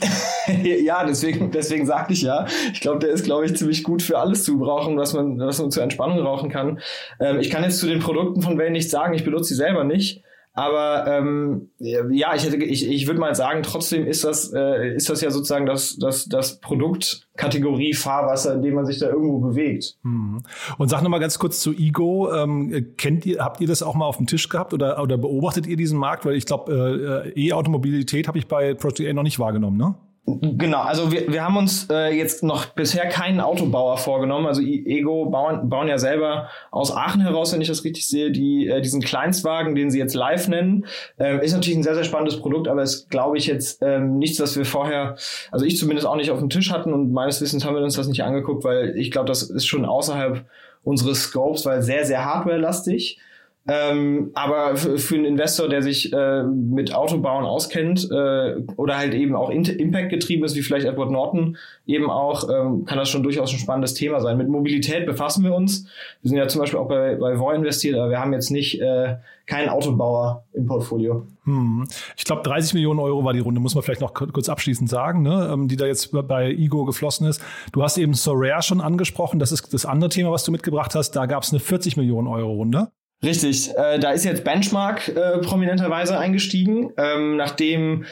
ja, 0.62 1.04
deswegen, 1.04 1.50
deswegen 1.50 1.86
sagte 1.86 2.12
ich 2.12 2.22
ja. 2.22 2.46
Ich 2.72 2.80
glaube, 2.80 2.98
der 2.98 3.10
ist, 3.10 3.24
glaube 3.24 3.46
ich, 3.46 3.56
ziemlich 3.56 3.82
gut 3.82 4.02
für 4.02 4.18
alles 4.18 4.44
zu 4.44 4.58
brauchen, 4.58 4.96
was 4.96 5.12
man, 5.12 5.38
was 5.38 5.60
man 5.60 5.70
zur 5.70 5.82
Entspannung 5.82 6.20
rauchen 6.20 6.50
kann. 6.50 6.80
Ähm, 7.20 7.40
ich 7.40 7.50
kann 7.50 7.62
jetzt 7.62 7.78
zu 7.78 7.86
den 7.86 8.00
Produkten 8.00 8.42
von 8.42 8.58
Wayne 8.58 8.72
nichts 8.72 8.90
sagen, 8.90 9.14
ich 9.14 9.24
benutze 9.24 9.50
sie 9.50 9.54
selber 9.54 9.84
nicht. 9.84 10.22
Aber 10.56 11.04
ähm, 11.08 11.70
ja, 11.78 12.32
ich 12.36 12.44
hätte, 12.44 12.56
ich, 12.58 12.88
ich 12.88 13.08
würde 13.08 13.18
mal 13.18 13.34
sagen, 13.34 13.64
trotzdem 13.64 14.06
ist 14.06 14.22
das, 14.22 14.52
äh, 14.52 14.94
ist 14.94 15.10
das 15.10 15.20
ja 15.20 15.32
sozusagen 15.32 15.66
das, 15.66 15.96
das, 15.96 16.26
das 16.26 16.60
Produktkategorie 16.60 17.92
Fahrwasser, 17.92 18.54
in 18.54 18.62
dem 18.62 18.74
man 18.74 18.86
sich 18.86 19.00
da 19.00 19.08
irgendwo 19.08 19.40
bewegt. 19.40 19.96
Hm. 20.04 20.42
Und 20.78 20.88
sag 20.88 21.02
noch 21.02 21.10
mal 21.10 21.18
ganz 21.18 21.40
kurz 21.40 21.58
zu 21.58 21.72
Ego. 21.72 22.32
Ähm, 22.32 22.94
kennt 22.96 23.26
ihr, 23.26 23.44
habt 23.44 23.60
ihr 23.60 23.66
das 23.66 23.82
auch 23.82 23.96
mal 23.96 24.06
auf 24.06 24.18
dem 24.18 24.26
Tisch 24.26 24.48
gehabt 24.48 24.72
oder, 24.72 25.02
oder 25.02 25.18
beobachtet 25.18 25.66
ihr 25.66 25.76
diesen 25.76 25.98
Markt? 25.98 26.24
Weil 26.24 26.36
ich 26.36 26.46
glaube, 26.46 27.32
äh, 27.34 27.48
E-Automobilität 27.48 28.28
habe 28.28 28.38
ich 28.38 28.46
bei 28.46 28.74
Project 28.74 29.10
A 29.10 29.12
noch 29.12 29.24
nicht 29.24 29.40
wahrgenommen, 29.40 29.76
ne? 29.76 29.96
Genau, 30.26 30.80
also 30.80 31.12
wir, 31.12 31.30
wir 31.30 31.44
haben 31.44 31.58
uns 31.58 31.86
äh, 31.90 32.16
jetzt 32.16 32.42
noch 32.42 32.64
bisher 32.66 33.06
keinen 33.10 33.40
Autobauer 33.40 33.98
vorgenommen. 33.98 34.46
Also 34.46 34.62
Ego 34.62 35.26
bauen, 35.26 35.68
bauen 35.68 35.86
ja 35.86 35.98
selber 35.98 36.48
aus 36.70 36.90
Aachen 36.90 37.20
heraus, 37.20 37.52
wenn 37.52 37.60
ich 37.60 37.68
das 37.68 37.84
richtig 37.84 38.06
sehe, 38.06 38.30
die, 38.30 38.66
äh, 38.66 38.80
diesen 38.80 39.02
Kleinstwagen, 39.02 39.74
den 39.74 39.90
sie 39.90 39.98
jetzt 39.98 40.14
live 40.14 40.48
nennen. 40.48 40.86
Ähm, 41.18 41.40
ist 41.40 41.52
natürlich 41.52 41.76
ein 41.76 41.82
sehr, 41.82 41.94
sehr 41.94 42.04
spannendes 42.04 42.40
Produkt, 42.40 42.68
aber 42.68 42.82
ist, 42.82 43.10
glaube 43.10 43.36
ich, 43.36 43.46
jetzt 43.46 43.82
ähm, 43.82 44.16
nichts, 44.18 44.40
was 44.40 44.56
wir 44.56 44.64
vorher, 44.64 45.16
also 45.52 45.66
ich 45.66 45.76
zumindest 45.76 46.06
auch 46.06 46.16
nicht 46.16 46.30
auf 46.30 46.38
dem 46.38 46.48
Tisch 46.48 46.70
hatten 46.70 46.94
und 46.94 47.12
meines 47.12 47.42
Wissens 47.42 47.66
haben 47.66 47.74
wir 47.74 47.82
uns 47.82 47.96
das 47.96 48.08
nicht 48.08 48.24
angeguckt, 48.24 48.64
weil 48.64 48.96
ich 48.96 49.10
glaube, 49.10 49.26
das 49.26 49.42
ist 49.42 49.66
schon 49.66 49.84
außerhalb 49.84 50.46
unseres 50.84 51.24
Scopes, 51.24 51.66
weil 51.66 51.82
sehr, 51.82 52.06
sehr 52.06 52.24
hardware-lastig. 52.24 53.18
Ähm, 53.66 54.30
aber 54.34 54.76
für, 54.76 55.14
einen 55.14 55.24
Investor, 55.24 55.68
der 55.68 55.82
sich 55.82 56.12
äh, 56.12 56.42
mit 56.42 56.94
Autobauen 56.94 57.46
auskennt 57.46 58.06
äh, 58.10 58.56
oder 58.76 58.98
halt 58.98 59.14
eben 59.14 59.34
auch 59.34 59.48
Impact 59.48 60.10
getrieben 60.10 60.44
ist, 60.44 60.54
wie 60.54 60.60
vielleicht 60.60 60.86
Edward 60.86 61.10
Norton 61.10 61.56
eben 61.86 62.10
auch, 62.10 62.50
ähm, 62.50 62.84
kann 62.84 62.98
das 62.98 63.08
schon 63.08 63.22
durchaus 63.22 63.52
ein 63.52 63.58
spannendes 63.58 63.94
Thema 63.94 64.20
sein. 64.20 64.36
Mit 64.36 64.48
Mobilität 64.48 65.06
befassen 65.06 65.44
wir 65.44 65.54
uns. 65.54 65.86
Wir 66.20 66.28
sind 66.28 66.36
ja 66.36 66.46
zum 66.46 66.60
Beispiel 66.60 66.78
auch 66.78 66.88
bei, 66.88 67.14
bei 67.16 67.38
Voi 67.38 67.54
investiert, 67.54 67.96
aber 67.96 68.10
wir 68.10 68.20
haben 68.20 68.34
jetzt 68.34 68.50
nicht 68.50 68.82
äh, 68.82 69.16
keinen 69.46 69.70
Autobauer 69.70 70.44
im 70.52 70.66
Portfolio. 70.66 71.26
Hm. 71.44 71.86
Ich 72.18 72.24
glaube, 72.24 72.42
30 72.42 72.74
Millionen 72.74 73.00
Euro 73.00 73.24
war 73.24 73.32
die 73.32 73.40
Runde, 73.40 73.60
muss 73.60 73.74
man 73.74 73.82
vielleicht 73.82 74.02
noch 74.02 74.12
kurz 74.12 74.50
abschließend 74.50 74.90
sagen, 74.90 75.22
ne? 75.22 75.50
Ähm, 75.50 75.68
die 75.68 75.76
da 75.76 75.86
jetzt 75.86 76.10
bei 76.12 76.50
Igo 76.50 76.84
geflossen 76.84 77.26
ist. 77.26 77.42
Du 77.72 77.82
hast 77.82 77.96
eben 77.96 78.12
Sorare 78.12 78.62
schon 78.62 78.82
angesprochen, 78.82 79.38
das 79.38 79.52
ist 79.52 79.72
das 79.72 79.86
andere 79.86 80.10
Thema, 80.10 80.32
was 80.32 80.44
du 80.44 80.52
mitgebracht 80.52 80.94
hast. 80.94 81.12
Da 81.12 81.24
gab 81.24 81.44
es 81.44 81.50
eine 81.50 81.60
40 81.60 81.96
Millionen 81.96 82.28
Euro 82.28 82.52
Runde. 82.52 82.88
Richtig, 83.24 83.70
äh, 83.76 83.98
da 83.98 84.10
ist 84.10 84.24
jetzt 84.24 84.44
Benchmark 84.44 85.08
äh, 85.08 85.38
prominenterweise 85.38 86.18
eingestiegen, 86.18 86.92
ähm, 86.96 87.36
nachdem 87.36 88.04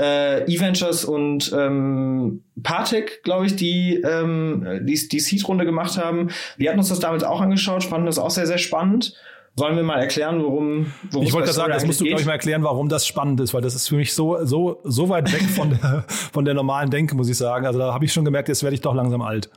äh, 0.00 0.44
E-Ventures 0.44 1.04
und 1.04 1.52
ähm, 1.56 2.44
Partec, 2.62 3.22
glaube 3.24 3.46
ich, 3.46 3.56
die, 3.56 3.96
ähm, 3.96 4.82
die 4.82 5.08
die 5.08 5.20
Seed-Runde 5.20 5.64
gemacht 5.64 5.98
haben. 5.98 6.28
Wir 6.56 6.70
hatten 6.70 6.78
uns 6.78 6.88
das 6.88 7.00
damals 7.00 7.24
auch 7.24 7.40
angeschaut, 7.40 7.84
fanden 7.84 8.06
das 8.06 8.18
auch 8.18 8.30
sehr, 8.30 8.46
sehr 8.46 8.58
spannend. 8.58 9.14
Wollen 9.56 9.74
wir 9.74 9.82
mal 9.82 9.98
erklären, 9.98 10.42
worum, 10.42 10.92
worum 11.10 11.26
Ich 11.26 11.32
wollte 11.32 11.46
gerade 11.46 11.56
sagen, 11.56 11.72
das 11.72 11.84
musst 11.84 12.00
du, 12.00 12.04
glaube 12.04 12.20
ich, 12.20 12.26
mal 12.26 12.34
erklären, 12.34 12.62
warum 12.62 12.88
das 12.88 13.06
spannend 13.06 13.40
ist, 13.40 13.52
weil 13.52 13.62
das 13.62 13.74
ist 13.74 13.88
für 13.88 13.96
mich 13.96 14.14
so, 14.14 14.44
so, 14.44 14.80
so 14.84 15.08
weit 15.08 15.32
weg 15.32 15.42
von 15.42 15.70
der, 15.70 16.04
von 16.08 16.44
der 16.44 16.54
normalen 16.54 16.88
Denke, 16.88 17.16
muss 17.16 17.28
ich 17.28 17.36
sagen. 17.36 17.66
Also 17.66 17.78
da 17.78 17.92
habe 17.92 18.04
ich 18.04 18.12
schon 18.12 18.24
gemerkt, 18.24 18.48
jetzt 18.48 18.62
werde 18.62 18.74
ich 18.74 18.80
doch 18.80 18.94
langsam 18.94 19.22
alt. 19.22 19.50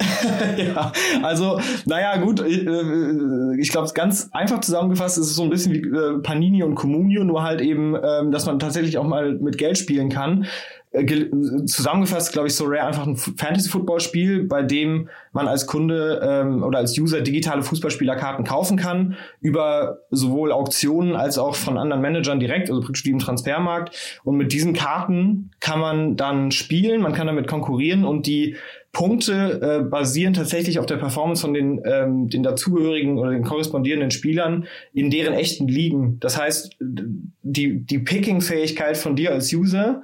ja, 0.56 0.92
also, 1.22 1.60
naja, 1.86 2.16
gut, 2.18 2.40
ich, 2.46 2.66
äh, 2.66 3.60
ich 3.60 3.70
glaube, 3.70 3.90
ganz 3.94 4.28
einfach 4.32 4.60
zusammengefasst 4.60 5.18
ist 5.18 5.26
es 5.26 5.34
so 5.34 5.42
ein 5.42 5.50
bisschen 5.50 5.72
wie 5.74 5.78
äh, 5.78 6.18
Panini 6.22 6.62
und 6.62 6.74
Comunio, 6.74 7.24
nur 7.24 7.42
halt 7.42 7.60
eben, 7.60 7.96
ähm, 7.96 8.30
dass 8.30 8.46
man 8.46 8.58
tatsächlich 8.58 8.98
auch 8.98 9.06
mal 9.06 9.34
mit 9.34 9.58
Geld 9.58 9.78
spielen 9.78 10.08
kann. 10.08 10.46
Äh, 10.90 11.26
zusammengefasst, 11.66 12.32
glaube 12.32 12.48
ich, 12.48 12.54
so 12.54 12.64
rare 12.64 12.86
einfach 12.86 13.06
ein 13.06 13.16
Fantasy-Football-Spiel, 13.16 14.44
bei 14.44 14.62
dem 14.62 15.08
man 15.32 15.46
als 15.46 15.66
Kunde 15.66 16.20
ähm, 16.22 16.62
oder 16.62 16.78
als 16.78 16.98
User 16.98 17.20
digitale 17.20 17.62
Fußballspielerkarten 17.62 18.44
kaufen 18.44 18.78
kann, 18.78 19.16
über 19.40 19.98
sowohl 20.10 20.50
Auktionen 20.50 21.14
als 21.14 21.36
auch 21.36 21.56
von 21.56 21.76
anderen 21.76 22.00
Managern 22.00 22.40
direkt, 22.40 22.70
also 22.70 22.80
praktisch 22.80 23.04
wie 23.04 23.10
im 23.10 23.18
Transfermarkt. 23.18 24.20
Und 24.24 24.36
mit 24.36 24.52
diesen 24.52 24.72
Karten 24.72 25.50
kann 25.60 25.78
man 25.78 26.16
dann 26.16 26.52
spielen, 26.52 27.02
man 27.02 27.12
kann 27.12 27.26
damit 27.26 27.48
konkurrieren 27.48 28.04
und 28.04 28.26
die 28.26 28.56
Punkte 28.98 29.60
äh, 29.62 29.84
basieren 29.84 30.34
tatsächlich 30.34 30.80
auf 30.80 30.86
der 30.86 30.96
Performance 30.96 31.40
von 31.40 31.54
den, 31.54 31.80
ähm, 31.84 32.28
den 32.28 32.42
dazugehörigen 32.42 33.16
oder 33.16 33.30
den 33.30 33.44
korrespondierenden 33.44 34.10
Spielern 34.10 34.66
in 34.92 35.08
deren 35.08 35.34
echten 35.34 35.68
Ligen. 35.68 36.18
Das 36.18 36.36
heißt, 36.36 36.76
die, 36.80 37.86
die 37.86 37.98
Picking-Fähigkeit 38.00 38.96
von 38.96 39.14
dir 39.14 39.30
als 39.30 39.52
User 39.52 40.02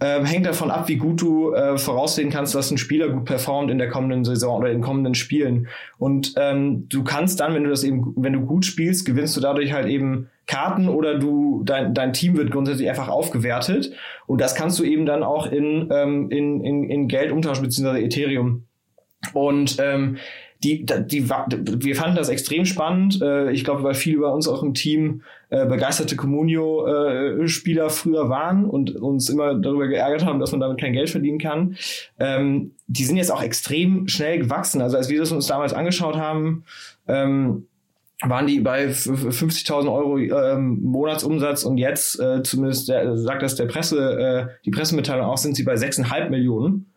ähm, 0.00 0.24
hängt 0.24 0.44
davon 0.44 0.72
ab, 0.72 0.88
wie 0.88 0.96
gut 0.96 1.22
du 1.22 1.52
äh, 1.52 1.78
voraussehen 1.78 2.30
kannst, 2.30 2.56
dass 2.56 2.72
ein 2.72 2.78
Spieler 2.78 3.10
gut 3.10 3.26
performt 3.26 3.70
in 3.70 3.78
der 3.78 3.90
kommenden 3.90 4.24
Saison 4.24 4.58
oder 4.58 4.72
in 4.72 4.80
kommenden 4.80 5.14
Spielen. 5.14 5.68
Und 5.96 6.34
ähm, 6.36 6.88
du 6.88 7.04
kannst 7.04 7.38
dann, 7.38 7.54
wenn 7.54 7.62
du 7.62 7.70
das 7.70 7.84
eben, 7.84 8.12
wenn 8.16 8.32
du 8.32 8.40
gut 8.40 8.64
spielst, 8.64 9.06
gewinnst 9.06 9.36
du 9.36 9.40
dadurch 9.40 9.72
halt 9.72 9.86
eben 9.86 10.30
Karten 10.46 10.88
oder 10.88 11.18
du 11.18 11.62
dein, 11.64 11.92
dein 11.94 12.12
Team 12.12 12.36
wird 12.36 12.50
grundsätzlich 12.50 12.88
einfach 12.88 13.08
aufgewertet. 13.08 13.92
Und 14.26 14.40
das 14.40 14.54
kannst 14.54 14.78
du 14.78 14.84
eben 14.84 15.06
dann 15.06 15.22
auch 15.22 15.50
in, 15.50 15.88
ähm, 15.92 16.30
in, 16.30 16.64
in, 16.64 16.90
in 16.90 17.08
Geld 17.08 17.32
umtauschen, 17.32 17.64
beziehungsweise 17.64 18.04
Ethereum. 18.04 18.64
Und 19.32 19.76
ähm, 19.80 20.18
die, 20.64 20.86
die, 20.86 21.28
wir 21.28 21.96
fanden 21.96 22.16
das 22.16 22.28
extrem 22.28 22.64
spannend. 22.64 23.20
Äh, 23.20 23.52
ich 23.52 23.64
glaube, 23.64 23.82
weil 23.82 23.94
viele 23.94 24.20
bei 24.20 24.28
uns 24.28 24.48
auch 24.48 24.62
im 24.62 24.74
Team 24.74 25.22
äh, 25.50 25.66
begeisterte 25.66 26.16
Communio-Spieler 26.16 27.90
früher 27.90 28.28
waren 28.28 28.64
und 28.64 28.96
uns 28.96 29.28
immer 29.28 29.54
darüber 29.54 29.86
geärgert 29.86 30.24
haben, 30.24 30.40
dass 30.40 30.52
man 30.52 30.60
damit 30.60 30.80
kein 30.80 30.92
Geld 30.92 31.10
verdienen 31.10 31.38
kann. 31.38 31.76
Ähm, 32.18 32.72
die 32.86 33.04
sind 33.04 33.16
jetzt 33.16 33.32
auch 33.32 33.42
extrem 33.42 34.08
schnell 34.08 34.38
gewachsen. 34.38 34.80
Also 34.80 34.96
als 34.96 35.10
wir 35.10 35.18
das 35.18 35.32
uns 35.32 35.46
damals 35.46 35.74
angeschaut 35.74 36.16
haben, 36.16 36.64
ähm, 37.06 37.66
waren 38.22 38.46
die 38.46 38.60
bei 38.60 38.86
50.000 38.86 39.92
Euro 39.92 40.18
ähm, 40.18 40.80
Monatsumsatz 40.82 41.64
und 41.64 41.76
jetzt, 41.76 42.18
äh, 42.18 42.42
zumindest 42.42 42.88
der, 42.88 43.16
sagt 43.16 43.42
das 43.42 43.56
der 43.56 43.66
Presse, 43.66 44.18
äh, 44.18 44.46
die 44.64 44.70
Pressemitteilung 44.70 45.26
auch, 45.26 45.36
sind 45.36 45.54
sie 45.54 45.64
bei 45.64 45.74
6,5 45.74 46.30
Millionen 46.30 46.92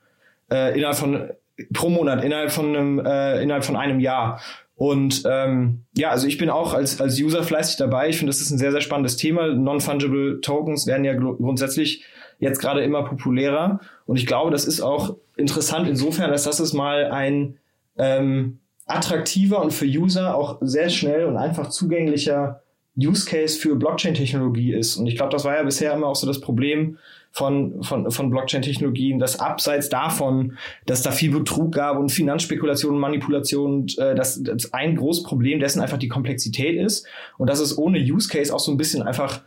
äh, 0.52 0.78
innerhalb 0.78 0.98
von 0.98 1.30
pro 1.74 1.90
Monat 1.90 2.24
innerhalb 2.24 2.52
von 2.52 2.68
einem 2.68 3.00
äh, 3.00 3.42
innerhalb 3.42 3.66
von 3.66 3.76
einem 3.76 4.00
Jahr. 4.00 4.40
Und 4.76 5.24
ähm, 5.26 5.84
ja, 5.94 6.10
also 6.10 6.26
ich 6.26 6.38
bin 6.38 6.50
auch 6.50 6.74
als, 6.74 7.02
als 7.02 7.20
User 7.20 7.44
fleißig 7.44 7.76
dabei. 7.76 8.08
Ich 8.08 8.18
finde, 8.18 8.30
das 8.30 8.40
ist 8.40 8.50
ein 8.50 8.58
sehr, 8.58 8.72
sehr 8.72 8.80
spannendes 8.80 9.18
Thema. 9.18 9.48
Non-fungible 9.48 10.40
Tokens 10.40 10.88
werden 10.88 11.04
ja 11.04 11.16
grundsätzlich 11.16 12.06
jetzt 12.40 12.62
gerade 12.62 12.82
immer 12.82 13.04
populärer. 13.04 13.82
Und 14.06 14.16
ich 14.16 14.26
glaube, 14.26 14.52
das 14.52 14.64
ist 14.64 14.80
auch 14.80 15.18
interessant 15.36 15.90
insofern, 15.90 16.32
dass 16.32 16.44
das 16.44 16.62
ist 16.62 16.74
mal 16.74 17.12
ein 17.12 17.58
ähm, 17.98 18.60
attraktiver 18.90 19.62
und 19.62 19.72
für 19.72 19.86
User 19.86 20.36
auch 20.36 20.58
sehr 20.62 20.90
schnell 20.90 21.26
und 21.26 21.38
einfach 21.38 21.70
zugänglicher 21.70 22.62
Use 22.98 23.26
Case 23.30 23.58
für 23.58 23.76
Blockchain-Technologie 23.76 24.74
ist. 24.74 24.98
Und 24.98 25.08
ich 25.08 25.16
glaube, 25.16 25.32
das 25.32 25.46
war 25.46 25.56
ja 25.56 25.64
bisher 25.64 25.94
immer 25.94 26.08
auch 26.08 26.16
so 26.16 26.28
das 26.28 26.42
Problem, 26.42 26.98
von, 27.32 27.84
von, 27.84 28.10
von 28.12 28.30
Blockchain-Technologien, 28.30 29.20
dass 29.20 29.40
abseits 29.40 29.90
davon, 29.90 30.58
dass 30.86 31.04
da 31.04 31.12
viel 31.12 31.32
Betrug 31.32 31.74
gab 31.74 31.98
und 31.98 32.12
Finanzspekulation 32.12 32.96
und 32.96 33.00
Manipulation, 33.00 33.86
äh, 33.98 34.16
dass, 34.16 34.42
dass 34.42 34.74
ein 34.74 34.96
großes 34.96 35.24
Problem 35.24 35.60
dessen 35.60 35.82
einfach 35.82 35.98
die 35.98 36.08
Komplexität 36.08 36.80
ist 36.80 37.06
und 37.38 37.50
dass 37.50 37.60
es 37.60 37.78
ohne 37.78 38.00
Use 38.00 38.30
Case 38.30 38.54
auch 38.54 38.60
so 38.60 38.72
ein 38.72 38.78
bisschen 38.78 39.04
einfach 39.04 39.42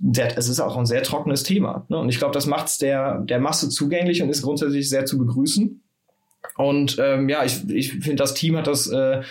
sehr, 0.00 0.36
es 0.36 0.48
ist 0.48 0.60
auch 0.60 0.76
ein 0.76 0.86
sehr 0.86 1.02
trockenes 1.02 1.44
Thema. 1.44 1.86
Ne? 1.88 1.98
Und 1.98 2.08
ich 2.08 2.18
glaube, 2.18 2.34
das 2.34 2.46
macht 2.46 2.66
es 2.66 2.78
der, 2.78 3.20
der 3.20 3.40
Masse 3.40 3.68
zugänglich 3.68 4.22
und 4.22 4.28
ist 4.28 4.42
grundsätzlich 4.42 4.88
sehr 4.88 5.06
zu 5.06 5.18
begrüßen. 5.18 5.80
Und 6.56 6.96
ähm, 7.00 7.28
ja, 7.28 7.44
ich, 7.44 7.68
ich 7.68 7.92
finde, 7.92 8.16
das 8.16 8.34
Team 8.34 8.56
hat 8.56 8.66
das 8.66 8.90
äh, 8.90 9.22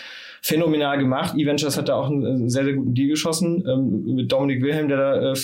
phänomenal 0.42 0.98
gemacht. 0.98 1.36
E-Ventures 1.38 1.78
hat 1.78 1.90
da 1.90 1.96
auch 1.96 2.10
einen 2.10 2.50
sehr, 2.50 2.66
sehr 2.66 2.74
guten 2.74 2.94
Deal 2.94 3.10
geschossen. 3.10 3.64
Ähm, 3.68 4.16
mit 4.16 4.32
Dominik 4.32 4.62
Wilhelm, 4.62 4.90
der 4.90 4.98
da 4.98 5.34
äh, 5.34 5.36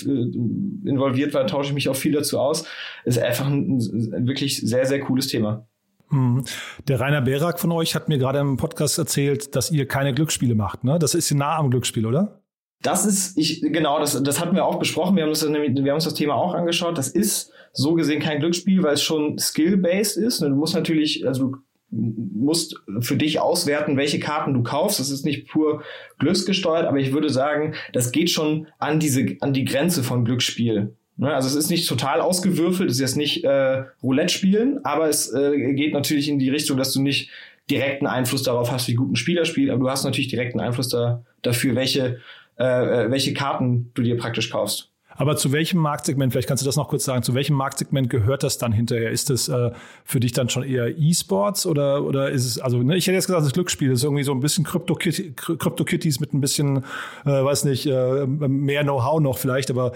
involviert 0.90 1.34
war, 1.34 1.48
tausche 1.48 1.70
ich 1.70 1.74
mich 1.74 1.90
auch 1.90 1.96
viel 1.96 2.12
dazu 2.12 2.40
aus. 2.40 2.66
Ist 3.06 3.18
einfach 3.20 3.48
ein, 3.48 3.78
ein 3.78 4.28
wirklich 4.28 4.60
sehr, 4.60 4.86
sehr 4.86 5.00
cooles 5.00 5.28
Thema. 5.28 5.66
Mhm. 6.10 6.44
Der 6.88 7.00
Rainer 7.00 7.22
Berak 7.22 7.60
von 7.60 7.72
euch 7.72 7.96
hat 7.96 8.10
mir 8.10 8.18
gerade 8.18 8.40
im 8.40 8.58
Podcast 8.58 8.98
erzählt, 8.98 9.56
dass 9.56 9.72
ihr 9.72 9.88
keine 9.88 10.14
Glücksspiele 10.14 10.56
macht. 10.56 10.84
Ne? 10.84 11.00
Das 11.00 11.14
ist 11.14 11.32
nah 11.34 11.58
am 11.58 11.70
Glücksspiel, 11.70 12.06
oder? 12.06 12.38
Das 12.82 13.06
ist, 13.06 13.38
ich, 13.38 13.62
genau, 13.62 14.00
das, 14.00 14.22
das 14.24 14.39
hatten 14.39 14.56
wir 14.56 14.65
auch 14.65 14.80
besprochen. 14.80 15.15
Wir 15.15 15.24
haben, 15.24 15.32
das, 15.32 15.44
wir 15.44 15.54
haben 15.54 15.89
uns 15.89 16.06
das 16.06 16.13
Thema 16.13 16.36
auch 16.36 16.54
angeschaut. 16.54 16.98
Das 16.98 17.10
ist 17.10 17.52
so 17.74 17.94
gesehen 17.94 18.22
kein 18.22 18.39
Glücksspiel, 18.39 18.84
weil 18.84 18.94
es 18.94 19.04
schon 19.04 19.38
skill-based 19.38 20.18
ist. 20.18 20.42
Du 20.42 20.50
musst 20.50 20.76
natürlich, 20.76 21.28
also 21.28 21.56
musst 21.92 22.76
für 23.02 23.18
dich 23.18 23.39
auswerten, 23.39 23.98
welche 23.98 24.20
Karten 24.20 24.54
du 24.54 24.63
kaufst. 24.63 25.00
Das 25.00 25.10
ist 25.10 25.26
nicht 25.26 25.48
pur 25.48 25.84
glücksgesteuert, 26.20 26.86
aber 26.86 26.98
ich 26.98 27.12
würde 27.12 27.30
sagen, 27.30 27.74
das 27.94 28.12
geht 28.12 28.30
schon 28.30 28.68
an 28.78 29.00
diese, 29.00 29.38
an 29.42 29.54
die 29.54 29.65
Grenze 29.65 30.04
von 30.04 30.24
Glücksspiel. 30.24 30.96
Ne, 31.18 31.34
also 31.34 31.50
es 31.50 31.56
ist 31.56 31.70
nicht 31.70 31.88
total 31.88 32.22
ausgewürfelt, 32.22 32.89
es 32.89 32.96
ist 32.96 33.02
jetzt 33.02 33.18
nicht 33.18 33.44
äh, 33.44 33.84
Roulette 34.02 34.34
spielen, 34.34 34.80
aber 34.86 35.10
es 35.10 35.34
äh, 35.34 35.74
geht 35.74 35.94
natürlich 35.94 36.30
in 36.30 36.39
die 36.39 36.50
Richtung, 36.50 36.78
dass 36.78 36.94
du 36.94 37.02
nicht 37.02 37.30
direkten 37.70 38.08
Einfluss 38.08 38.44
darauf 38.44 38.72
hast, 38.72 38.88
wie 38.88 38.94
gut 38.94 39.12
ein 39.12 39.15
Spieler 39.18 39.44
spielt, 39.44 39.70
aber 39.70 39.82
du 39.82 39.89
hast 39.89 40.06
natürlich 40.06 40.30
direkten 40.30 40.62
Einfluss 40.62 40.88
da, 40.88 41.24
dafür, 41.42 41.76
welche, 41.76 42.22
äh, 42.60 43.06
äh 43.06 43.12
welche 43.12 43.34
Karten 43.34 43.91
du 43.93 44.02
dir 44.02 44.17
praktisch 44.17 44.50
kaufst. 44.50 44.91
Aber 45.19 45.36
zu 45.36 45.52
welchem 45.52 45.82
Marktsegment, 45.82 46.32
vielleicht 46.32 46.48
kannst 46.48 46.63
du 46.63 46.65
das 46.65 46.78
noch 46.78 46.88
kurz 46.88 47.04
sagen, 47.04 47.24
zu 47.24 47.34
welchem 47.34 47.58
Marktsegment 47.58 48.10
gehört 48.10 48.41
das 48.41 48.58
dann 48.58 48.72
hinterher? 48.72 49.12
Ist 49.12 49.30
das 49.30 49.50
äh, 49.50 49.72
für 50.06 50.22
dich 50.22 50.32
dann 50.32 50.48
schon 50.48 50.63
eher 50.63 50.98
E-Sports 50.98 51.65
oder, 51.65 52.06
oder 52.06 52.32
ist 52.32 52.45
es, 52.45 52.58
also 52.58 52.82
ne, 52.82 52.95
ich 52.95 53.06
hätte 53.06 53.15
jetzt 53.15 53.28
gesagt, 53.28 53.45
das 53.45 53.52
Glücksspiel 53.52 53.89
das 53.89 54.00
ist 54.00 54.04
irgendwie 54.06 54.24
so 54.24 54.32
ein 54.32 54.39
bisschen 54.39 54.63
Crypto-Kitties 54.63 56.22
mit 56.22 56.34
ein 56.34 56.39
bisschen, 56.39 56.86
äh, 57.26 57.32
weiß 57.32 57.65
nicht, 57.65 57.86
äh, 57.86 58.26
mehr 58.28 58.84
Know-how 58.84 59.19
noch 59.19 59.38
vielleicht, 59.38 59.69
aber 59.69 59.91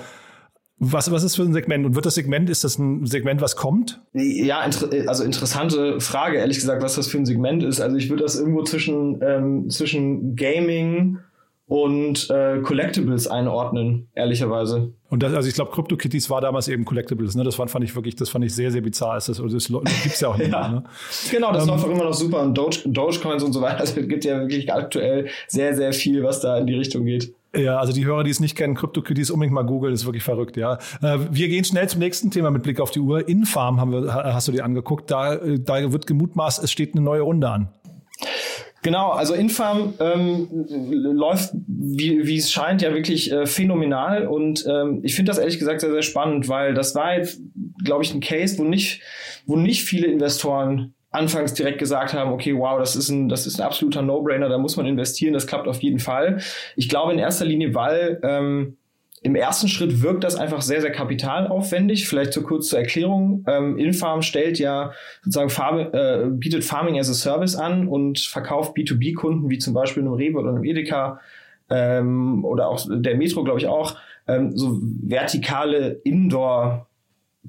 was, 0.80 1.10
was 1.10 1.24
ist 1.24 1.38
für 1.38 1.44
ein 1.44 1.54
Segment? 1.54 1.86
Und 1.86 1.96
wird 1.96 2.06
das 2.06 2.16
Segment, 2.16 2.50
ist 2.50 2.66
das 2.66 2.78
ein 2.78 3.06
Segment, 3.06 3.40
was 3.40 3.56
kommt? 3.56 4.02
Ja, 4.12 4.60
also 5.08 5.24
interessante 5.24 6.02
Frage, 6.02 6.40
ehrlich 6.40 6.58
gesagt, 6.58 6.84
was 6.84 6.96
das 6.96 7.08
für 7.08 7.18
ein 7.18 7.26
Segment 7.26 7.64
ist. 7.64 7.80
Also 7.80 7.96
ich 7.96 8.10
würde 8.10 8.24
das 8.24 8.38
irgendwo 8.38 8.64
zwischen, 8.64 9.22
ähm, 9.22 9.70
zwischen 9.70 10.36
Gaming 10.36 11.20
und 11.68 12.30
äh, 12.30 12.60
Collectibles 12.60 13.28
einordnen, 13.28 14.10
ehrlicherweise. 14.16 14.94
Und 15.10 15.24
das, 15.24 15.34
also 15.34 15.48
ich 15.48 15.56
glaube, 15.56 15.72
CryptoKitties 15.72 16.30
war 16.30 16.42
damals 16.42 16.68
eben 16.68 16.86
Collectibles, 16.86 17.36
ne? 17.36 17.44
Das 17.44 17.56
fand, 17.56 17.72
fand 17.72 17.86
ich 17.86 17.96
wirklich, 17.96 18.16
das 18.16 18.30
fand 18.30 18.44
ich 18.44 18.54
sehr, 18.54 18.72
sehr 18.72 18.82
bizarr. 18.82 19.16
Das, 19.16 19.28
das, 19.28 19.38
das 19.38 19.70
gibt's 20.04 20.20
ja 20.20 20.28
auch 20.28 20.38
nicht 20.38 20.52
ja. 20.52 20.60
mehr, 20.60 20.70
ne? 20.70 20.84
Genau, 21.32 21.54
das 21.54 21.64
ähm, 21.64 21.70
läuft 21.70 21.86
auch 21.86 21.92
immer 21.92 22.04
noch 22.04 22.14
super 22.14 22.42
und 22.42 22.58
Doge, 22.58 22.80
Dogecoins 22.86 23.44
und 23.44 23.54
so 23.54 23.62
weiter. 23.62 23.80
Also 23.84 24.00
es 24.00 24.08
gibt 24.08 24.24
ja 24.24 24.40
wirklich 24.40 24.72
aktuell 24.72 25.28
sehr, 25.48 25.76
sehr 25.76 25.94
viel, 25.94 26.24
was 26.24 26.40
da 26.40 26.58
in 26.58 26.68
die 26.68 26.76
Richtung 26.76 27.06
geht. 27.06 27.34
Ja, 27.56 27.78
also 27.78 27.94
die 27.94 28.06
Hörer, 28.06 28.24
die 28.24 28.32
es 28.32 28.40
nicht 28.40 28.56
kennen, 28.56 28.76
CryptoKitties 28.76 29.30
unbedingt 29.30 29.54
mal 29.54 29.64
googeln, 29.64 29.94
ist 29.94 30.06
wirklich 30.06 30.24
verrückt, 30.24 30.58
ja. 30.58 30.80
Äh, 31.02 31.20
wir 31.32 31.48
gehen 31.48 31.64
schnell 31.64 31.88
zum 31.88 32.00
nächsten 32.00 32.32
Thema 32.32 32.50
mit 32.50 32.64
Blick 32.64 32.80
auf 32.80 32.92
die 32.92 33.00
Uhr. 33.00 33.28
Infarm 33.28 33.80
haben 33.80 33.92
wir, 33.92 34.14
hast 34.14 34.48
du 34.48 34.52
dir 34.52 34.66
angeguckt. 34.66 35.12
Da, 35.12 35.36
da 35.36 35.92
wird 35.92 36.08
gemutmaßt, 36.08 36.64
es 36.64 36.72
steht 36.72 36.96
eine 36.96 37.04
neue 37.04 37.22
Runde 37.22 37.50
an. 37.50 37.70
Genau, 38.84 39.12
also 39.12 39.34
Infarm 39.34 39.94
ähm, 40.02 40.48
läuft, 40.92 41.54
wie, 41.68 42.28
wie 42.28 42.38
es 42.38 42.52
scheint, 42.52 42.82
ja 42.82 42.94
wirklich 42.94 43.32
äh, 43.32 43.46
phänomenal 43.46 44.28
und 44.28 44.66
ähm, 44.68 45.00
ich 45.04 45.16
finde 45.16 45.32
das 45.32 45.40
ehrlich 45.40 45.58
gesagt 45.58 45.80
sehr, 45.80 45.92
sehr 45.92 46.02
spannend, 46.02 46.50
weil 46.50 46.74
das 46.74 46.94
war 46.94 47.18
jetzt, 47.18 47.42
glaube 47.84 48.04
ich, 48.04 48.14
ein 48.14 48.20
Case, 48.20 48.58
wo 48.58 48.66
nicht, 48.66 49.02
wo 49.46 49.56
nicht 49.56 49.84
viele 49.84 50.08
Investoren 50.08 50.94
anfangs 51.12 51.54
direkt 51.54 51.80
gesagt 51.80 52.14
haben, 52.14 52.32
okay, 52.34 52.58
wow, 52.58 52.78
das 52.78 52.98
ist 52.98 53.08
ein, 53.08 53.30
das 53.30 53.48
ist 53.48 53.58
ein 53.60 53.66
absoluter 53.66 54.02
No-Brainer, 54.02 54.50
da 54.50 54.58
muss 54.58 54.76
man 54.76 54.86
investieren, 54.86 55.34
das 55.34 55.48
klappt 55.48 55.68
auf 55.68 55.82
jeden 55.82 56.00
Fall. 56.00 56.42
Ich 56.76 56.90
glaube 56.90 57.14
in 57.14 57.20
erster 57.20 57.46
Linie, 57.46 57.74
weil 57.74 58.20
ähm, 58.22 58.78
im 59.24 59.36
ersten 59.36 59.70
Schritt 59.70 60.02
wirkt 60.02 60.24
das 60.24 60.36
einfach 60.36 60.62
sehr, 60.62 60.82
sehr 60.82 60.92
kapitalaufwendig. 60.92 62.08
Vielleicht 62.08 62.34
so 62.34 62.42
kurz 62.44 62.68
zur 62.68 62.80
Erklärung. 62.80 63.46
Ähm, 63.48 63.78
Infarm 63.78 64.22
stellt 64.22 64.60
ja 64.60 64.92
sozusagen 65.22 65.50
Farm, 65.50 65.80
äh, 65.80 66.26
bietet 66.30 66.66
Farming 66.66 67.00
as 67.00 67.10
a 67.10 67.14
Service 67.14 67.56
an 67.56 67.88
und 67.88 68.20
verkauft 68.20 68.76
B2B-Kunden, 68.76 69.50
wie 69.50 69.60
zum 69.60 69.74
Beispiel 69.74 70.04
einem 70.04 70.14
Rewe 70.14 70.40
oder 70.40 70.50
einem 70.50 70.66
Edeka 70.66 71.22
ähm, 71.70 72.44
oder 72.44 72.68
auch 72.68 72.86
der 72.90 73.16
Metro, 73.16 73.44
glaube 73.44 73.60
ich 73.60 73.68
auch, 73.68 73.98
ähm, 74.28 74.56
so 74.58 74.80
vertikale 74.82 76.02
Indoor- 76.04 76.88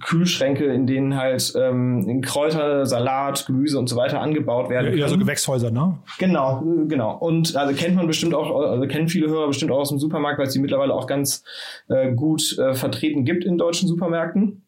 Kühlschränke, 0.02 0.64
in 0.64 0.86
denen 0.86 1.16
halt 1.16 1.52
ähm, 1.56 2.20
Kräuter, 2.20 2.84
Salat, 2.84 3.46
Gemüse 3.46 3.78
und 3.78 3.88
so 3.88 3.94
weiter 3.94 4.20
angebaut 4.20 4.68
werden. 4.68 4.92
Ja, 4.92 4.98
ja 4.98 5.08
so 5.08 5.16
Gewächshäuser, 5.16 5.70
ne? 5.70 5.98
Genau, 6.18 6.62
genau. 6.88 7.16
Und 7.16 7.54
also 7.54 7.74
kennt 7.74 7.94
man 7.94 8.08
bestimmt 8.08 8.34
auch, 8.34 8.50
also 8.60 8.86
kennen 8.88 9.08
viele 9.08 9.28
Hörer 9.28 9.46
bestimmt 9.46 9.70
auch 9.70 9.78
aus 9.78 9.90
dem 9.90 10.00
Supermarkt, 10.00 10.38
weil 10.38 10.48
es 10.48 10.52
die 10.52 10.58
mittlerweile 10.58 10.94
auch 10.94 11.06
ganz 11.06 11.44
äh, 11.88 12.12
gut 12.12 12.58
äh, 12.58 12.74
vertreten 12.74 13.24
gibt 13.24 13.44
in 13.44 13.56
deutschen 13.56 13.88
Supermärkten. 13.88 14.62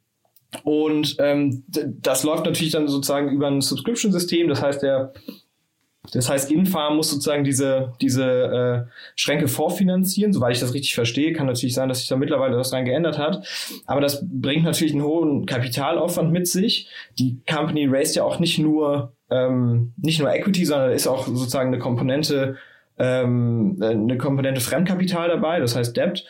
Und 0.63 1.17
ähm, 1.19 1.65
das 1.67 2.23
läuft 2.23 2.47
natürlich 2.47 2.73
dann 2.73 2.87
sozusagen 2.87 3.31
über 3.31 3.49
ein 3.49 3.61
Subscription-System. 3.61 4.49
Das 4.49 4.63
heißt, 4.63 4.83
der 4.83 5.13
das 6.13 6.29
heißt, 6.29 6.51
Infarm 6.51 6.97
muss 6.97 7.11
sozusagen 7.11 7.45
diese, 7.45 7.93
diese 8.01 8.25
äh, 8.25 8.91
Schränke 9.15 9.49
vorfinanzieren, 9.49 10.33
soweit 10.33 10.55
ich 10.55 10.61
das 10.61 10.75
richtig 10.75 10.95
verstehe. 10.95 11.33
Kann 11.33 11.47
natürlich 11.47 11.75
sein, 11.75 11.89
dass 11.89 11.99
sich 11.99 12.09
da 12.09 12.17
mittlerweile 12.17 12.57
was 12.57 12.71
dran 12.71 12.85
geändert 12.85 13.19
hat. 13.19 13.47
Aber 13.87 14.01
das 14.01 14.25
bringt 14.29 14.65
natürlich 14.65 14.93
einen 14.93 15.05
hohen 15.05 15.47
Kapitalaufwand 15.47 16.33
mit 16.33 16.49
sich. 16.49 16.89
Die 17.19 17.41
Company 17.51 17.87
raised 17.87 18.17
ja 18.17 18.25
auch 18.25 18.39
nicht 18.39 18.59
nur, 18.59 19.13
ähm, 19.31 19.93
nicht 19.97 20.21
nur 20.21 20.33
Equity, 20.33 20.65
sondern 20.65 20.93
ist 20.93 21.07
auch 21.07 21.27
sozusagen 21.27 21.69
eine 21.69 21.79
Komponente, 21.79 22.57
ähm, 22.99 23.79
eine 23.81 24.19
Komponente 24.19 24.61
Fremdkapital 24.61 25.29
dabei, 25.29 25.61
das 25.61 25.77
heißt 25.77 25.97
Debt. 25.97 26.25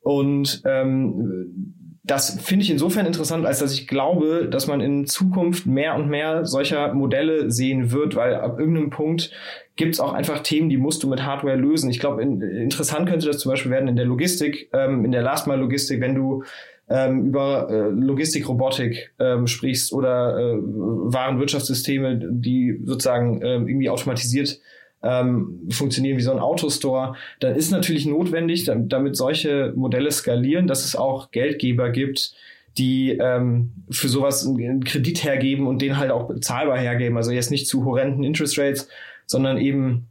Und 0.00 0.62
ähm, 0.64 1.74
das 2.06 2.38
finde 2.40 2.62
ich 2.62 2.70
insofern 2.70 3.04
interessant, 3.04 3.44
als 3.44 3.58
dass 3.58 3.74
ich 3.74 3.88
glaube, 3.88 4.48
dass 4.48 4.68
man 4.68 4.80
in 4.80 5.06
Zukunft 5.06 5.66
mehr 5.66 5.96
und 5.96 6.08
mehr 6.08 6.44
solcher 6.44 6.94
Modelle 6.94 7.50
sehen 7.50 7.90
wird, 7.90 8.14
weil 8.14 8.34
ab 8.36 8.60
irgendeinem 8.60 8.90
Punkt 8.90 9.32
gibt 9.74 9.94
es 9.94 10.00
auch 10.00 10.12
einfach 10.12 10.40
Themen, 10.40 10.68
die 10.68 10.76
musst 10.76 11.02
du 11.02 11.08
mit 11.08 11.24
Hardware 11.24 11.56
lösen. 11.56 11.90
Ich 11.90 11.98
glaube, 11.98 12.22
in, 12.22 12.40
interessant 12.40 13.08
könnte 13.08 13.26
das 13.26 13.38
zum 13.38 13.50
Beispiel 13.50 13.72
werden 13.72 13.88
in 13.88 13.96
der 13.96 14.04
Logistik, 14.04 14.70
ähm, 14.72 15.04
in 15.04 15.10
der 15.10 15.22
Last-Mile-Logistik, 15.22 16.00
wenn 16.00 16.14
du 16.14 16.44
ähm, 16.88 17.26
über 17.26 17.68
äh, 17.68 17.90
Logistik-Robotik 17.90 19.12
ähm, 19.18 19.48
sprichst 19.48 19.92
oder 19.92 20.38
äh, 20.38 20.56
Warenwirtschaftssysteme, 20.60 22.20
die 22.30 22.80
sozusagen 22.84 23.42
äh, 23.42 23.54
irgendwie 23.54 23.90
automatisiert 23.90 24.60
ähm, 25.06 25.68
funktionieren 25.70 26.16
wie 26.16 26.22
so 26.22 26.32
ein 26.32 26.38
Autostore, 26.38 27.14
dann 27.40 27.54
ist 27.54 27.70
natürlich 27.70 28.06
notwendig, 28.06 28.64
damit 28.64 29.16
solche 29.16 29.72
Modelle 29.76 30.10
skalieren, 30.10 30.66
dass 30.66 30.84
es 30.84 30.96
auch 30.96 31.30
Geldgeber 31.30 31.90
gibt, 31.90 32.34
die 32.78 33.12
ähm, 33.12 33.72
für 33.90 34.08
sowas 34.08 34.46
einen 34.46 34.84
Kredit 34.84 35.24
hergeben 35.24 35.66
und 35.66 35.80
den 35.80 35.96
halt 35.96 36.10
auch 36.10 36.28
bezahlbar 36.28 36.78
hergeben. 36.78 37.16
Also 37.16 37.30
jetzt 37.30 37.50
nicht 37.50 37.68
zu 37.68 37.84
horrenden 37.84 38.24
Interest 38.24 38.58
Rates, 38.58 38.88
sondern 39.26 39.58
eben 39.58 40.08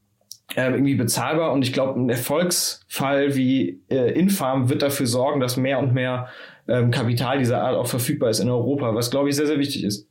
äh, 0.55 0.71
irgendwie 0.71 0.95
bezahlbar. 0.95 1.51
Und 1.51 1.63
ich 1.63 1.73
glaube, 1.73 1.99
ein 1.99 2.10
Erfolgsfall 2.10 3.36
wie 3.36 3.81
äh, 3.89 4.12
Infarm 4.17 4.69
wird 4.69 4.81
dafür 4.81 5.05
sorgen, 5.05 5.39
dass 5.39 5.58
mehr 5.58 5.79
und 5.79 5.93
mehr 5.93 6.29
ähm, 6.67 6.91
Kapital 6.91 7.38
dieser 7.38 7.62
Art 7.62 7.75
auch 7.75 7.88
verfügbar 7.88 8.29
ist 8.29 8.39
in 8.39 8.49
Europa, 8.49 8.95
was 8.95 9.12
glaube 9.12 9.29
ich 9.29 9.36
sehr, 9.36 9.47
sehr 9.47 9.60
wichtig 9.60 9.84
ist. 9.84 10.04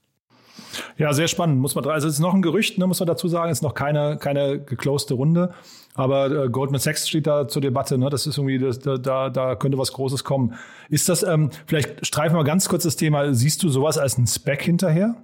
Ja, 0.97 1.13
sehr 1.13 1.29
spannend. 1.29 1.61
Muss 1.61 1.75
man, 1.75 1.87
also 1.87 2.09
es 2.09 2.15
ist 2.15 2.21
noch 2.21 2.35
ein 2.35 2.43
Gerücht, 2.43 2.79
ne, 2.79 2.87
muss 2.87 3.01
man 3.01 3.07
dazu 3.07 3.29
sagen, 3.29 3.51
es 3.51 3.59
ist 3.59 3.63
noch 3.63 3.75
keine, 3.75 4.17
keine 4.19 4.59
gecloste 4.61 5.15
Runde. 5.15 5.53
Aber 5.95 6.31
äh, 6.31 6.49
Goldman 6.49 6.81
Sachs 6.81 7.09
steht 7.09 7.27
da 7.27 7.47
zur 7.47 7.63
Debatte, 7.63 7.99
ne? 7.99 8.11
Das 8.11 8.27
ist 8.27 8.37
irgendwie, 8.37 8.59
das, 8.59 8.81
da, 8.81 9.31
da 9.31 9.55
könnte 9.55 9.79
was 9.79 9.93
Großes 9.93 10.25
kommen. 10.25 10.55
Ist 10.89 11.09
das, 11.09 11.23
ähm, 11.23 11.51
vielleicht 11.67 12.05
streifen 12.05 12.37
wir 12.37 12.45
ganz 12.45 12.69
kurz 12.69 12.83
das 12.83 12.97
Thema, 12.97 13.33
siehst 13.33 13.63
du 13.63 13.69
sowas 13.69 13.97
als 13.97 14.19
ein 14.19 14.27
Spec 14.27 14.63
hinterher? 14.63 15.15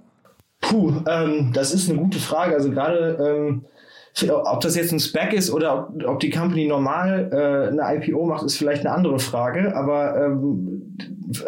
Puh, 0.61 0.93
ähm, 1.07 1.51
das 1.53 1.73
ist 1.73 1.89
eine 1.89 1.99
gute 1.99 2.19
Frage. 2.19 2.55
Also 2.55 2.69
gerade 2.71 3.17
ähm, 3.19 3.65
ob 4.29 4.61
das 4.61 4.75
jetzt 4.75 4.91
ein 4.91 4.99
Spec 4.99 5.33
ist 5.33 5.51
oder 5.51 5.89
ob, 5.89 6.03
ob 6.05 6.19
die 6.19 6.29
Company 6.29 6.67
normal 6.67 7.29
äh, 7.31 7.81
eine 7.81 7.97
IPO 7.97 8.25
macht, 8.25 8.43
ist 8.43 8.57
vielleicht 8.57 8.85
eine 8.85 8.95
andere 8.95 9.19
Frage. 9.19 9.75
Aber 9.75 10.25
ähm, 10.25 10.97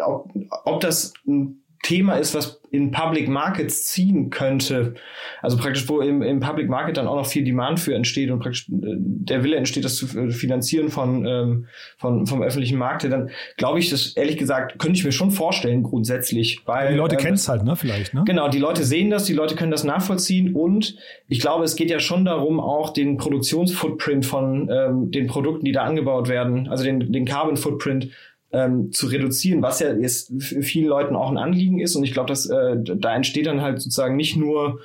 ob, 0.04 0.30
ob 0.64 0.80
das 0.80 1.12
ein 1.26 1.63
Thema 1.84 2.14
ist, 2.14 2.34
was 2.34 2.62
in 2.70 2.90
Public 2.90 3.28
Markets 3.28 3.84
ziehen 3.84 4.30
könnte, 4.30 4.94
also 5.42 5.56
praktisch 5.58 5.86
wo 5.88 6.00
im, 6.00 6.22
im 6.22 6.40
Public 6.40 6.68
Market 6.68 6.96
dann 6.96 7.06
auch 7.06 7.16
noch 7.16 7.26
viel 7.26 7.44
Demand 7.44 7.78
für 7.78 7.94
entsteht 7.94 8.30
und 8.30 8.40
praktisch 8.40 8.68
äh, 8.70 8.96
der 8.96 9.44
Wille 9.44 9.56
entsteht, 9.56 9.84
das 9.84 9.96
zu 9.96 10.06
äh, 10.18 10.30
finanzieren 10.30 10.88
von, 10.88 11.26
ähm, 11.26 11.66
von 11.98 12.26
vom 12.26 12.42
öffentlichen 12.42 12.78
Markt, 12.78 13.04
dann 13.04 13.30
glaube 13.58 13.78
ich, 13.78 13.90
das 13.90 14.16
ehrlich 14.16 14.38
gesagt 14.38 14.78
könnte 14.78 14.98
ich 14.98 15.04
mir 15.04 15.12
schon 15.12 15.30
vorstellen 15.30 15.82
grundsätzlich, 15.82 16.62
weil 16.64 16.92
die 16.92 16.96
Leute 16.96 17.16
ähm, 17.16 17.20
kennen 17.20 17.34
es 17.34 17.48
halt, 17.48 17.64
ne, 17.64 17.76
vielleicht, 17.76 18.14
ne? 18.14 18.24
Genau, 18.26 18.48
die 18.48 18.58
Leute 18.58 18.82
sehen 18.82 19.10
das, 19.10 19.24
die 19.24 19.34
Leute 19.34 19.54
können 19.54 19.70
das 19.70 19.84
nachvollziehen 19.84 20.54
und 20.54 20.96
ich 21.28 21.40
glaube, 21.40 21.64
es 21.64 21.76
geht 21.76 21.90
ja 21.90 22.00
schon 22.00 22.24
darum, 22.24 22.60
auch 22.60 22.94
den 22.94 23.18
Produktionsfootprint 23.18 24.24
von 24.24 24.70
ähm, 24.72 25.10
den 25.10 25.26
Produkten, 25.26 25.66
die 25.66 25.72
da 25.72 25.82
angebaut 25.82 26.28
werden, 26.28 26.66
also 26.68 26.82
den 26.82 27.12
den 27.12 27.26
Carbon 27.26 27.58
Footprint 27.58 28.08
ähm, 28.54 28.92
zu 28.92 29.08
reduzieren, 29.08 29.60
was 29.60 29.80
ja 29.80 29.92
jetzt 29.92 30.32
vielen 30.38 30.86
Leuten 30.86 31.16
auch 31.16 31.30
ein 31.30 31.36
Anliegen 31.36 31.80
ist. 31.80 31.96
Und 31.96 32.04
ich 32.04 32.12
glaube, 32.12 32.28
dass 32.28 32.46
äh, 32.46 32.76
da 32.82 33.14
entsteht 33.14 33.46
dann 33.46 33.60
halt 33.60 33.82
sozusagen 33.82 34.16
nicht 34.16 34.36
nur 34.36 34.80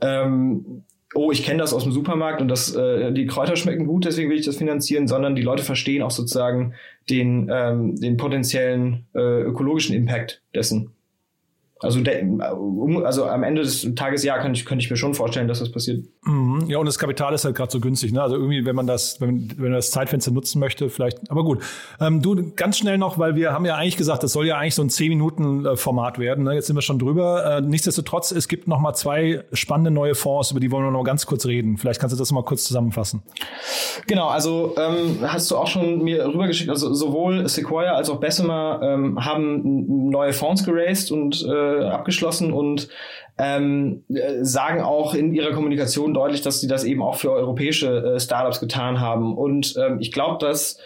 ähm, 0.00 0.84
oh, 1.14 1.32
ich 1.32 1.44
kenne 1.44 1.58
das 1.58 1.72
aus 1.72 1.84
dem 1.84 1.92
Supermarkt 1.92 2.40
und 2.40 2.48
das, 2.48 2.74
äh, 2.74 3.12
die 3.12 3.26
Kräuter 3.26 3.56
schmecken 3.56 3.86
gut, 3.86 4.04
deswegen 4.04 4.28
will 4.28 4.38
ich 4.38 4.44
das 4.44 4.56
finanzieren, 4.56 5.08
sondern 5.08 5.34
die 5.34 5.42
Leute 5.42 5.62
verstehen 5.62 6.02
auch 6.02 6.10
sozusagen 6.10 6.74
den, 7.08 7.48
ähm, 7.50 7.96
den 7.96 8.16
potenziellen 8.16 9.06
äh, 9.14 9.42
ökologischen 9.42 9.96
Impact 9.96 10.42
dessen. 10.54 10.92
Also, 11.80 12.00
also 13.04 13.26
am 13.26 13.42
Ende 13.42 13.60
des 13.60 13.86
Tages, 13.94 14.24
ja, 14.24 14.38
kann 14.38 14.54
ich, 14.54 14.64
könnte 14.64 14.82
ich 14.82 14.90
mir 14.90 14.96
schon 14.96 15.12
vorstellen, 15.12 15.46
dass 15.46 15.58
das 15.58 15.70
passiert. 15.70 16.04
Mhm. 16.24 16.64
Ja, 16.68 16.78
und 16.78 16.86
das 16.86 16.98
Kapital 16.98 17.34
ist 17.34 17.44
halt 17.44 17.54
gerade 17.54 17.70
so 17.70 17.80
günstig. 17.80 18.12
Ne? 18.12 18.22
Also 18.22 18.36
irgendwie, 18.36 18.64
wenn 18.64 18.74
man 18.74 18.86
das, 18.86 19.20
wenn, 19.20 19.50
wenn 19.56 19.64
man 19.64 19.72
das 19.72 19.90
Zeitfenster 19.90 20.30
nutzen 20.30 20.58
möchte, 20.58 20.88
vielleicht. 20.88 21.30
Aber 21.30 21.44
gut. 21.44 21.62
Ähm, 22.00 22.22
du, 22.22 22.52
ganz 22.56 22.78
schnell 22.78 22.96
noch, 22.96 23.18
weil 23.18 23.36
wir 23.36 23.52
haben 23.52 23.66
ja 23.66 23.76
eigentlich 23.76 23.98
gesagt, 23.98 24.22
das 24.22 24.32
soll 24.32 24.46
ja 24.46 24.56
eigentlich 24.56 24.74
so 24.74 24.80
ein 24.80 24.88
10-Minuten-Format 24.88 26.18
werden. 26.18 26.44
Ne? 26.44 26.54
Jetzt 26.54 26.66
sind 26.68 26.76
wir 26.76 26.82
schon 26.82 26.98
drüber. 26.98 27.58
Äh, 27.58 27.60
nichtsdestotrotz, 27.60 28.30
es 28.30 28.48
gibt 28.48 28.68
noch 28.68 28.80
mal 28.80 28.94
zwei 28.94 29.44
spannende 29.52 29.90
neue 29.90 30.14
Fonds, 30.14 30.52
über 30.52 30.60
die 30.60 30.70
wollen 30.70 30.84
wir 30.84 30.90
noch 30.90 31.04
ganz 31.04 31.26
kurz 31.26 31.44
reden. 31.44 31.76
Vielleicht 31.76 32.00
kannst 32.00 32.14
du 32.14 32.18
das 32.18 32.32
mal 32.32 32.42
kurz 32.42 32.64
zusammenfassen. 32.64 33.22
Genau, 34.06 34.28
also 34.28 34.74
ähm, 34.78 35.18
hast 35.22 35.50
du 35.50 35.56
auch 35.56 35.66
schon 35.66 36.02
mir 36.02 36.26
rübergeschickt, 36.26 36.70
also 36.70 36.94
sowohl 36.94 37.46
Sequoia 37.50 37.92
als 37.92 38.08
auch 38.08 38.18
Bessemer 38.18 38.80
ähm, 38.82 39.22
haben 39.22 40.08
neue 40.10 40.32
Fonds 40.32 40.64
geraced 40.64 41.12
und 41.12 41.44
äh, 41.44 41.65
äh, 41.66 41.84
abgeschlossen 41.84 42.52
und 42.52 42.88
ähm, 43.38 44.04
sagen 44.40 44.80
auch 44.80 45.14
in 45.14 45.34
ihrer 45.34 45.52
Kommunikation 45.52 46.14
deutlich, 46.14 46.40
dass 46.40 46.60
sie 46.60 46.68
das 46.68 46.84
eben 46.84 47.02
auch 47.02 47.16
für 47.16 47.32
europäische 47.32 48.14
äh, 48.14 48.20
Startups 48.20 48.60
getan 48.60 49.00
haben. 49.00 49.36
Und 49.36 49.74
ähm, 49.76 49.98
ich 50.00 50.10
glaube, 50.10 50.38
dass 50.38 50.78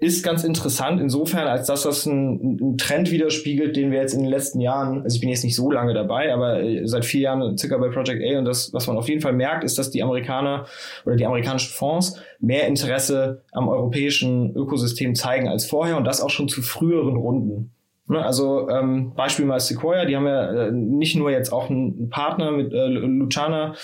ist 0.00 0.22
ganz 0.22 0.44
interessant 0.44 1.00
insofern, 1.00 1.48
als 1.48 1.66
dass 1.66 1.82
das 1.82 2.06
ein, 2.06 2.58
ein, 2.60 2.78
Trend 2.78 3.10
widerspiegelt, 3.10 3.76
den 3.76 3.90
wir 3.90 4.00
jetzt 4.00 4.14
in 4.14 4.20
den 4.20 4.30
letzten 4.30 4.60
Jahren, 4.60 5.02
also 5.02 5.16
ich 5.16 5.20
bin 5.20 5.28
jetzt 5.28 5.42
nicht 5.42 5.56
so 5.56 5.70
lange 5.72 5.92
dabei, 5.92 6.32
aber 6.32 6.62
äh, 6.62 6.86
seit 6.86 7.04
vier 7.04 7.22
Jahren 7.22 7.58
circa 7.58 7.78
bei 7.78 7.88
Project 7.88 8.22
A 8.22 8.38
und 8.38 8.44
das, 8.44 8.72
was 8.72 8.86
man 8.86 8.96
auf 8.96 9.08
jeden 9.08 9.20
Fall 9.20 9.32
merkt, 9.32 9.64
ist, 9.64 9.76
dass 9.76 9.90
die 9.90 10.02
Amerikaner 10.02 10.66
oder 11.04 11.16
die 11.16 11.26
amerikanischen 11.26 11.72
Fonds 11.72 12.20
mehr 12.38 12.68
Interesse 12.68 13.42
am 13.50 13.68
europäischen 13.68 14.54
Ökosystem 14.54 15.16
zeigen 15.16 15.48
als 15.48 15.66
vorher 15.66 15.96
und 15.96 16.04
das 16.04 16.20
auch 16.20 16.30
schon 16.30 16.48
zu 16.48 16.62
früheren 16.62 17.16
Runden. 17.16 17.72
Ne, 18.10 18.24
also 18.24 18.70
ähm, 18.70 19.12
Beispiel 19.14 19.44
mal 19.44 19.60
Sequoia, 19.60 20.06
die 20.06 20.16
haben 20.16 20.26
ja 20.26 20.68
äh, 20.68 20.72
nicht 20.72 21.14
nur 21.14 21.30
jetzt 21.30 21.52
auch 21.52 21.68
einen 21.68 22.08
Partner 22.08 22.52
mit 22.52 22.72
äh, 22.72 22.86
Luciana, 22.86 23.74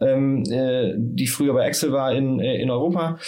ähm, 0.00 0.44
äh, 0.50 0.92
die 0.96 1.26
früher 1.26 1.54
bei 1.54 1.64
Excel 1.64 1.90
war 1.90 2.12
in, 2.12 2.40
äh, 2.40 2.60
in 2.60 2.70
Europa, 2.70 3.18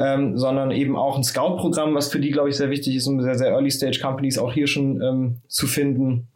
ähm, 0.00 0.36
sondern 0.36 0.72
eben 0.72 0.96
auch 0.96 1.16
ein 1.16 1.22
Scout-Programm, 1.22 1.94
was 1.94 2.10
für 2.10 2.18
die, 2.18 2.32
glaube 2.32 2.48
ich, 2.48 2.56
sehr 2.56 2.70
wichtig 2.70 2.96
ist, 2.96 3.06
um 3.06 3.22
sehr, 3.22 3.36
sehr 3.36 3.52
Early-Stage-Companies 3.52 4.38
auch 4.38 4.52
hier 4.52 4.66
schon 4.66 5.00
ähm, 5.00 5.36
zu 5.46 5.68
finden. 5.68 6.26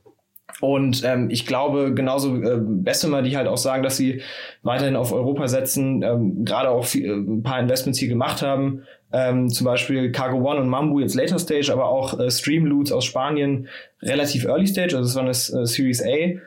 Und 0.61 1.03
ähm, 1.05 1.31
ich 1.31 1.47
glaube, 1.47 1.95
genauso 1.95 2.37
äh, 2.37 2.61
Bessemer, 2.61 3.23
die 3.23 3.37
halt 3.37 3.49
auch 3.49 3.57
sagen, 3.57 3.83
dass 3.83 3.97
sie 3.97 4.21
weiterhin 4.63 4.95
auf 4.95 5.13
Europa 5.13 5.49
setzen, 5.49 6.03
ähm, 6.03 6.45
gerade 6.45 6.71
auch 6.71 6.85
viel, 6.85 7.07
äh, 7.07 7.15
ein 7.15 7.43
paar 7.43 7.59
Investments 7.59 7.99
hier 7.99 8.09
gemacht 8.09 8.41
haben, 8.41 8.83
ähm, 9.15 9.49
zum 9.49 9.65
Beispiel 9.65 10.11
Cargo 10.11 10.39
One 10.39 10.61
und 10.61 10.69
Mambu 10.69 10.99
jetzt 10.99 11.15
Later 11.15 11.39
Stage, 11.39 11.73
aber 11.73 11.87
auch 11.87 12.19
äh, 12.19 12.29
Streamloots 12.31 12.91
aus 12.91 13.05
Spanien 13.05 13.69
relativ 14.03 14.45
Early 14.45 14.67
Stage, 14.67 14.97
also 14.97 15.09
das 15.09 15.15
war 15.15 15.23
eine 15.53 15.63
äh, 15.63 15.67
Series 15.67 16.03
A, 16.03 16.41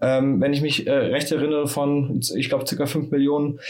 ähm, 0.00 0.40
wenn 0.40 0.52
ich 0.52 0.60
mich 0.60 0.88
äh, 0.88 0.92
recht 0.92 1.30
erinnere, 1.30 1.68
von, 1.68 2.20
ich 2.34 2.48
glaube, 2.48 2.66
circa 2.66 2.86
5 2.86 3.12
Millionen. 3.12 3.60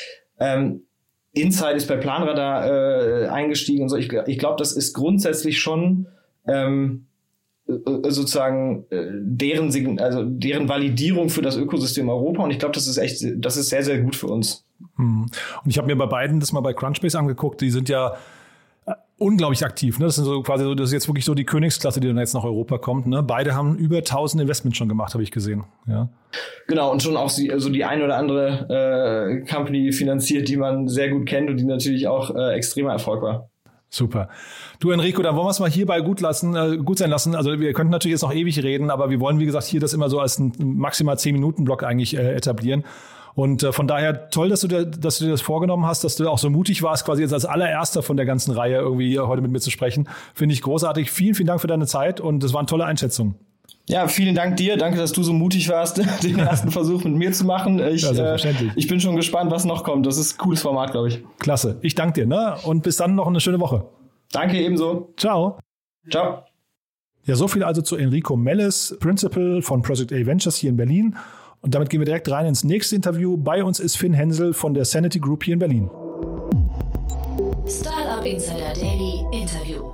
Ähm, 0.40 0.84
Insight 1.32 1.76
ist 1.76 1.88
bei 1.88 1.96
Planradar 1.96 2.66
äh, 2.66 3.26
eingestiegen 3.26 3.82
und 3.82 3.90
so. 3.90 3.96
Ich, 3.96 4.11
ich 4.11 4.38
glaube, 4.38 4.56
das 4.56 4.72
ist 4.72 4.94
grundsätzlich 4.94 5.61
schon 5.61 6.06
ähm, 6.46 7.04
äh, 7.68 8.11
sozusagen 8.11 8.87
äh, 8.88 9.08
deren 9.12 9.98
also 10.00 10.24
deren 10.24 10.70
Validierung 10.70 11.28
für 11.28 11.42
das 11.42 11.56
Ökosystem 11.58 12.08
Europa 12.08 12.42
und 12.42 12.50
ich 12.50 12.58
glaube, 12.58 12.74
das 12.74 12.87
ist 12.87 12.96
echt, 12.96 13.22
das 13.37 13.58
ist 13.58 13.68
sehr 13.68 13.82
sehr 13.82 13.98
gut 13.98 14.16
für 14.16 14.28
uns. 14.28 14.64
Hm. 14.96 15.26
Und 15.64 15.70
ich 15.70 15.76
habe 15.76 15.87
mir 15.87 15.96
bei 15.96 16.06
beiden 16.06 16.40
das 16.40 16.52
mal 16.52 16.61
bei 16.61 16.72
Crunchbase 16.72 17.18
angeguckt. 17.18 17.61
Die 17.61 17.70
sind 17.70 17.90
ja 17.90 18.16
unglaublich 19.18 19.64
aktiv. 19.64 19.98
Ne? 19.98 20.07
Das 20.07 20.16
sind 20.16 20.24
so 20.24 20.42
quasi 20.42 20.64
so, 20.64 20.74
das 20.74 20.88
ist 20.88 20.92
jetzt 20.92 21.09
wirklich 21.09 21.24
so 21.24 21.35
die 21.35 21.44
Königsklasse, 21.44 22.00
die 22.00 22.09
dann 22.09 22.18
jetzt 22.18 22.35
nach 22.35 22.44
Europa 22.44 22.78
kommt. 22.78 23.07
Ne? 23.07 23.22
Beide 23.22 23.54
haben 23.54 23.76
über 23.76 23.98
1000 23.98 24.42
Investments 24.42 24.78
schon 24.78 24.88
gemacht, 24.88 25.12
habe 25.14 25.22
ich 25.22 25.31
gesehen. 25.31 25.64
Ja. 25.87 26.09
Genau, 26.68 26.90
und 26.90 27.02
schon 27.02 27.16
auch 27.16 27.28
so 27.28 27.42
also 27.50 27.68
die 27.70 27.85
ein 27.85 28.02
oder 28.02 28.16
andere 28.16 29.40
äh, 29.44 29.50
Company 29.52 29.92
finanziert, 29.92 30.48
die 30.48 30.57
man 30.57 30.88
sehr 30.88 31.11
gut 31.11 31.26
kennt 31.26 31.50
und 31.50 31.57
die 31.59 31.64
natürlich 31.64 32.07
auch 32.07 32.35
äh, 32.35 32.54
extremer 32.54 32.92
Erfolg 32.92 33.22
war. 33.22 33.50
Super. 33.90 34.28
Du 34.81 34.90
Enrico, 34.90 35.22
dann 35.22 35.35
wollen 35.35 35.46
wir 35.46 35.50
es 35.50 35.61
mal 35.61 35.70
hierbei 35.70 36.02
gut 36.02 36.20
lassen, 36.20 36.54
äh, 36.54 36.76
gut 36.76 36.98
sein 36.98 37.09
lassen. 37.11 37.35
Also 37.35 37.59
wir 37.59 37.72
könnten 37.72 37.90
natürlich 37.90 38.12
jetzt 38.12 38.22
noch 38.22 38.35
ewig 38.35 38.62
reden, 38.62 38.90
aber 38.90 39.09
wir 39.09 39.18
wollen, 39.18 39.38
wie 39.38 39.46
gesagt, 39.46 39.64
hier 39.64 39.81
das 39.81 39.94
immer 39.94 40.11
so 40.11 40.20
als 40.20 40.38
ein 40.38 40.52
maximal 40.59 41.18
10 41.18 41.33
Minuten 41.35 41.64
Block 41.64 41.83
eigentlich 41.83 42.16
äh, 42.16 42.35
etablieren. 42.35 42.85
Und 43.38 43.62
äh, 43.62 43.70
von 43.70 43.87
daher 43.87 44.31
toll, 44.31 44.48
dass 44.48 44.62
du, 44.62 44.66
dir, 44.66 44.85
dass 44.85 45.18
du 45.18 45.27
dir 45.27 45.31
das 45.31 45.42
vorgenommen 45.42 45.87
hast, 45.87 46.03
dass 46.03 46.16
du 46.16 46.29
auch 46.29 46.38
so 46.38 46.51
mutig 46.51 46.83
warst, 46.83 47.05
quasi 47.05 47.22
jetzt 47.22 47.33
als 47.33 47.44
allererster 47.44 48.03
von 48.03 48.16
der 48.16 48.27
ganzen 48.27 48.51
Reihe 48.51 48.79
irgendwie 48.79 49.11
hier 49.11 49.29
heute 49.29 49.42
mit 49.42 49.53
mir 49.53 49.61
zu 49.61 49.70
sprechen. 49.70 50.09
Finde 50.35 50.55
ich 50.55 50.61
großartig. 50.61 51.12
Vielen, 51.12 51.37
vielen 51.37 51.46
Dank 51.46 51.61
für 51.61 51.68
deine 51.68 51.87
Zeit 51.87 52.20
und 52.20 52.42
das 52.42 52.53
waren 52.53 52.66
tolle 52.66 52.85
Einschätzungen. 52.85 53.37
Ja, 53.87 54.09
vielen 54.09 54.35
Dank 54.35 54.57
dir. 54.57 54.77
Danke, 54.77 54.98
dass 54.98 55.12
du 55.12 55.22
so 55.22 55.33
mutig 55.33 55.68
warst, 55.68 55.98
den 56.24 56.37
ersten 56.40 56.72
Versuch 56.72 57.05
mit 57.05 57.14
mir 57.14 57.31
zu 57.31 57.44
machen. 57.44 57.79
Ich, 57.79 58.03
ja, 58.03 58.35
äh, 58.35 58.72
ich 58.74 58.88
bin 58.88 58.98
schon 58.98 59.14
gespannt, 59.14 59.53
was 59.53 59.64
noch 59.64 59.85
kommt. 59.85 60.05
Das 60.05 60.18
ist 60.18 60.35
ein 60.35 60.38
cooles 60.38 60.61
Format, 60.61 60.90
glaube 60.90 61.07
ich. 61.07 61.22
Klasse. 61.38 61.79
Ich 61.83 61.94
danke 61.94 62.22
dir. 62.22 62.27
Ne? 62.27 62.57
Und 62.64 62.83
bis 62.83 62.96
dann 62.96 63.14
noch 63.14 63.29
eine 63.29 63.38
schöne 63.38 63.61
Woche. 63.61 63.87
Danke 64.33 64.61
ebenso. 64.61 65.14
Ciao. 65.16 65.61
Ciao. 66.11 66.42
Ja, 67.22 67.37
so 67.37 67.46
viel 67.46 67.62
also 67.62 67.83
zu 67.83 67.94
Enrico 67.94 68.35
Melles, 68.35 68.96
Principal 68.98 69.62
von 69.62 69.83
Project 69.83 70.12
A 70.12 70.27
Ventures 70.27 70.57
hier 70.57 70.70
in 70.70 70.77
Berlin. 70.77 71.14
Und 71.61 71.75
damit 71.75 71.90
gehen 71.90 72.01
wir 72.01 72.07
direkt 72.07 72.31
rein 72.31 72.47
ins 72.47 72.64
nächste 72.64 72.97
Interview. 72.97 73.37
Bei 73.37 73.64
uns 73.64 73.81
ist 73.81 73.97
Finn 73.97 74.14
Hensel 74.14 74.55
von 74.55 74.75
der 74.75 74.85
Sanity 74.85 75.18
Group 75.18 75.44
hier 75.44 75.55
in 75.55 75.59
Berlin. 75.59 75.90
Startup 77.66 78.25
Insider 78.25 78.73
Daily 78.75 79.25
Interview. 79.33 79.85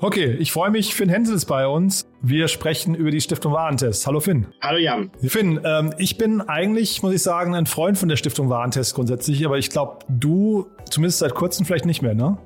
Okay, 0.00 0.36
ich 0.38 0.52
freue 0.52 0.70
mich. 0.70 0.94
Finn 0.94 1.08
Hensel 1.08 1.34
ist 1.34 1.46
bei 1.46 1.66
uns. 1.66 2.08
Wir 2.22 2.46
sprechen 2.46 2.94
über 2.94 3.10
die 3.10 3.20
Stiftung 3.20 3.52
Warentest. 3.52 4.06
Hallo 4.06 4.20
Finn. 4.20 4.46
Hallo 4.62 4.78
Jan. 4.78 5.10
Finn, 5.20 5.60
ähm, 5.64 5.92
ich 5.98 6.16
bin 6.16 6.40
eigentlich, 6.40 7.02
muss 7.02 7.14
ich 7.14 7.22
sagen, 7.22 7.54
ein 7.56 7.66
Freund 7.66 7.98
von 7.98 8.08
der 8.08 8.16
Stiftung 8.16 8.48
Warentest 8.48 8.94
grundsätzlich, 8.94 9.44
aber 9.44 9.58
ich 9.58 9.70
glaube, 9.70 9.98
du 10.08 10.68
zumindest 10.88 11.18
seit 11.18 11.34
kurzem 11.34 11.66
vielleicht 11.66 11.84
nicht 11.84 12.00
mehr, 12.00 12.14
ne? 12.14 12.38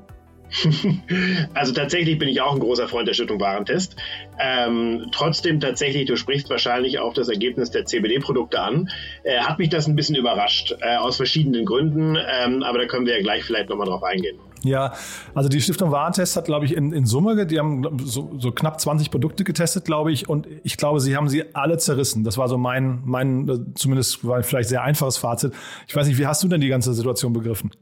also 1.55 1.73
tatsächlich 1.73 2.19
bin 2.19 2.29
ich 2.29 2.41
auch 2.41 2.53
ein 2.53 2.61
großer 2.61 2.89
Freund 2.89 3.09
der 3.09 3.15
Stiftung 3.15 3.41
Warentest. 3.41 3.97
Ähm, 4.39 5.09
trotzdem 5.13 5.61
tatsächlich, 5.61 6.07
du 6.07 6.17
sprichst 6.17 6.51
wahrscheinlich 6.51 6.99
auch 6.99 7.15
das 7.15 7.29
Ergebnis 7.29 7.71
der 7.71 7.85
CBD-Produkte 7.85 8.61
an, 8.61 8.91
äh, 9.25 9.39
hat 9.39 9.59
mich 9.59 9.71
das 9.71 9.87
ein 9.87 9.97
bisschen 9.97 10.17
überrascht, 10.17 10.75
äh, 10.81 10.97
aus 10.97 11.17
verschiedenen 11.17 11.65
Gründen, 11.65 12.17
ähm, 12.17 12.63
aber 12.63 12.79
da 12.79 12.87
können 12.87 13.07
wir 13.07 13.17
ja 13.17 13.23
gleich 13.23 13.45
vielleicht 13.45 13.69
nochmal 13.69 13.87
drauf 13.87 14.03
eingehen. 14.03 14.39
Ja, 14.65 14.93
also 15.35 15.49
die 15.49 15.61
Stiftung 15.61 15.91
Warentest 15.91 16.37
hat, 16.37 16.45
glaube 16.45 16.67
ich, 16.67 16.77
in, 16.77 16.93
in 16.93 17.05
Summe, 17.05 17.47
die 17.47 17.59
haben 17.59 17.99
so, 18.05 18.33
so 18.39 18.53
knapp 18.53 18.81
20 18.81 19.11
Produkte 19.11 19.43
getestet, 19.43 19.85
glaube 19.85 20.13
ich, 20.13 20.29
und 20.29 20.47
ich 20.63 20.77
glaube, 20.77 21.01
sie 21.01 21.17
haben 21.17 21.29
sie 21.29 21.55
alle 21.55 21.79
zerrissen. 21.79 22.23
Das 22.23 22.39
war 22.39 22.49
so 22.49 22.59
mein, 22.59 23.03
mein 23.05 23.49
äh, 23.49 23.59
zumindest 23.75 24.25
war 24.25 24.43
vielleicht 24.43 24.69
sehr 24.69 24.83
einfaches 24.83 25.17
Fazit. 25.17 25.53
Ich 25.89 25.97
weiß 25.97 26.07
nicht, 26.07 26.19
wie 26.19 26.27
hast 26.27 26.45
du 26.45 26.49
denn 26.49 26.61
die 26.61 26.69
ganze 26.69 26.95
Situation 26.95 27.33
begriffen? 27.33 27.73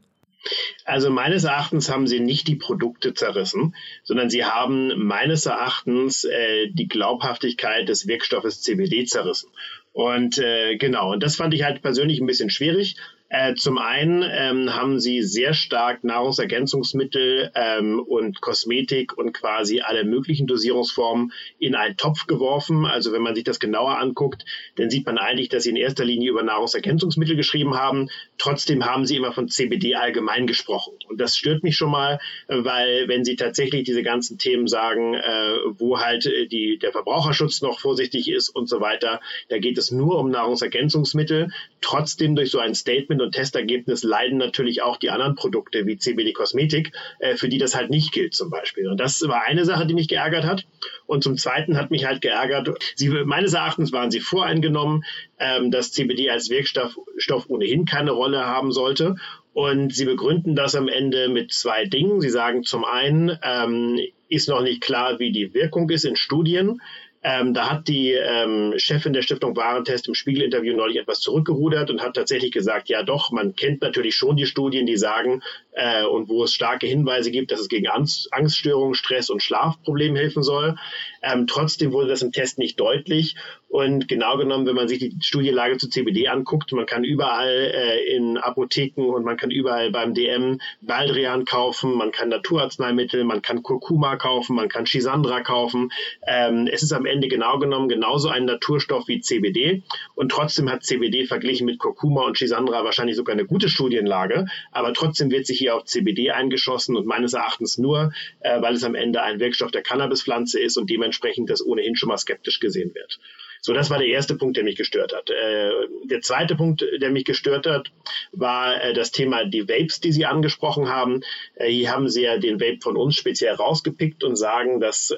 Also 0.85 1.09
meines 1.09 1.43
Erachtens 1.43 1.89
haben 1.89 2.07
sie 2.07 2.19
nicht 2.19 2.47
die 2.47 2.55
Produkte 2.55 3.13
zerrissen, 3.13 3.75
sondern 4.03 4.29
sie 4.29 4.45
haben 4.45 5.05
meines 5.05 5.45
Erachtens 5.45 6.23
äh, 6.23 6.67
die 6.71 6.87
Glaubhaftigkeit 6.87 7.87
des 7.87 8.07
Wirkstoffes 8.07 8.61
CBD 8.61 9.05
zerrissen. 9.05 9.49
Und 9.93 10.37
äh, 10.37 10.77
genau, 10.77 11.11
und 11.11 11.21
das 11.21 11.35
fand 11.35 11.53
ich 11.53 11.63
halt 11.63 11.81
persönlich 11.81 12.19
ein 12.19 12.27
bisschen 12.27 12.49
schwierig. 12.49 12.95
Äh, 13.33 13.55
zum 13.55 13.77
einen 13.77 14.25
ähm, 14.29 14.75
haben 14.75 14.99
sie 14.99 15.21
sehr 15.21 15.53
stark 15.53 16.03
Nahrungsergänzungsmittel 16.03 17.49
ähm, 17.55 18.01
und 18.01 18.41
Kosmetik 18.41 19.17
und 19.17 19.31
quasi 19.31 19.79
alle 19.79 20.03
möglichen 20.03 20.47
Dosierungsformen 20.47 21.31
in 21.57 21.75
einen 21.75 21.95
Topf 21.95 22.27
geworfen. 22.27 22.85
Also 22.85 23.13
wenn 23.13 23.21
man 23.21 23.33
sich 23.33 23.45
das 23.45 23.61
genauer 23.61 23.99
anguckt, 23.99 24.43
dann 24.75 24.89
sieht 24.89 25.05
man 25.05 25.17
eigentlich, 25.17 25.47
dass 25.47 25.63
sie 25.63 25.69
in 25.69 25.77
erster 25.77 26.03
Linie 26.03 26.29
über 26.29 26.43
Nahrungsergänzungsmittel 26.43 27.37
geschrieben 27.37 27.75
haben. 27.75 28.09
Trotzdem 28.41 28.83
haben 28.87 29.05
sie 29.05 29.17
immer 29.17 29.33
von 29.33 29.49
CBD 29.49 29.93
allgemein 29.93 30.47
gesprochen. 30.47 30.93
Und 31.07 31.21
das 31.21 31.37
stört 31.37 31.61
mich 31.61 31.75
schon 31.75 31.91
mal, 31.91 32.19
weil 32.47 33.07
wenn 33.07 33.23
sie 33.23 33.35
tatsächlich 33.35 33.83
diese 33.83 34.01
ganzen 34.01 34.39
Themen 34.39 34.65
sagen, 34.65 35.13
äh, 35.13 35.53
wo 35.77 35.99
halt 35.99 36.25
äh, 36.25 36.47
die, 36.47 36.79
der 36.79 36.91
Verbraucherschutz 36.91 37.61
noch 37.61 37.79
vorsichtig 37.79 38.31
ist 38.31 38.49
und 38.49 38.67
so 38.67 38.81
weiter, 38.81 39.21
da 39.49 39.59
geht 39.59 39.77
es 39.77 39.91
nur 39.91 40.17
um 40.17 40.31
Nahrungsergänzungsmittel. 40.31 41.51
Trotzdem 41.81 42.35
durch 42.35 42.49
so 42.49 42.57
ein 42.57 42.73
Statement 42.73 43.21
und 43.21 43.33
Testergebnis 43.35 44.01
leiden 44.01 44.39
natürlich 44.39 44.81
auch 44.81 44.97
die 44.97 45.11
anderen 45.11 45.35
Produkte 45.35 45.85
wie 45.85 45.99
CBD 45.99 46.33
Kosmetik, 46.33 46.93
äh, 47.19 47.35
für 47.35 47.47
die 47.47 47.59
das 47.59 47.75
halt 47.75 47.91
nicht 47.91 48.11
gilt 48.11 48.33
zum 48.33 48.49
Beispiel. 48.49 48.87
Und 48.87 48.99
das 48.99 49.21
war 49.27 49.43
eine 49.43 49.65
Sache, 49.65 49.85
die 49.85 49.93
mich 49.93 50.07
geärgert 50.07 50.45
hat. 50.45 50.65
Und 51.05 51.23
zum 51.23 51.37
Zweiten 51.37 51.77
hat 51.77 51.91
mich 51.91 52.05
halt 52.05 52.21
geärgert, 52.21 52.69
sie, 52.95 53.09
meines 53.09 53.53
Erachtens 53.53 53.91
waren 53.91 54.09
sie 54.09 54.19
voreingenommen, 54.19 55.03
ähm, 55.41 55.71
dass 55.71 55.91
CBD 55.91 56.29
als 56.29 56.49
Wirkstoff 56.49 56.97
Stoff 57.17 57.49
ohnehin 57.49 57.85
keine 57.85 58.11
Rolle 58.11 58.45
haben 58.45 58.71
sollte. 58.71 59.15
Und 59.53 59.93
sie 59.93 60.05
begründen 60.05 60.55
das 60.55 60.75
am 60.75 60.87
Ende 60.87 61.27
mit 61.27 61.51
zwei 61.51 61.85
Dingen. 61.85 62.21
Sie 62.21 62.29
sagen 62.29 62.63
zum 62.63 62.85
einen, 62.85 63.37
ähm, 63.43 63.99
ist 64.29 64.47
noch 64.47 64.61
nicht 64.61 64.81
klar, 64.81 65.19
wie 65.19 65.31
die 65.31 65.53
Wirkung 65.53 65.89
ist 65.89 66.05
in 66.05 66.15
Studien. 66.15 66.79
Ähm, 67.23 67.53
da 67.53 67.69
hat 67.69 67.87
die 67.87 68.13
ähm, 68.13 68.73
Chefin 68.77 69.13
der 69.13 69.21
Stiftung 69.21 69.55
Warentest 69.55 70.07
im 70.07 70.15
Spiegel-Interview 70.15 70.75
neulich 70.75 70.97
etwas 70.97 71.19
zurückgerudert 71.19 71.91
und 71.91 72.01
hat 72.01 72.15
tatsächlich 72.15 72.51
gesagt, 72.51 72.89
ja 72.89 73.03
doch, 73.03 73.31
man 73.31 73.55
kennt 73.55 73.81
natürlich 73.81 74.15
schon 74.15 74.37
die 74.37 74.47
Studien, 74.47 74.85
die 74.87 74.97
sagen 74.97 75.43
äh, 75.73 76.03
und 76.05 76.29
wo 76.29 76.43
es 76.43 76.53
starke 76.53 76.87
Hinweise 76.87 77.31
gibt, 77.31 77.51
dass 77.51 77.59
es 77.59 77.69
gegen 77.69 77.87
Angst, 77.87 78.33
Angststörungen, 78.33 78.93
Stress 78.93 79.29
und 79.29 79.41
Schlafprobleme 79.41 80.19
helfen 80.19 80.43
soll. 80.43 80.77
Ähm, 81.21 81.47
trotzdem 81.47 81.91
wurde 81.91 82.09
das 82.09 82.21
im 82.21 82.31
Test 82.31 82.57
nicht 82.57 82.79
deutlich 82.79 83.35
und 83.71 84.09
genau 84.09 84.35
genommen, 84.35 84.65
wenn 84.65 84.75
man 84.75 84.89
sich 84.89 84.99
die 84.99 85.15
Studienlage 85.21 85.77
zu 85.77 85.87
CBD 85.87 86.27
anguckt, 86.27 86.73
man 86.73 86.85
kann 86.85 87.05
überall 87.05 87.71
äh, 87.73 88.15
in 88.15 88.37
Apotheken 88.37 89.05
und 89.05 89.23
man 89.23 89.37
kann 89.37 89.49
überall 89.49 89.91
beim 89.91 90.13
DM 90.13 90.59
Baldrian 90.81 91.45
kaufen, 91.45 91.95
man 91.95 92.11
kann 92.11 92.27
Naturarzneimittel, 92.27 93.23
man 93.23 93.41
kann 93.41 93.63
Kurkuma 93.63 94.17
kaufen, 94.17 94.57
man 94.57 94.67
kann 94.67 94.83
Chisandra 94.83 95.39
kaufen. 95.39 95.89
Ähm, 96.27 96.67
es 96.69 96.83
ist 96.83 96.91
am 96.91 97.05
Ende 97.05 97.29
genau 97.29 97.59
genommen 97.59 97.87
genauso 97.87 98.27
ein 98.27 98.43
Naturstoff 98.43 99.07
wie 99.07 99.21
CBD 99.21 99.83
und 100.15 100.33
trotzdem 100.33 100.69
hat 100.69 100.83
CBD 100.83 101.25
verglichen 101.25 101.65
mit 101.65 101.79
Kurkuma 101.79 102.23
und 102.25 102.35
Chisandra 102.35 102.83
wahrscheinlich 102.83 103.15
sogar 103.15 103.33
eine 103.33 103.45
gute 103.45 103.69
Studienlage, 103.69 104.47
aber 104.73 104.93
trotzdem 104.93 105.31
wird 105.31 105.45
sich 105.45 105.60
hier 105.61 105.75
auf 105.75 105.85
CBD 105.85 106.31
eingeschossen 106.31 106.97
und 106.97 107.05
meines 107.05 107.33
Erachtens 107.33 107.77
nur, 107.77 108.11
äh, 108.39 108.61
weil 108.61 108.73
es 108.73 108.83
am 108.83 108.95
Ende 108.95 109.21
ein 109.21 109.39
Wirkstoff 109.39 109.71
der 109.71 109.83
Cannabispflanze 109.83 110.59
ist 110.59 110.77
und 110.77 110.89
dementsprechend 110.89 111.49
das 111.49 111.63
ohnehin 111.63 111.95
schon 111.95 112.09
mal 112.09 112.17
skeptisch 112.17 112.59
gesehen 112.59 112.93
wird. 112.95 113.19
So, 113.63 113.73
das 113.73 113.91
war 113.91 113.99
der 113.99 114.07
erste 114.07 114.35
Punkt, 114.35 114.57
der 114.57 114.63
mich 114.63 114.75
gestört 114.75 115.13
hat. 115.13 115.29
Äh, 115.29 115.69
der 116.05 116.21
zweite 116.21 116.55
Punkt, 116.55 116.83
der 116.99 117.11
mich 117.11 117.25
gestört 117.25 117.67
hat, 117.67 117.91
war 118.31 118.83
äh, 118.83 118.93
das 118.93 119.11
Thema 119.11 119.45
die 119.45 119.69
Vapes, 119.69 119.99
die 119.99 120.11
Sie 120.11 120.25
angesprochen 120.25 120.89
haben. 120.89 121.21
Äh, 121.53 121.69
hier 121.69 121.91
haben 121.91 122.09
Sie 122.09 122.23
ja 122.23 122.39
den 122.39 122.59
Vape 122.59 122.79
von 122.81 122.97
uns 122.97 123.15
speziell 123.15 123.53
rausgepickt 123.53 124.23
und 124.23 124.35
sagen, 124.35 124.79
dass 124.79 125.13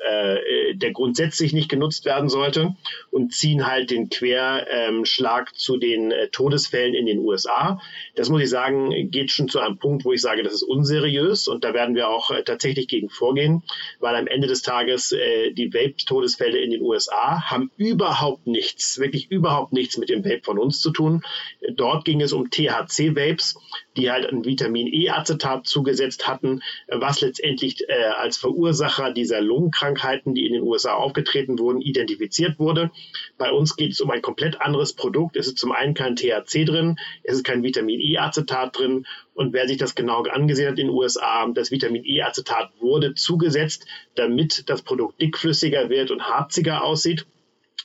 der 0.73 0.91
grundsätzlich 0.91 1.53
nicht 1.53 1.69
genutzt 1.69 2.06
werden 2.06 2.27
sollte 2.27 2.75
und 3.12 3.34
ziehen 3.34 3.67
halt 3.67 3.91
den 3.91 4.10
Querschlag 4.10 5.49
ähm, 5.49 5.56
zu 5.56 5.77
den 5.77 6.13
Todesfällen 6.32 6.93
in 6.93 7.06
den 7.06 7.19
USA. 7.19 7.79
Das 8.15 8.29
muss 8.29 8.41
ich 8.41 8.49
sagen, 8.49 9.10
geht 9.12 9.32
schon 9.32 9.47
zu 9.47 9.60
einem 9.60 9.77
Punkt, 9.77 10.03
wo 10.03 10.12
ich 10.12 10.21
sage, 10.21 10.43
das 10.43 10.53
ist 10.53 10.63
unseriös 10.63 11.47
und 11.47 11.63
da 11.63 11.73
werden 11.73 11.95
wir 11.95 12.10
auch 12.10 12.32
tatsächlich 12.45 12.88
gegen 12.88 13.10
vorgehen, 13.10 13.63
weil 13.99 14.15
am 14.15 14.27
Ende 14.27 14.47
des 14.47 14.62
Tages 14.62 15.10
die 15.10 15.73
Vape-Todesfälle 15.73 16.58
in 16.58 16.71
den 16.71 16.82
USA 16.82 17.49
haben 17.49 17.71
überhaupt 17.77 18.32
überhaupt 18.33 18.47
nichts, 18.47 18.99
wirklich 18.99 19.29
überhaupt 19.29 19.73
nichts 19.73 19.97
mit 19.97 20.09
dem 20.09 20.25
Vape 20.25 20.41
von 20.43 20.57
uns 20.57 20.79
zu 20.79 20.91
tun. 20.91 21.23
Dort 21.75 22.05
ging 22.05 22.21
es 22.21 22.33
um 22.33 22.49
THC-Vapes, 22.49 23.55
die 23.95 24.09
halt 24.09 24.25
ein 24.25 24.43
Vitamin 24.43 24.87
E-Acetat 24.87 25.67
zugesetzt 25.67 26.27
hatten, 26.27 26.61
was 26.87 27.21
letztendlich 27.21 27.87
äh, 27.87 27.93
als 28.17 28.37
Verursacher 28.37 29.11
dieser 29.11 29.41
Lungenkrankheiten, 29.41 30.33
die 30.33 30.47
in 30.47 30.53
den 30.53 30.63
USA 30.63 30.93
aufgetreten 30.93 31.59
wurden, 31.59 31.81
identifiziert 31.81 32.57
wurde. 32.59 32.91
Bei 33.37 33.51
uns 33.51 33.75
geht 33.75 33.91
es 33.91 34.01
um 34.01 34.09
ein 34.09 34.21
komplett 34.21 34.61
anderes 34.61 34.93
Produkt. 34.93 35.35
Es 35.35 35.47
ist 35.47 35.57
zum 35.57 35.71
einen 35.71 35.93
kein 35.93 36.15
THC 36.15 36.65
drin, 36.65 36.97
es 37.23 37.35
ist 37.35 37.43
kein 37.43 37.63
Vitamin 37.63 37.99
E-Acetat 37.99 38.77
drin 38.77 39.05
und 39.35 39.53
wer 39.53 39.67
sich 39.67 39.77
das 39.77 39.95
genau 39.95 40.23
angesehen 40.23 40.71
hat 40.71 40.79
in 40.79 40.87
den 40.87 40.95
USA, 40.95 41.47
das 41.53 41.71
Vitamin 41.71 42.05
E-Acetat 42.05 42.71
wurde 42.79 43.15
zugesetzt, 43.15 43.85
damit 44.15 44.69
das 44.69 44.81
Produkt 44.83 45.19
dickflüssiger 45.21 45.89
wird 45.89 46.11
und 46.11 46.23
harziger 46.23 46.83
aussieht. 46.83 47.25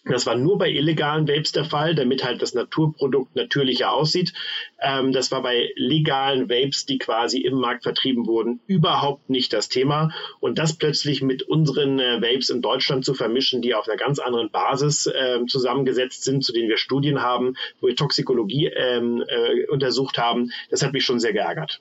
Das 0.04 0.26
war 0.26 0.37
nur 0.37 0.58
bei 0.58 0.70
illegalen 0.70 1.28
Vapes 1.28 1.52
der 1.52 1.64
Fall, 1.64 1.94
damit 1.94 2.24
halt 2.24 2.40
das 2.40 2.54
Naturprodukt 2.54 3.34
natürlicher 3.37 3.92
aussieht. 3.92 4.32
Ähm, 4.80 5.12
das 5.12 5.30
war 5.30 5.42
bei 5.42 5.70
legalen 5.76 6.49
Vapes, 6.49 6.86
die 6.86 6.99
quasi 6.99 7.40
im 7.40 7.57
Markt 7.57 7.82
vertrieben 7.82 8.26
wurden, 8.26 8.61
überhaupt 8.66 9.28
nicht 9.28 9.53
das 9.53 9.68
Thema. 9.68 10.11
Und 10.40 10.59
das 10.59 10.74
plötzlich 10.74 11.22
mit 11.22 11.42
unseren 11.42 11.99
äh, 11.99 12.22
Vapes 12.22 12.51
in 12.51 12.62
Deutschland 12.62 13.05
zu 13.05 13.14
vermischen, 13.14 13.62
die 13.62 13.74
auf 13.74 13.88
einer 13.88 13.96
ganz 13.96 14.18
anderen 14.18 14.51
Basis 14.51 15.07
äh, 15.07 15.44
zusammengesetzt 15.46 16.24
sind, 16.24 16.44
zu 16.44 16.53
denen 16.53 16.68
wir 16.68 16.78
Studien 16.78 17.20
haben, 17.22 17.57
wo 17.80 17.88
wir 17.88 17.96
Toxikologie 17.96 18.66
ähm, 18.66 19.24
äh, 19.26 19.66
untersucht 19.66 20.18
haben, 20.18 20.51
das 20.70 20.82
hat 20.82 20.92
mich 20.92 21.05
schon 21.05 21.20
sehr 21.20 21.32
geärgert. 21.32 21.80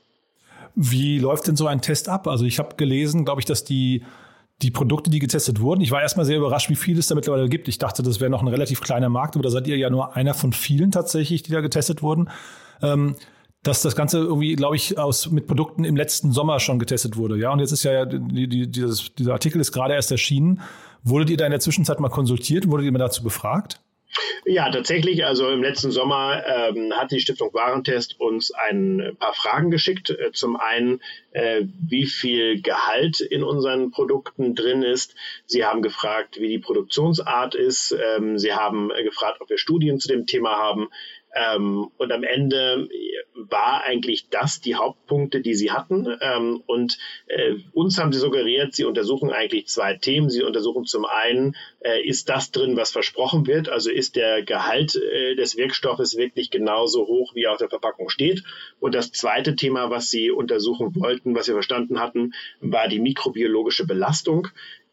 Wie 0.76 1.18
läuft 1.18 1.48
denn 1.48 1.56
so 1.56 1.66
ein 1.66 1.82
Test 1.82 2.08
ab? 2.08 2.28
Also 2.28 2.46
ich 2.46 2.60
habe 2.60 2.76
gelesen, 2.76 3.26
glaube 3.26 3.42
ich, 3.42 3.46
dass 3.46 3.64
die 3.64 4.04
die 4.62 4.72
Produkte, 4.72 5.10
die 5.10 5.20
getestet 5.20 5.62
wurden. 5.62 5.82
Ich 5.82 5.92
war 5.92 6.02
erstmal 6.02 6.26
sehr 6.26 6.38
überrascht, 6.38 6.70
wie 6.70 6.76
viel 6.76 6.98
es 6.98 7.08
da 7.08 7.16
mittlerweile 7.16 7.48
gibt. 7.48 7.68
Ich 7.68 7.78
dachte, 7.78 8.02
das 8.02 8.20
wäre 8.20 8.32
noch 8.32 8.42
ein 8.42 8.48
relativ 8.48 8.82
kleiner 8.82 9.10
Markt, 9.10 9.36
aber 9.36 9.44
da 9.44 9.50
seid 9.50 9.68
ihr 9.68 9.78
ja 9.78 9.90
nur 9.90 10.16
einer 10.16 10.34
von 10.34 10.52
vielen 10.52 10.92
tatsächlich, 10.92 11.44
die 11.44 11.52
da 11.52 11.62
getestet 11.62 12.02
wurden. 12.02 12.30
Ähm, 12.82 13.16
dass 13.64 13.82
das 13.82 13.96
Ganze 13.96 14.20
irgendwie, 14.20 14.56
glaube 14.56 14.76
ich, 14.76 14.98
aus 14.98 15.30
mit 15.30 15.48
Produkten 15.48 15.84
im 15.84 15.96
letzten 15.96 16.32
Sommer 16.32 16.60
schon 16.60 16.80
getestet 16.80 17.18
wurde. 17.18 17.38
Ja, 17.38 17.52
und 17.52 17.60
jetzt 17.60 17.72
ist 17.72 17.84
ja 17.84 18.06
die, 18.06 18.48
die, 18.48 18.72
dieses, 18.72 19.14
dieser 19.16 19.34
Artikel 19.34 19.60
ist 19.60 19.72
gerade 19.72 19.94
erst 19.94 20.12
erschienen. 20.12 20.62
Wurdet 21.04 21.30
ihr 21.30 21.38
da 21.38 21.46
in 21.46 21.52
der 21.52 21.60
Zwischenzeit 21.60 22.00
mal 22.00 22.10
konsultiert? 22.10 22.70
Wurdet 22.70 22.86
ihr 22.86 22.92
mal 22.92 23.00
dazu 23.00 23.24
befragt? 23.24 23.82
Ja, 24.46 24.70
tatsächlich. 24.70 25.26
Also 25.26 25.50
im 25.50 25.62
letzten 25.62 25.92
Sommer 25.92 26.44
ähm, 26.46 26.94
hat 26.94 27.12
die 27.12 27.20
Stiftung 27.20 27.54
Warentest 27.54 28.20
uns 28.20 28.52
ein 28.52 29.16
paar 29.20 29.34
Fragen 29.34 29.72
geschickt. 29.72 30.10
Äh, 30.10 30.32
zum 30.32 30.56
einen, 30.56 31.02
äh, 31.32 31.64
wie 31.88 32.06
viel 32.06 32.62
Gehalt 32.62 33.20
in 33.20 33.44
unseren 33.44 33.92
Produkten 33.92 34.56
drin 34.56 34.84
ist. 34.84 35.16
Sie 35.46 35.66
haben 35.66 35.82
gefragt, 35.82 36.40
wie 36.40 36.48
die 36.48 36.60
Produktionsart 36.60 37.56
ist. 37.56 37.96
Ähm, 38.16 38.38
sie 38.38 38.54
haben 38.54 38.92
äh, 38.92 39.04
gefragt, 39.04 39.42
ob 39.42 39.50
wir 39.50 39.58
Studien 39.58 40.00
zu 40.00 40.08
dem 40.08 40.26
Thema 40.26 40.58
haben. 40.58 40.90
Ähm, 41.36 41.90
und 41.98 42.12
am 42.12 42.24
Ende 42.24 42.88
war 43.34 43.84
eigentlich 43.84 44.30
das 44.30 44.62
die 44.62 44.76
Hauptpunkte, 44.76 45.42
die 45.42 45.54
sie 45.54 45.72
hatten. 45.72 46.08
Ähm, 46.22 46.64
und 46.66 46.98
äh, 47.28 47.56
uns 47.74 48.00
haben 48.00 48.12
sie 48.12 48.20
suggeriert, 48.20 48.74
sie 48.74 48.86
untersuchen 48.86 49.32
eigentlich 49.32 49.68
zwei 49.68 49.96
Themen. 49.96 50.30
Sie 50.30 50.44
untersuchen 50.44 50.86
zum 50.86 51.06
einen, 51.06 51.56
äh, 51.82 52.02
ist 52.02 52.30
das 52.30 52.52
drin, 52.52 52.78
was 52.78 52.92
versprochen 52.92 53.46
wird? 53.46 53.70
Also 53.70 53.92
ist 53.92 54.16
der 54.16 54.44
Gehalt 54.44 54.96
äh, 54.96 55.36
des 55.36 55.58
Wirkstoffes 55.58 56.18
wirklich 56.18 56.50
genauso 56.50 57.06
hoch, 57.08 57.36
wie 57.36 57.48
auf 57.48 57.58
der 57.58 57.70
Verpackung 57.70 58.10
steht? 58.10 58.44
Und 58.80 58.96
das 58.96 59.12
zweite 59.12 59.56
Thema, 59.56 59.90
was 59.90 60.10
sie 60.10 60.32
untersuchen 60.32 60.96
wollten, 60.96 61.36
was 61.36 61.48
wir 61.48 61.56
verstanden 61.56 62.00
hatten, 62.00 62.34
war 62.60 62.88
die 62.88 63.00
mikrobiologische 63.00 63.86
Belastung. 63.86 64.48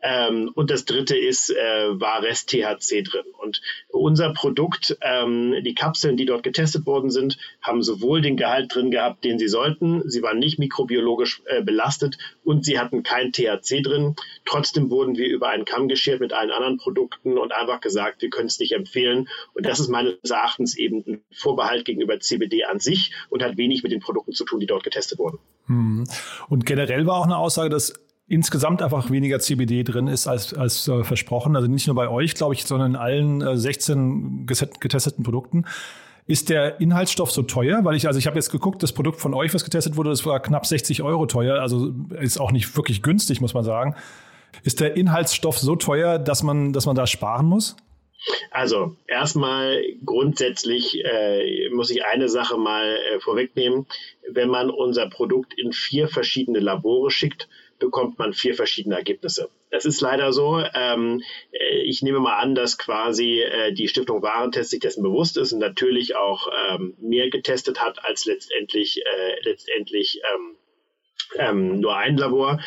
Ähm, 0.07 0.51
und 0.55 0.71
das 0.71 0.85
dritte 0.85 1.17
ist, 1.17 1.49
äh, 1.49 1.99
war 1.99 2.23
Rest 2.23 2.51
THC 2.51 3.03
drin. 3.03 3.25
Und 3.41 3.63
unser 3.89 4.35
Produkt, 4.35 4.99
ähm, 5.01 5.55
die 5.65 5.75
Kapseln, 5.75 6.19
die 6.19 6.27
dort 6.27 6.43
getestet 6.43 6.85
worden 6.85 7.11
sind, 7.11 7.39
haben 7.63 7.83
sowohl 7.83 8.21
den 8.21 8.37
Gehalt 8.37 8.75
drin 8.75 8.91
gehabt, 8.91 9.25
den 9.25 9.39
sie 9.39 9.49
sollten, 9.49 10.03
sie 10.09 10.21
waren 10.21 10.39
nicht 10.39 10.59
mikrobiologisch 10.59 11.41
äh, 11.47 11.63
belastet 11.63 12.19
und 12.45 12.67
sie 12.67 12.79
hatten 12.79 13.03
kein 13.03 13.33
THC 13.33 13.81
drin. 13.81 14.15
Trotzdem 14.45 14.91
wurden 14.91 15.17
wir 15.17 15.27
über 15.27 15.49
einen 15.49 15.65
Kamm 15.65 15.89
geschert 15.89 16.21
mit 16.21 16.35
allen 16.35 16.51
anderen 16.51 16.77
Produkten 16.77 17.39
und 17.39 17.53
einfach 17.53 17.81
gesagt, 17.81 18.21
wir 18.21 18.29
können 18.29 18.49
es 18.49 18.59
nicht 18.59 18.73
empfehlen. 18.73 19.31
Und 19.55 19.65
das 19.65 19.81
ist 19.81 19.89
meines 19.89 20.19
Erachtens 20.29 20.77
eben 20.77 21.03
ein 21.07 21.25
Vorbehalt 21.33 21.87
gegenüber 21.87 22.21
CBD 22.21 22.65
an 22.65 22.79
sich 22.79 23.13
und 23.31 23.43
hat 23.43 23.57
wenig 23.57 23.83
mit 23.83 23.91
den 23.91 24.01
Produkten 24.01 24.33
zu 24.33 24.45
tun, 24.45 24.61
die 24.61 24.67
dort 24.67 24.85
getestet 24.85 25.19
wurden. 25.19 25.39
Hm. 25.65 26.05
Und 26.51 26.67
generell 26.67 27.07
war 27.07 27.17
auch 27.17 27.25
eine 27.25 27.39
Aussage, 27.39 27.71
dass 27.71 27.95
insgesamt 28.27 28.83
einfach 28.83 29.11
weniger 29.11 29.39
CBD 29.39 29.83
drin 29.83 30.07
ist 30.07 30.27
als, 30.27 30.55
als 30.55 30.89
äh, 30.89 31.05
versprochen. 31.05 31.57
Also 31.57 31.69
nicht 31.69 31.87
nur 31.87 31.97
bei 31.97 32.09
euch, 32.09 32.35
glaube 32.35 32.55
ich, 32.55 32.65
sondern 32.65 32.93
in 32.93 32.97
allen 32.97 33.43
äh, 33.43 33.57
16 33.57 34.47
getesteten 34.47 35.25
Produkten. 35.25 35.65
Ist 36.27 36.49
der 36.49 36.81
Inhaltsstoff 36.81 37.31
so 37.31 37.43
teuer? 37.43 37.85
Weil 37.85 37.97
ich, 37.97 38.07
also 38.07 38.19
ich 38.19 38.27
habe 38.27 38.37
jetzt 38.37 38.51
geguckt, 38.51 38.83
das 38.83 38.93
Produkt 38.93 39.21
von 39.21 39.35
euch, 39.35 39.53
was 39.53 39.63
getestet 39.63 39.97
wurde, 39.97 40.09
das 40.09 40.25
war 40.25 40.41
knapp 40.41 40.65
60 40.65 41.03
Euro 41.03 41.27
teuer. 41.27 41.61
Also 41.61 41.93
ist 42.19 42.41
auch 42.41 42.51
nicht 42.51 42.75
wirklich 42.77 43.03
günstig, 43.03 43.43
muss 43.43 43.53
man 43.53 43.65
sagen. 43.65 43.95
Ist 44.63 44.81
der 44.81 44.97
Inhaltsstoff 44.97 45.59
so 45.59 45.77
teuer, 45.77 46.19
dass 46.19 46.43
man, 46.43 46.73
dass 46.73 46.87
man 46.87 46.97
da 46.97 47.07
sparen 47.07 47.45
muss? 47.47 47.77
Also 48.51 48.97
erstmal 49.07 49.83
grundsätzlich 50.05 51.05
äh, 51.05 51.69
muss 51.75 51.91
ich 51.91 52.07
eine 52.07 52.31
Sache 52.31 52.57
mal 52.57 52.97
äh, 52.97 53.21
vorwegnehmen. 53.21 53.87
Wenn 54.31 54.49
man 54.49 54.71
unser 54.71 55.11
Produkt 55.11 55.53
in 55.59 55.73
vier 55.73 56.09
verschiedene 56.09 56.61
Labore 56.61 57.11
schickt, 57.11 57.49
bekommt 57.85 58.19
man 58.19 58.33
vier 58.33 58.55
verschiedene 58.55 58.97
Ergebnisse. 58.97 59.51
Das 59.71 59.85
ist 59.85 60.01
leider 60.01 60.33
so. 60.33 60.63
Ähm, 60.75 61.23
äh, 61.53 61.83
ich 61.83 62.03
nehme 62.03 62.19
mal 62.19 62.39
an, 62.39 62.55
dass 62.55 62.79
quasi 62.79 63.41
äh, 63.41 63.73
die 63.73 63.89
Stiftung 63.89 64.23
Warentest 64.23 64.71
sich 64.71 64.81
dessen 64.81 65.03
bewusst 65.03 65.37
ist 65.37 65.53
und 65.53 65.59
natürlich 65.59 66.17
auch 66.17 66.49
ähm, 66.71 66.95
mehr 66.99 67.29
getestet 67.29 67.83
hat 67.83 68.05
als 68.05 68.25
letztendlich, 68.25 69.03
äh, 69.05 69.43
letztendlich 69.43 70.21
ähm, 70.33 70.57
ähm, 71.39 71.81
nur 71.81 71.97
ein 71.97 72.17
Labor. 72.17 72.61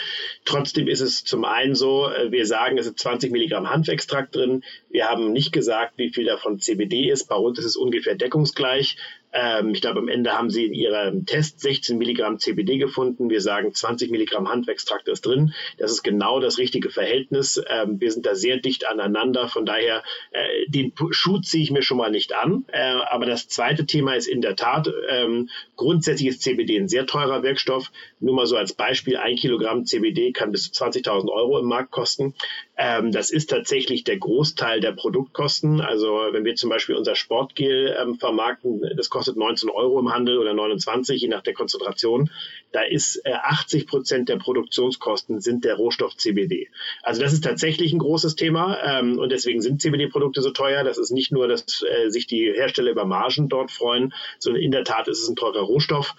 Trotzdem 0.46 0.88
ist 0.88 1.02
es 1.02 1.24
zum 1.24 1.46
einen 1.46 1.76
so, 1.76 2.10
äh, 2.10 2.32
wir 2.32 2.46
sagen, 2.46 2.78
es 2.78 2.86
sind 2.86 3.00
20 3.00 3.32
Milligramm 3.32 3.70
Hanfextrakt 3.70 4.36
drin. 4.36 4.64
Wir 4.90 5.08
haben 5.08 5.32
nicht 5.32 5.52
gesagt, 5.52 5.94
wie 5.98 6.12
viel 6.12 6.26
davon 6.26 6.60
CBD 6.60 7.10
ist. 7.10 7.28
Bei 7.28 7.36
uns 7.36 7.60
ist 7.60 7.66
es 7.66 7.76
ungefähr 7.76 8.16
deckungsgleich. 8.16 8.98
Ähm, 9.34 9.72
ich 9.72 9.82
glaube, 9.82 10.00
am 10.00 10.08
Ende 10.08 10.32
haben 10.38 10.50
sie 10.50 10.66
in 10.66 10.74
ihrem 10.74 11.26
Test 11.26 11.60
16 11.60 11.98
Milligramm 11.98 12.40
CBD 12.40 12.78
gefunden. 12.78 13.30
Wir 13.30 13.42
sagen, 13.42 13.74
20 13.74 14.10
Milligramm 14.12 14.50
Hanfextrakt 14.50 15.08
ist 15.08 15.26
drin. 15.26 15.54
Das 15.78 15.92
ist 15.92 16.04
genau 16.04 16.40
das 16.40 16.58
richtige 16.58 16.90
Verhältnis. 16.90 17.62
Ähm, 17.70 18.00
wir 18.00 18.12
sind 18.12 18.26
da 18.26 18.36
sehr 18.36 18.58
dicht 18.58 18.88
aneinander. 18.88 19.48
Von 19.48 19.66
daher, 19.66 20.04
äh, 20.32 20.70
den 20.70 20.94
Schuh 21.12 21.40
ziehe 21.40 21.64
ich 21.64 21.72
mir 21.72 21.82
schon 21.82 21.98
mal 21.98 22.12
nicht 22.12 22.34
an. 22.34 22.66
Äh, 22.72 22.80
aber 23.10 23.26
das 23.26 23.48
zweite 23.48 23.86
Thema 23.86 24.16
ist 24.16 24.28
in 24.28 24.42
der 24.42 24.56
Tat, 24.56 24.90
ähm, 25.10 25.50
grundsätzlich 25.76 26.30
ist 26.30 26.42
CBD 26.42 26.78
ein 26.78 26.88
sehr 26.88 27.06
teurer 27.06 27.44
Wirkstoff. 27.44 27.92
Nur 28.20 28.34
mal 28.34 28.48
so 28.48 28.58
als 28.58 28.74
Beispiel, 28.74 29.18
ein 29.18 29.36
Kilogramm 29.36 29.86
CBD 29.86 30.32
kann 30.32 30.52
bis 30.52 30.72
zu 30.72 30.84
20.000 30.84 31.30
Euro 31.30 31.60
im 31.60 31.66
Markt 31.66 31.92
kosten. 31.92 32.34
Ähm, 32.76 33.12
das 33.12 33.30
ist 33.30 33.50
tatsächlich 33.50 34.04
der 34.04 34.18
Großteil 34.18 34.80
der 34.80 34.92
Produktkosten. 34.92 35.82
Also 35.82 36.20
wenn 36.32 36.44
wir 36.44 36.56
zum 36.56 36.70
Beispiel 36.72 36.96
unser 36.96 37.16
Sportgel 37.16 37.96
ähm, 38.00 38.16
vermarkten, 38.16 38.82
das 38.96 39.10
kostet 39.10 39.38
19 39.38 39.70
Euro 39.70 40.00
im 40.00 40.12
Handel 40.12 40.40
oder 40.40 40.56
29, 40.56 41.22
je 41.22 41.28
nach 41.28 41.44
der 41.44 41.54
Konzentration. 41.54 42.32
Da 42.72 42.82
ist 42.82 43.22
äh, 43.24 43.34
80 43.34 43.86
Prozent 43.86 44.30
der 44.30 44.38
Produktionskosten 44.38 45.40
sind 45.40 45.64
der 45.64 45.76
Rohstoff 45.76 46.18
CBD. 46.18 46.70
Also 47.04 47.22
das 47.22 47.34
ist 47.34 47.44
tatsächlich 47.44 47.94
ein 47.94 48.00
großes 48.00 48.36
Thema 48.36 48.80
ähm, 48.84 49.20
und 49.20 49.32
deswegen 49.32 49.62
sind 49.62 49.82
CBD-Produkte 49.82 50.42
so 50.42 50.50
teuer. 50.50 50.84
Das 50.84 50.98
ist 50.98 51.12
nicht 51.12 51.32
nur, 51.32 51.48
dass 51.48 51.84
äh, 51.84 52.10
sich 52.10 52.26
die 52.26 52.52
Hersteller 52.52 52.92
über 52.92 53.06
Margen 53.06 53.48
dort 53.50 53.72
freuen, 53.72 54.14
sondern 54.40 54.62
in 54.62 54.72
der 54.72 54.84
Tat 54.84 55.08
ist 55.08 55.22
es 55.22 55.30
ein 55.30 55.36
teurer 55.36 55.62
Rohstoff. 55.62 56.16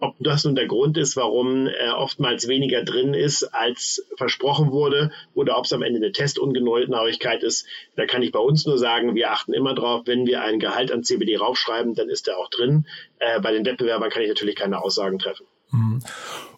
Ob 0.00 0.14
das 0.20 0.44
nun 0.44 0.54
der 0.54 0.68
Grund 0.68 0.96
ist, 0.96 1.16
warum 1.16 1.66
äh, 1.66 1.90
oftmals 1.90 2.46
weniger 2.46 2.84
drin 2.84 3.14
ist, 3.14 3.42
als 3.42 4.06
versprochen 4.16 4.70
wurde, 4.70 5.10
oder 5.34 5.58
ob 5.58 5.64
es 5.64 5.72
am 5.72 5.82
Ende 5.82 5.98
eine 5.98 6.12
Testungenauigkeit 6.12 7.42
ist, 7.42 7.66
da 7.96 8.06
kann 8.06 8.22
ich 8.22 8.30
bei 8.30 8.38
uns 8.38 8.64
nur 8.64 8.78
sagen, 8.78 9.16
wir 9.16 9.32
achten 9.32 9.52
immer 9.52 9.74
drauf, 9.74 10.02
wenn 10.06 10.24
wir 10.24 10.42
ein 10.42 10.60
Gehalt 10.60 10.92
an 10.92 11.02
CBD 11.02 11.36
raufschreiben, 11.36 11.94
dann 11.94 12.08
ist 12.08 12.28
der 12.28 12.38
auch 12.38 12.48
drin. 12.48 12.86
Äh, 13.18 13.40
bei 13.40 13.50
den 13.50 13.66
Wettbewerbern 13.66 14.10
kann 14.10 14.22
ich 14.22 14.28
natürlich 14.28 14.54
keine 14.54 14.80
Aussagen 14.80 15.18
treffen. 15.18 15.46
Mhm. 15.72 16.00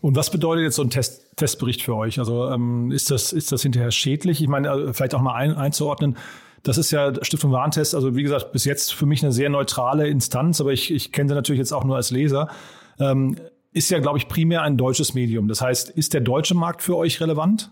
Und 0.02 0.16
was 0.16 0.30
bedeutet 0.30 0.64
jetzt 0.64 0.76
so 0.76 0.82
ein 0.82 0.90
Test, 0.90 1.34
Testbericht 1.36 1.82
für 1.82 1.96
euch? 1.96 2.18
Also 2.18 2.46
ähm, 2.50 2.90
ist, 2.92 3.10
das, 3.10 3.32
ist 3.32 3.52
das 3.52 3.62
hinterher 3.62 3.90
schädlich? 3.90 4.42
Ich 4.42 4.48
meine, 4.48 4.68
äh, 4.68 4.92
vielleicht 4.92 5.14
auch 5.14 5.22
mal 5.22 5.34
ein, 5.34 5.54
einzuordnen. 5.54 6.18
Das 6.62 6.76
ist 6.76 6.90
ja 6.90 7.12
Stiftung 7.24 7.52
Warentest, 7.52 7.94
also 7.94 8.14
wie 8.16 8.22
gesagt, 8.22 8.52
bis 8.52 8.66
jetzt 8.66 8.92
für 8.92 9.06
mich 9.06 9.22
eine 9.22 9.32
sehr 9.32 9.48
neutrale 9.48 10.08
Instanz, 10.08 10.60
aber 10.60 10.74
ich, 10.74 10.92
ich 10.92 11.10
kenne 11.10 11.30
sie 11.30 11.34
natürlich 11.34 11.58
jetzt 11.58 11.72
auch 11.72 11.84
nur 11.84 11.96
als 11.96 12.10
Leser 12.10 12.50
ähm, 13.00 13.36
ist 13.72 13.90
ja, 13.90 13.98
glaube 13.98 14.18
ich, 14.18 14.28
primär 14.28 14.62
ein 14.62 14.76
deutsches 14.76 15.14
Medium. 15.14 15.48
Das 15.48 15.60
heißt, 15.60 15.90
ist 15.90 16.14
der 16.14 16.20
deutsche 16.20 16.54
Markt 16.54 16.82
für 16.82 16.96
euch 16.96 17.20
relevant? 17.20 17.70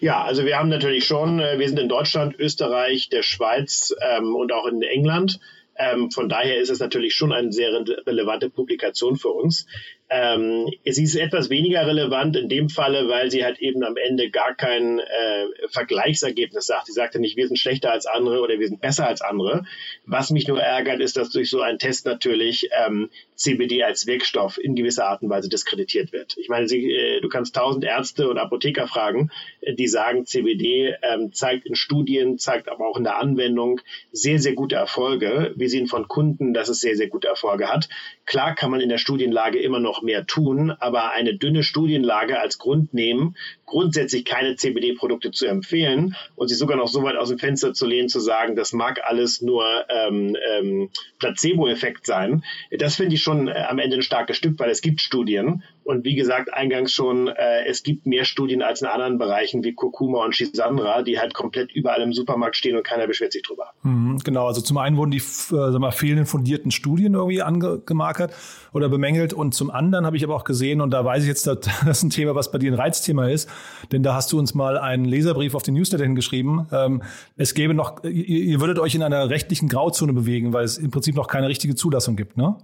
Ja, 0.00 0.22
also 0.24 0.44
wir 0.44 0.58
haben 0.58 0.68
natürlich 0.68 1.04
schon, 1.04 1.40
äh, 1.40 1.58
wir 1.58 1.68
sind 1.68 1.78
in 1.78 1.88
Deutschland, 1.88 2.38
Österreich, 2.38 3.08
der 3.10 3.22
Schweiz 3.22 3.94
ähm, 4.00 4.34
und 4.34 4.52
auch 4.52 4.66
in 4.66 4.82
England. 4.82 5.40
Ähm, 5.76 6.10
von 6.10 6.28
daher 6.28 6.58
ist 6.58 6.70
es 6.70 6.80
natürlich 6.80 7.14
schon 7.14 7.32
eine 7.32 7.52
sehr 7.52 7.70
relevante 8.06 8.50
Publikation 8.50 9.16
für 9.16 9.28
uns. 9.28 9.66
Ähm, 10.10 10.70
sie 10.86 11.04
ist 11.04 11.16
etwas 11.16 11.50
weniger 11.50 11.86
relevant 11.86 12.34
in 12.36 12.48
dem 12.48 12.70
Falle, 12.70 13.08
weil 13.08 13.30
sie 13.30 13.44
halt 13.44 13.58
eben 13.58 13.84
am 13.84 13.96
Ende 13.96 14.30
gar 14.30 14.54
kein 14.54 15.00
äh, 15.00 15.46
Vergleichsergebnis 15.68 16.66
sagt. 16.66 16.86
Sie 16.86 16.92
sagte 16.92 17.20
nicht, 17.20 17.36
wir 17.36 17.46
sind 17.46 17.58
schlechter 17.58 17.92
als 17.92 18.06
andere 18.06 18.40
oder 18.40 18.58
wir 18.58 18.68
sind 18.68 18.80
besser 18.80 19.06
als 19.06 19.20
andere. 19.20 19.64
Was 20.06 20.30
mich 20.30 20.48
nur 20.48 20.60
ärgert, 20.60 21.00
ist, 21.00 21.18
dass 21.18 21.30
durch 21.30 21.50
so 21.50 21.60
einen 21.60 21.78
Test 21.78 22.06
natürlich 22.06 22.70
ähm, 22.86 23.10
CBD 23.34 23.84
als 23.84 24.06
Wirkstoff 24.06 24.58
in 24.58 24.74
gewisser 24.74 25.06
Art 25.06 25.22
und 25.22 25.30
Weise 25.30 25.48
diskreditiert 25.48 26.12
wird. 26.12 26.36
Ich 26.38 26.48
meine, 26.48 26.68
Sie, 26.68 26.90
äh, 26.90 27.20
du 27.20 27.28
kannst 27.28 27.54
tausend 27.54 27.84
Ärzte 27.84 28.28
und 28.28 28.38
Apotheker 28.38 28.88
fragen, 28.88 29.30
äh, 29.60 29.74
die 29.74 29.88
sagen, 29.88 30.24
CBD 30.24 30.94
ähm, 31.02 31.32
zeigt 31.32 31.66
in 31.66 31.74
Studien, 31.74 32.38
zeigt 32.38 32.68
aber 32.68 32.86
auch 32.88 32.96
in 32.96 33.04
der 33.04 33.18
Anwendung 33.18 33.80
sehr, 34.10 34.38
sehr 34.38 34.54
gute 34.54 34.74
Erfolge. 34.74 35.52
Wir 35.56 35.68
sehen 35.68 35.86
von 35.86 36.08
Kunden, 36.08 36.54
dass 36.54 36.68
es 36.68 36.80
sehr, 36.80 36.96
sehr 36.96 37.08
gute 37.08 37.28
Erfolge 37.28 37.68
hat. 37.68 37.88
Klar 38.26 38.54
kann 38.54 38.70
man 38.70 38.80
in 38.80 38.88
der 38.88 38.98
Studienlage 38.98 39.58
immer 39.60 39.80
noch 39.80 39.97
mehr 40.02 40.26
tun, 40.26 40.70
aber 40.70 41.12
eine 41.12 41.36
dünne 41.36 41.62
Studienlage 41.62 42.40
als 42.40 42.58
Grund 42.58 42.94
nehmen, 42.94 43.36
grundsätzlich 43.68 44.24
keine 44.24 44.56
CBD-Produkte 44.56 45.30
zu 45.30 45.46
empfehlen 45.46 46.16
und 46.34 46.48
sich 46.48 46.58
sogar 46.58 46.76
noch 46.76 46.88
so 46.88 47.02
weit 47.02 47.16
aus 47.16 47.28
dem 47.28 47.38
Fenster 47.38 47.74
zu 47.74 47.86
lehnen, 47.86 48.08
zu 48.08 48.20
sagen, 48.20 48.56
das 48.56 48.72
mag 48.72 49.00
alles 49.04 49.40
nur 49.42 49.64
ähm, 49.88 50.36
ähm, 50.50 50.90
Placebo-Effekt 51.18 52.06
sein. 52.06 52.44
Das 52.70 52.96
finde 52.96 53.14
ich 53.14 53.22
schon 53.22 53.48
äh, 53.48 53.64
am 53.68 53.78
Ende 53.78 53.96
ein 53.96 54.02
starkes 54.02 54.36
Stück, 54.36 54.58
weil 54.58 54.70
es 54.70 54.80
gibt 54.80 55.00
Studien 55.00 55.62
und 55.88 56.04
wie 56.04 56.14
gesagt, 56.14 56.52
eingangs 56.52 56.92
schon, 56.92 57.28
äh, 57.28 57.64
es 57.66 57.82
gibt 57.82 58.04
mehr 58.04 58.26
Studien 58.26 58.60
als 58.60 58.82
in 58.82 58.88
anderen 58.88 59.16
Bereichen 59.16 59.64
wie 59.64 59.72
Kurkuma 59.72 60.22
und 60.22 60.36
Shisandra, 60.36 61.00
die 61.00 61.18
halt 61.18 61.32
komplett 61.32 61.72
überall 61.72 62.02
im 62.02 62.12
Supermarkt 62.12 62.56
stehen 62.56 62.76
und 62.76 62.84
keiner 62.84 63.06
beschwert 63.06 63.32
sich 63.32 63.42
drüber. 63.42 63.72
Mhm, 63.84 64.18
genau, 64.22 64.46
also 64.46 64.60
zum 64.60 64.76
einen 64.76 64.98
wurden 64.98 65.12
die 65.12 65.22
äh, 65.50 65.78
mal, 65.78 65.90
fehlenden 65.90 66.26
fundierten 66.26 66.70
Studien 66.72 67.14
irgendwie 67.14 67.40
angemarkert 67.40 68.34
oder 68.74 68.90
bemängelt 68.90 69.32
und 69.32 69.54
zum 69.54 69.70
anderen 69.70 70.04
habe 70.04 70.18
ich 70.18 70.24
aber 70.24 70.36
auch 70.36 70.44
gesehen, 70.44 70.82
und 70.82 70.90
da 70.90 71.04
weiß 71.06 71.22
ich 71.22 71.28
jetzt, 71.28 71.46
dass 71.46 71.60
das 71.84 72.02
ein 72.02 72.10
Thema, 72.10 72.34
was 72.34 72.52
bei 72.52 72.58
dir 72.58 72.70
ein 72.70 72.78
Reizthema 72.78 73.28
ist, 73.28 73.48
denn 73.92 74.02
da 74.02 74.14
hast 74.14 74.32
du 74.32 74.38
uns 74.38 74.54
mal 74.54 74.78
einen 74.78 75.04
Leserbrief 75.04 75.54
auf 75.54 75.62
den 75.62 75.74
Newsletter 75.74 76.04
hingeschrieben. 76.04 76.66
Ähm, 76.72 77.02
es 77.36 77.54
gäbe 77.54 77.74
noch, 77.74 78.04
ihr, 78.04 78.10
ihr 78.10 78.60
würdet 78.60 78.78
euch 78.78 78.94
in 78.94 79.02
einer 79.02 79.30
rechtlichen 79.30 79.68
Grauzone 79.68 80.12
bewegen, 80.12 80.52
weil 80.52 80.64
es 80.64 80.78
im 80.78 80.90
Prinzip 80.90 81.14
noch 81.14 81.28
keine 81.28 81.48
richtige 81.48 81.74
Zulassung 81.74 82.16
gibt, 82.16 82.36
ne? 82.36 82.56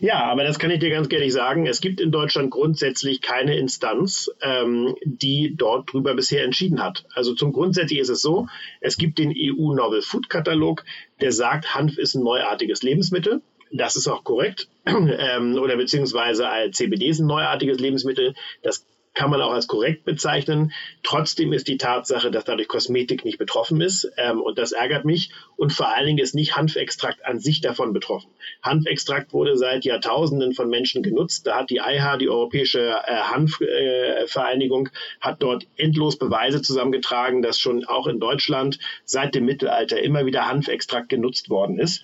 Ja, 0.00 0.24
aber 0.24 0.42
das 0.42 0.58
kann 0.58 0.70
ich 0.70 0.80
dir 0.80 0.90
ganz 0.90 1.12
ehrlich 1.12 1.32
sagen. 1.32 1.66
Es 1.66 1.80
gibt 1.80 2.00
in 2.00 2.10
Deutschland 2.10 2.50
grundsätzlich 2.50 3.20
keine 3.20 3.56
Instanz, 3.56 4.30
ähm, 4.40 4.94
die 5.04 5.54
dort 5.56 5.92
drüber 5.92 6.14
bisher 6.14 6.44
entschieden 6.44 6.82
hat. 6.82 7.04
Also 7.14 7.34
zum 7.34 7.52
Grundsätzlich 7.52 8.00
ist 8.00 8.08
es 8.08 8.20
so, 8.20 8.48
es 8.80 8.96
gibt 8.96 9.18
den 9.18 9.32
EU 9.36 9.74
Novel 9.74 10.02
Food 10.02 10.28
Katalog, 10.28 10.84
der 11.20 11.32
sagt, 11.32 11.74
Hanf 11.74 11.96
ist 11.98 12.14
ein 12.14 12.24
neuartiges 12.24 12.82
Lebensmittel. 12.82 13.42
Das 13.70 13.96
ist 13.96 14.08
auch 14.08 14.24
korrekt. 14.24 14.68
ähm, 14.86 15.56
oder 15.56 15.76
beziehungsweise 15.76 16.48
CBD 16.72 17.06
ist 17.06 17.20
ein 17.20 17.26
neuartiges 17.26 17.78
Lebensmittel. 17.78 18.34
Das 18.62 18.84
kann 19.14 19.30
man 19.30 19.42
auch 19.42 19.52
als 19.52 19.66
korrekt 19.66 20.04
bezeichnen. 20.04 20.72
Trotzdem 21.02 21.52
ist 21.52 21.68
die 21.68 21.76
Tatsache, 21.76 22.30
dass 22.30 22.44
dadurch 22.44 22.68
Kosmetik 22.68 23.24
nicht 23.24 23.38
betroffen 23.38 23.80
ist 23.80 24.10
ähm, 24.16 24.40
und 24.40 24.58
das 24.58 24.72
ärgert 24.72 25.04
mich 25.04 25.30
und 25.56 25.72
vor 25.72 25.88
allen 25.88 26.06
Dingen 26.06 26.18
ist 26.18 26.34
nicht 26.34 26.56
Hanfextrakt 26.56 27.24
an 27.24 27.38
sich 27.38 27.60
davon 27.60 27.92
betroffen. 27.92 28.30
Hanfextrakt 28.62 29.32
wurde 29.32 29.56
seit 29.56 29.84
Jahrtausenden 29.84 30.54
von 30.54 30.68
Menschen 30.68 31.02
genutzt. 31.02 31.46
Da 31.46 31.58
hat 31.58 31.70
die 31.70 31.76
IHA, 31.76 32.16
die 32.16 32.28
Europäische 32.28 32.80
äh, 32.80 33.14
Hanfvereinigung, 33.14 34.86
äh, 34.86 34.90
hat 35.20 35.42
dort 35.42 35.66
endlos 35.76 36.18
Beweise 36.18 36.62
zusammengetragen, 36.62 37.42
dass 37.42 37.58
schon 37.58 37.84
auch 37.84 38.06
in 38.06 38.18
Deutschland 38.18 38.78
seit 39.04 39.34
dem 39.34 39.44
Mittelalter 39.44 40.00
immer 40.00 40.26
wieder 40.26 40.48
Hanfextrakt 40.48 41.08
genutzt 41.08 41.50
worden 41.50 41.78
ist. 41.78 42.02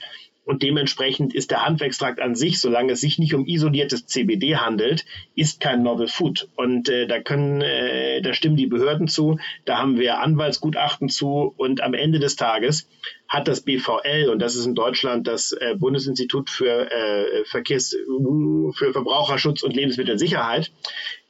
Und 0.49 0.63
dementsprechend 0.63 1.35
ist 1.35 1.51
der 1.51 1.67
Hanfextrakt 1.67 2.21
an 2.21 2.35
sich, 2.35 2.59
solange 2.59 2.95
es 2.95 3.03
sich 3.03 3.19
nicht 3.19 3.35
um 3.35 3.45
isoliertes 3.45 4.07
CBD 4.07 4.57
handelt, 4.57 5.05
ist 5.35 5.61
kein 5.61 5.83
Novel 5.83 6.09
Food. 6.09 6.49
Und 6.57 6.89
äh, 6.89 7.07
da 7.07 7.21
können, 7.21 7.61
äh, 7.61 8.23
da 8.23 8.33
stimmen 8.33 8.57
die 8.57 8.67
Behörden 8.67 9.09
zu, 9.09 9.39
da 9.67 9.77
haben 9.77 9.99
wir 9.99 10.21
Anwaltsgutachten 10.21 11.11
zu 11.11 11.53
und 11.59 11.83
am 11.83 11.93
Ende 11.93 12.19
des 12.19 12.37
Tages 12.37 12.89
hat 13.29 13.47
das 13.47 13.61
BVL, 13.61 14.31
und 14.31 14.39
das 14.39 14.57
ist 14.57 14.65
in 14.65 14.75
Deutschland 14.75 15.27
das 15.27 15.53
äh, 15.53 15.75
Bundesinstitut 15.77 16.49
für 16.49 16.91
äh, 16.91 17.45
Verkehrs, 17.45 17.91
für 17.91 18.93
Verbraucherschutz 18.95 19.63
und 19.63 19.77
Lebensmittelsicherheit, 19.77 20.73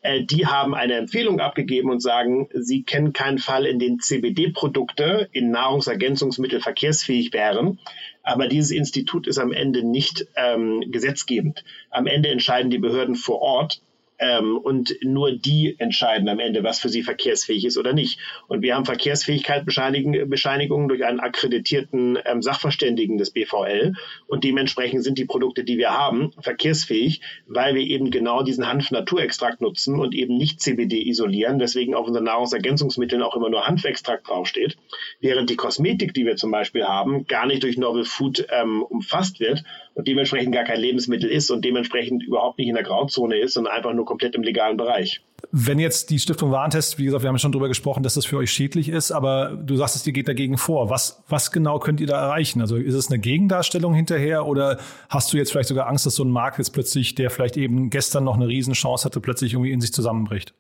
äh, 0.01 0.23
die 0.23 0.47
haben 0.47 0.75
eine 0.75 0.95
Empfehlung 0.95 1.41
abgegeben 1.41 1.91
und 1.91 2.01
sagen, 2.01 2.49
sie 2.55 2.83
kennen 2.83 3.13
keinen 3.13 3.39
Fall, 3.39 3.67
in 3.67 3.79
dem 3.79 3.99
CBD-Produkte 3.99 5.29
in 5.33 5.51
Nahrungsergänzungsmittel 5.51 6.61
verkehrsfähig 6.61 7.33
wären. 7.33 7.81
Aber 8.29 8.47
dieses 8.47 8.73
Institut 8.73 9.27
ist 9.27 9.39
am 9.39 9.53
Ende 9.53 9.83
nicht 9.83 10.27
ähm, 10.37 10.85
gesetzgebend. 10.91 11.65
Am 11.89 12.07
Ende 12.07 12.29
entscheiden 12.29 12.71
die 12.71 12.79
Behörden 12.79 13.15
vor 13.15 13.41
Ort 13.41 13.81
ähm, 14.19 14.57
und 14.57 14.97
nur 15.03 15.33
die 15.33 15.77
entscheiden 15.79 16.29
am 16.29 16.41
Ende, 16.41 16.65
was 16.65 16.79
für 16.79 16.89
sie 16.89 17.03
verkehrsfähig 17.03 17.65
ist 17.65 17.79
oder 17.79 17.93
nicht. 17.93 18.19
Und 18.49 18.63
wir 18.63 18.75
haben 18.75 18.85
Verkehrsfähigkeitsbescheinigungen 18.85 20.89
durch 20.89 21.05
einen 21.05 21.21
akkreditierten 21.21 22.19
ähm, 22.25 22.43
Sachverständigen 22.43 23.19
des 23.19 23.31
BVL 23.31 23.95
und 24.27 24.45
dementsprechend 24.45 25.05
sind 25.05 25.19
die 25.19 25.25
Produkte, 25.25 25.65
die 25.65 25.79
wir 25.79 25.91
haben, 25.91 26.33
verkehrsfähig, 26.41 27.21
weil 27.47 27.75
wir 27.75 27.83
eben 27.83 28.11
genau 28.11 28.43
diesen 28.43 28.67
Hanf-Naturextrakt 28.67 29.61
nutzen 29.61 29.99
und 29.99 30.15
eben 30.15 30.37
nicht 30.37 30.61
CBD 30.61 31.09
isolieren, 31.09 31.59
deswegen 31.59 31.95
auf 31.95 32.07
unseren 32.07 32.25
Nahrungsergänzungsmitteln 32.25 33.23
auch 33.23 33.37
immer 33.37 33.51
nur 33.51 33.67
Hanfextrakt 33.67 34.29
draufsteht, 34.29 34.77
während 35.21 35.51
die 35.51 35.57
Kosmetik, 35.57 36.15
die 36.15 36.27
wir 36.27 36.37
zum 36.37 36.51
Beispiel 36.51 36.85
haben, 36.85 37.27
gar 37.27 37.47
nicht 37.47 37.63
durch 37.63 37.77
Novel 37.77 38.05
Food 38.05 38.47
ähm, 38.51 38.83
umfasst 38.83 39.41
wird 39.41 39.65
und 39.99 40.07
dementsprechend 40.07 40.55
gar 40.55 40.63
kein 40.63 40.79
Lebensmittel 40.79 41.29
ist 41.29 41.51
und 41.51 41.65
dementsprechend 41.65 42.23
überhaupt 42.23 42.57
nicht 42.57 42.69
in 42.69 42.75
der 42.75 42.85
Grauzone 42.85 43.37
ist, 43.37 43.55
sondern 43.55 43.75
einfach 43.75 43.93
nur 43.93 44.05
komplett 44.05 44.37
im 44.37 44.45
legalen 44.45 44.77
Bereich. 44.77 45.23
Wenn 45.51 45.81
jetzt 45.81 46.11
die 46.11 46.21
Stiftung 46.21 46.53
Warentest, 46.53 47.01
wie 47.01 47.07
gesagt, 47.07 47.25
wir 47.25 47.29
haben 47.29 47.39
schon 47.39 47.51
darüber 47.51 47.67
gesprochen, 47.67 48.05
dass 48.05 48.15
das 48.15 48.25
für 48.25 48.37
euch 48.37 48.53
schädlich 48.53 48.89
ist, 48.89 49.11
aber 49.11 49.59
du 49.61 49.75
sagst 49.75 49.97
es, 49.97 50.07
ihr 50.07 50.13
geht 50.13 50.29
dagegen 50.29 50.57
vor. 50.57 50.89
Was, 50.89 51.25
was 51.29 51.51
genau 51.51 51.81
könnt 51.81 52.01
ihr 52.01 52.07
da 52.07 52.21
erreichen? 52.21 52.61
Also 52.61 52.77
ist 52.77 52.95
es 52.95 53.11
eine 53.11 53.19
Gegendarstellung 53.19 53.93
hinterher 53.93 54.47
oder 54.47 54.79
hast 55.09 55.33
du 55.33 55.37
jetzt 55.37 55.51
vielleicht 55.51 55.69
sogar 55.69 55.89
Angst, 55.89 56.07
dass 56.07 56.15
so 56.15 56.23
ein 56.23 56.31
Markt 56.31 56.59
jetzt 56.59 56.71
plötzlich, 56.71 57.17
der 57.17 57.31
vielleicht 57.31 57.57
eben 57.57 57.91
gestern 57.91 58.23
noch 58.23 58.37
eine 58.37 58.47
Riesenchance 58.47 59.05
hatte, 59.05 59.19
plötzlich 59.21 59.55
irgendwie 59.55 59.73
in 59.73 59.81
sich 59.81 59.93
zusammenbricht? 59.93 60.55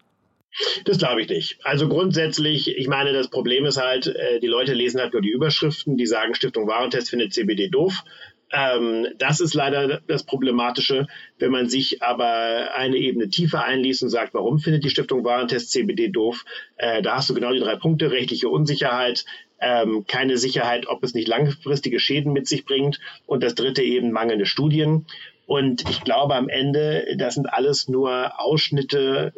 Das 0.84 0.98
glaube 0.98 1.22
ich 1.22 1.28
nicht. 1.28 1.58
Also 1.62 1.88
grundsätzlich, 1.88 2.76
ich 2.76 2.88
meine, 2.88 3.12
das 3.12 3.28
Problem 3.28 3.64
ist 3.66 3.76
halt, 3.76 4.08
äh, 4.08 4.40
die 4.40 4.46
Leute 4.46 4.74
lesen 4.74 5.00
halt 5.00 5.12
nur 5.12 5.22
die 5.22 5.30
Überschriften, 5.30 5.96
die 5.96 6.06
sagen, 6.06 6.34
Stiftung 6.34 6.66
Warentest 6.66 7.10
findet 7.10 7.32
CBD 7.32 7.68
doof. 7.68 8.02
Ähm, 8.50 9.06
das 9.18 9.40
ist 9.40 9.54
leider 9.54 10.00
das 10.06 10.24
Problematische. 10.24 11.06
Wenn 11.38 11.50
man 11.50 11.68
sich 11.68 12.02
aber 12.02 12.74
eine 12.74 12.96
Ebene 12.96 13.28
tiefer 13.28 13.64
einliest 13.64 14.02
und 14.02 14.08
sagt, 14.08 14.34
warum 14.34 14.58
findet 14.58 14.84
die 14.84 14.90
Stiftung 14.90 15.24
Warentest 15.24 15.70
CBD 15.70 16.08
doof, 16.08 16.44
äh, 16.76 17.02
da 17.02 17.16
hast 17.16 17.28
du 17.28 17.34
genau 17.34 17.52
die 17.52 17.60
drei 17.60 17.76
Punkte, 17.76 18.10
rechtliche 18.10 18.48
Unsicherheit, 18.48 19.24
ähm, 19.60 20.04
keine 20.06 20.38
Sicherheit, 20.38 20.86
ob 20.86 21.02
es 21.02 21.14
nicht 21.14 21.28
langfristige 21.28 22.00
Schäden 22.00 22.32
mit 22.32 22.46
sich 22.46 22.64
bringt 22.64 23.00
und 23.26 23.42
das 23.42 23.54
dritte 23.54 23.82
eben 23.82 24.12
mangelnde 24.12 24.46
Studien. 24.46 25.06
Und 25.46 25.88
ich 25.88 26.04
glaube 26.04 26.34
am 26.34 26.48
Ende, 26.48 27.16
das 27.16 27.34
sind 27.34 27.46
alles 27.46 27.88
nur 27.88 28.38
Ausschnitte 28.38 29.32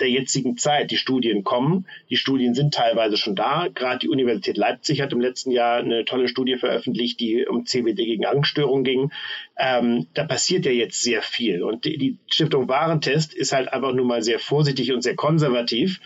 der 0.00 0.10
jetzigen 0.10 0.56
Zeit. 0.56 0.90
Die 0.90 0.96
Studien 0.96 1.44
kommen, 1.44 1.86
die 2.08 2.16
Studien 2.16 2.54
sind 2.54 2.74
teilweise 2.74 3.16
schon 3.16 3.36
da. 3.36 3.68
Gerade 3.72 4.00
die 4.00 4.08
Universität 4.08 4.56
Leipzig 4.56 5.00
hat 5.00 5.12
im 5.12 5.20
letzten 5.20 5.50
Jahr 5.50 5.78
eine 5.78 6.04
tolle 6.04 6.28
Studie 6.28 6.56
veröffentlicht, 6.56 7.20
die 7.20 7.46
um 7.46 7.66
CBD 7.66 8.06
gegen 8.06 8.26
Angststörungen 8.26 8.84
ging. 8.84 9.12
Ähm, 9.58 10.06
da 10.14 10.24
passiert 10.24 10.64
ja 10.66 10.72
jetzt 10.72 11.02
sehr 11.02 11.22
viel. 11.22 11.62
Und 11.62 11.84
die, 11.84 11.98
die 11.98 12.18
Stiftung 12.26 12.68
Warentest 12.68 13.34
ist 13.34 13.52
halt 13.52 13.72
einfach 13.72 13.92
nur 13.92 14.06
mal 14.06 14.22
sehr 14.22 14.38
vorsichtig 14.38 14.92
und 14.92 15.02
sehr 15.02 15.16
konservativ 15.16 16.00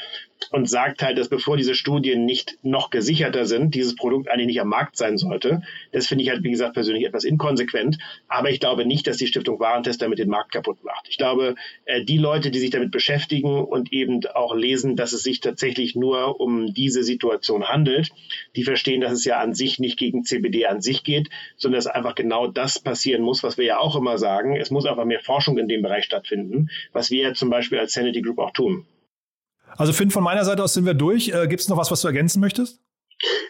und 0.51 0.68
sagt 0.68 1.03
halt, 1.03 1.18
dass 1.18 1.28
bevor 1.28 1.57
diese 1.57 1.74
Studien 1.74 2.24
nicht 2.24 2.59
noch 2.62 2.91
gesicherter 2.91 3.47
sind, 3.47 3.74
dieses 3.74 3.97
Produkt 3.97 4.28
eigentlich 4.28 4.47
nicht 4.47 4.61
am 4.61 4.68
Markt 4.68 4.97
sein 4.97 5.18
sollte. 5.18 5.62
Das 5.93 6.07
finde 6.07 6.24
ich 6.24 6.30
halt, 6.30 6.43
wie 6.43 6.51
gesagt, 6.51 6.74
persönlich 6.74 7.05
etwas 7.05 7.24
inkonsequent. 7.24 7.99
Aber 8.28 8.51
ich 8.51 8.61
glaube 8.61 8.87
nicht, 8.87 9.07
dass 9.07 9.16
die 9.16 9.26
Stiftung 9.26 9.59
Warentest 9.61 10.03
damit 10.03 10.18
den 10.18 10.28
Markt 10.28 10.53
kaputt 10.53 10.82
macht. 10.85 11.07
Ich 11.09 11.16
glaube, 11.16 11.55
äh, 11.85 12.05
die 12.05 12.18
Leute, 12.18 12.51
die 12.51 12.59
sich 12.59 12.70
damit 12.70 12.91
beschäftigen 12.91 13.64
und 13.64 13.93
eben 13.93 14.20
auch 14.35 14.55
lesen, 14.55 14.97
dass 14.97 15.12
es 15.12 15.22
sich 15.22 15.41
tatsächlich 15.41 15.95
nur 15.95 16.41
um 16.41 16.72
diese 16.72 17.03
Situation 17.03 17.64
handelt, 17.64 18.11
die 18.57 18.64
verstehen, 18.64 19.01
dass 19.01 19.12
es 19.12 19.24
ja 19.24 19.39
an 19.41 19.55
sich 19.55 19.78
nicht 19.78 19.99
gegen 19.99 20.24
CBD 20.24 20.66
an 20.66 20.80
sich 20.80 21.05
geht, 21.05 21.30
sondern 21.57 21.78
dass 21.78 21.87
einfach 21.87 22.14
genau 22.14 22.47
das 22.47 22.78
passieren 22.78 23.22
muss, 23.22 23.43
was 23.43 23.59
wir 23.59 23.64
ja 23.64 23.78
auch 23.78 23.97
immer 23.97 24.18
sagen. 24.18 24.57
Es 24.57 24.70
muss 24.70 24.87
einfach 24.87 25.05
mehr 25.05 25.20
Forschung 25.20 25.59
in 25.59 25.68
dem 25.68 25.82
Bereich 25.82 26.05
stattfinden, 26.05 26.70
was 26.93 27.11
wir 27.11 27.22
ja 27.22 27.35
zum 27.35 27.51
Beispiel 27.51 27.78
als 27.78 27.93
Sanity 27.93 28.20
Group 28.20 28.39
auch 28.39 28.51
tun. 28.51 28.87
Also 29.76 29.92
Finn, 29.92 30.10
von 30.10 30.22
meiner 30.22 30.44
Seite 30.44 30.62
aus 30.62 30.74
sind 30.74 30.86
wir 30.86 30.94
durch. 30.94 31.28
Äh, 31.28 31.46
Gibt 31.48 31.60
es 31.60 31.68
noch 31.68 31.76
was, 31.76 31.90
was 31.90 32.00
du 32.00 32.08
ergänzen 32.08 32.40
möchtest? 32.40 32.80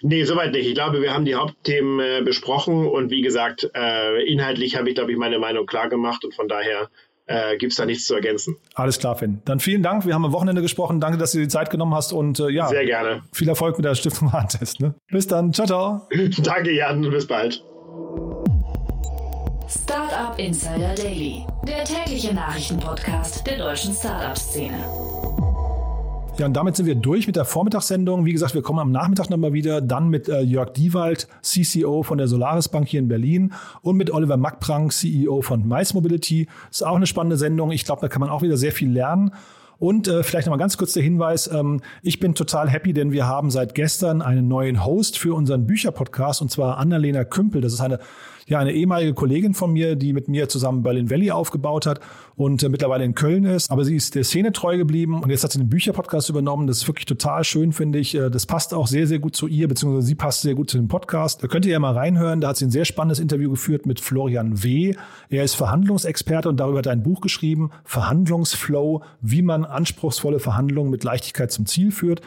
Nee, 0.02 0.24
soweit 0.24 0.52
nicht. 0.52 0.66
Ich 0.66 0.74
glaube, 0.74 1.00
wir 1.00 1.12
haben 1.12 1.24
die 1.24 1.34
Hauptthemen 1.34 2.00
äh, 2.00 2.22
besprochen 2.22 2.86
und 2.86 3.10
wie 3.10 3.22
gesagt, 3.22 3.70
äh, 3.74 4.22
inhaltlich 4.24 4.76
habe 4.76 4.88
ich, 4.88 4.94
glaube 4.94 5.12
ich, 5.12 5.18
meine 5.18 5.38
Meinung 5.38 5.66
klar 5.66 5.88
gemacht 5.88 6.24
und 6.24 6.34
von 6.34 6.48
daher 6.48 6.90
äh, 7.26 7.56
gibt 7.56 7.72
es 7.72 7.78
da 7.78 7.86
nichts 7.86 8.06
zu 8.06 8.14
ergänzen. 8.14 8.56
Alles 8.74 8.98
klar, 8.98 9.16
Finn. 9.16 9.40
Dann 9.44 9.60
vielen 9.60 9.82
Dank. 9.82 10.06
Wir 10.06 10.14
haben 10.14 10.24
am 10.24 10.32
Wochenende 10.32 10.62
gesprochen. 10.62 11.00
Danke, 11.00 11.18
dass 11.18 11.32
du 11.32 11.38
dir 11.38 11.44
die 11.44 11.48
Zeit 11.48 11.70
genommen 11.70 11.94
hast 11.94 12.12
und 12.12 12.38
äh, 12.40 12.50
ja. 12.50 12.68
Sehr 12.68 12.84
gerne. 12.84 13.22
Viel 13.32 13.48
Erfolg 13.48 13.78
mit 13.78 13.84
der 13.84 13.94
Stiftung 13.94 14.32
Warntest. 14.32 14.80
Ne? 14.80 14.94
Bis 15.10 15.26
dann. 15.26 15.52
Ciao, 15.52 15.66
ciao. 15.66 16.08
Danke, 16.42 16.72
Jan. 16.72 17.00
Bis 17.10 17.26
bald. 17.26 17.64
Startup 19.66 20.38
Insider 20.38 20.94
Daily, 20.94 21.46
der 21.66 21.84
tägliche 21.84 22.34
Nachrichtenpodcast 22.34 23.46
der 23.46 23.58
deutschen 23.58 23.94
Startup-Szene. 23.94 24.84
Ja, 26.36 26.46
und 26.46 26.54
damit 26.54 26.74
sind 26.74 26.86
wir 26.86 26.96
durch 26.96 27.28
mit 27.28 27.36
der 27.36 27.44
Vormittagssendung. 27.44 28.24
Wie 28.24 28.32
gesagt, 28.32 28.54
wir 28.54 28.62
kommen 28.62 28.80
am 28.80 28.90
Nachmittag 28.90 29.30
nochmal 29.30 29.52
wieder, 29.52 29.80
dann 29.80 30.08
mit 30.08 30.28
äh, 30.28 30.40
Jörg 30.40 30.72
Diewald, 30.72 31.28
CCO 31.42 32.02
von 32.02 32.18
der 32.18 32.26
Solaris 32.26 32.68
Bank 32.68 32.88
hier 32.88 32.98
in 32.98 33.06
Berlin 33.06 33.52
und 33.82 33.96
mit 33.96 34.10
Oliver 34.10 34.36
Mackprank, 34.36 34.92
CEO 34.92 35.42
von 35.42 35.68
Mais 35.68 35.94
Mobility. 35.94 36.48
Ist 36.72 36.84
auch 36.84 36.96
eine 36.96 37.06
spannende 37.06 37.36
Sendung. 37.36 37.70
Ich 37.70 37.84
glaube, 37.84 38.00
da 38.00 38.08
kann 38.08 38.18
man 38.18 38.30
auch 38.30 38.42
wieder 38.42 38.56
sehr 38.56 38.72
viel 38.72 38.90
lernen. 38.90 39.30
Und 39.78 40.08
äh, 40.08 40.24
vielleicht 40.24 40.46
nochmal 40.46 40.58
ganz 40.58 40.76
kurz 40.76 40.92
der 40.92 41.04
Hinweis, 41.04 41.48
ähm, 41.52 41.80
ich 42.02 42.18
bin 42.18 42.34
total 42.34 42.68
happy, 42.68 42.92
denn 42.92 43.12
wir 43.12 43.28
haben 43.28 43.50
seit 43.52 43.76
gestern 43.76 44.20
einen 44.20 44.48
neuen 44.48 44.84
Host 44.84 45.18
für 45.18 45.34
unseren 45.34 45.66
Bücherpodcast 45.66 46.42
und 46.42 46.50
zwar 46.50 46.78
Annalena 46.78 47.22
Kümpel. 47.22 47.60
Das 47.60 47.72
ist 47.72 47.80
eine 47.80 48.00
ja 48.46 48.58
eine 48.58 48.72
ehemalige 48.72 49.14
Kollegin 49.14 49.54
von 49.54 49.72
mir, 49.72 49.96
die 49.96 50.12
mit 50.12 50.28
mir 50.28 50.48
zusammen 50.48 50.82
Berlin 50.82 51.10
Valley 51.10 51.30
aufgebaut 51.30 51.86
hat 51.86 52.00
und 52.36 52.62
äh, 52.62 52.68
mittlerweile 52.68 53.04
in 53.04 53.14
Köln 53.14 53.44
ist. 53.44 53.70
Aber 53.70 53.84
sie 53.84 53.96
ist 53.96 54.14
der 54.14 54.24
Szene 54.24 54.52
treu 54.52 54.76
geblieben 54.76 55.22
und 55.22 55.30
jetzt 55.30 55.44
hat 55.44 55.52
sie 55.52 55.58
den 55.58 55.68
Bücherpodcast 55.68 56.28
übernommen. 56.28 56.66
Das 56.66 56.78
ist 56.78 56.88
wirklich 56.88 57.06
total 57.06 57.44
schön, 57.44 57.72
finde 57.72 57.98
ich. 57.98 58.14
Äh, 58.14 58.30
das 58.30 58.46
passt 58.46 58.74
auch 58.74 58.86
sehr, 58.86 59.06
sehr 59.06 59.18
gut 59.18 59.36
zu 59.36 59.46
ihr, 59.46 59.68
beziehungsweise 59.68 60.06
sie 60.06 60.14
passt 60.14 60.42
sehr 60.42 60.54
gut 60.54 60.70
zu 60.70 60.76
dem 60.76 60.88
Podcast. 60.88 61.42
Da 61.42 61.48
könnt 61.48 61.64
ihr 61.66 61.72
ja 61.72 61.78
mal 61.78 61.94
reinhören. 61.94 62.40
Da 62.40 62.48
hat 62.48 62.56
sie 62.56 62.66
ein 62.66 62.70
sehr 62.70 62.84
spannendes 62.84 63.20
Interview 63.20 63.50
geführt 63.50 63.86
mit 63.86 64.00
Florian 64.00 64.62
W. 64.62 64.94
Er 65.30 65.44
ist 65.44 65.54
Verhandlungsexperte 65.54 66.48
und 66.48 66.58
darüber 66.58 66.78
hat 66.78 66.86
er 66.86 66.92
ein 66.92 67.02
Buch 67.02 67.20
geschrieben, 67.20 67.70
Verhandlungsflow, 67.84 69.02
wie 69.20 69.42
man 69.42 69.64
anspruchsvolle 69.64 70.40
Verhandlungen 70.40 70.90
mit 70.90 71.04
Leichtigkeit 71.04 71.50
zum 71.50 71.66
Ziel 71.66 71.90
führt. 71.92 72.20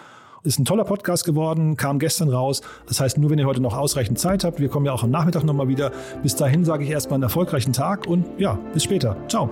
Ist 0.47 0.59
ein 0.59 0.65
toller 0.65 0.85
Podcast 0.85 1.25
geworden, 1.25 1.75
kam 1.75 1.99
gestern 1.99 2.29
raus. 2.29 2.61
Das 2.85 3.01
heißt, 3.01 3.17
nur 3.17 3.29
wenn 3.29 3.37
ihr 3.37 3.45
heute 3.45 3.59
noch 3.59 3.75
ausreichend 3.75 4.17
Zeit 4.17 4.45
habt, 4.45 4.61
wir 4.61 4.69
kommen 4.69 4.85
ja 4.85 4.93
auch 4.93 5.03
am 5.03 5.11
Nachmittag 5.11 5.43
nochmal 5.43 5.67
wieder. 5.67 5.91
Bis 6.23 6.37
dahin 6.37 6.63
sage 6.63 6.85
ich 6.85 6.89
erstmal 6.89 7.15
einen 7.15 7.23
erfolgreichen 7.23 7.73
Tag 7.73 8.07
und 8.07 8.25
ja, 8.37 8.57
bis 8.73 8.85
später. 8.85 9.17
Ciao. 9.27 9.51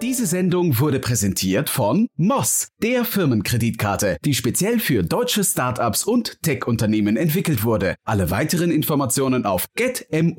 Diese 0.00 0.24
Sendung 0.24 0.78
wurde 0.78 1.00
präsentiert 1.00 1.68
von 1.68 2.08
Moss, 2.16 2.68
der 2.82 3.04
Firmenkreditkarte, 3.04 4.16
die 4.24 4.32
speziell 4.32 4.78
für 4.78 5.02
deutsche 5.02 5.44
Startups 5.44 6.04
und 6.04 6.40
Tech-Unternehmen 6.40 7.18
entwickelt 7.18 7.62
wurde. 7.62 7.94
Alle 8.06 8.30
weiteren 8.30 8.70
Informationen 8.70 9.44
auf 9.44 9.66
getmoss.de. 9.76 10.38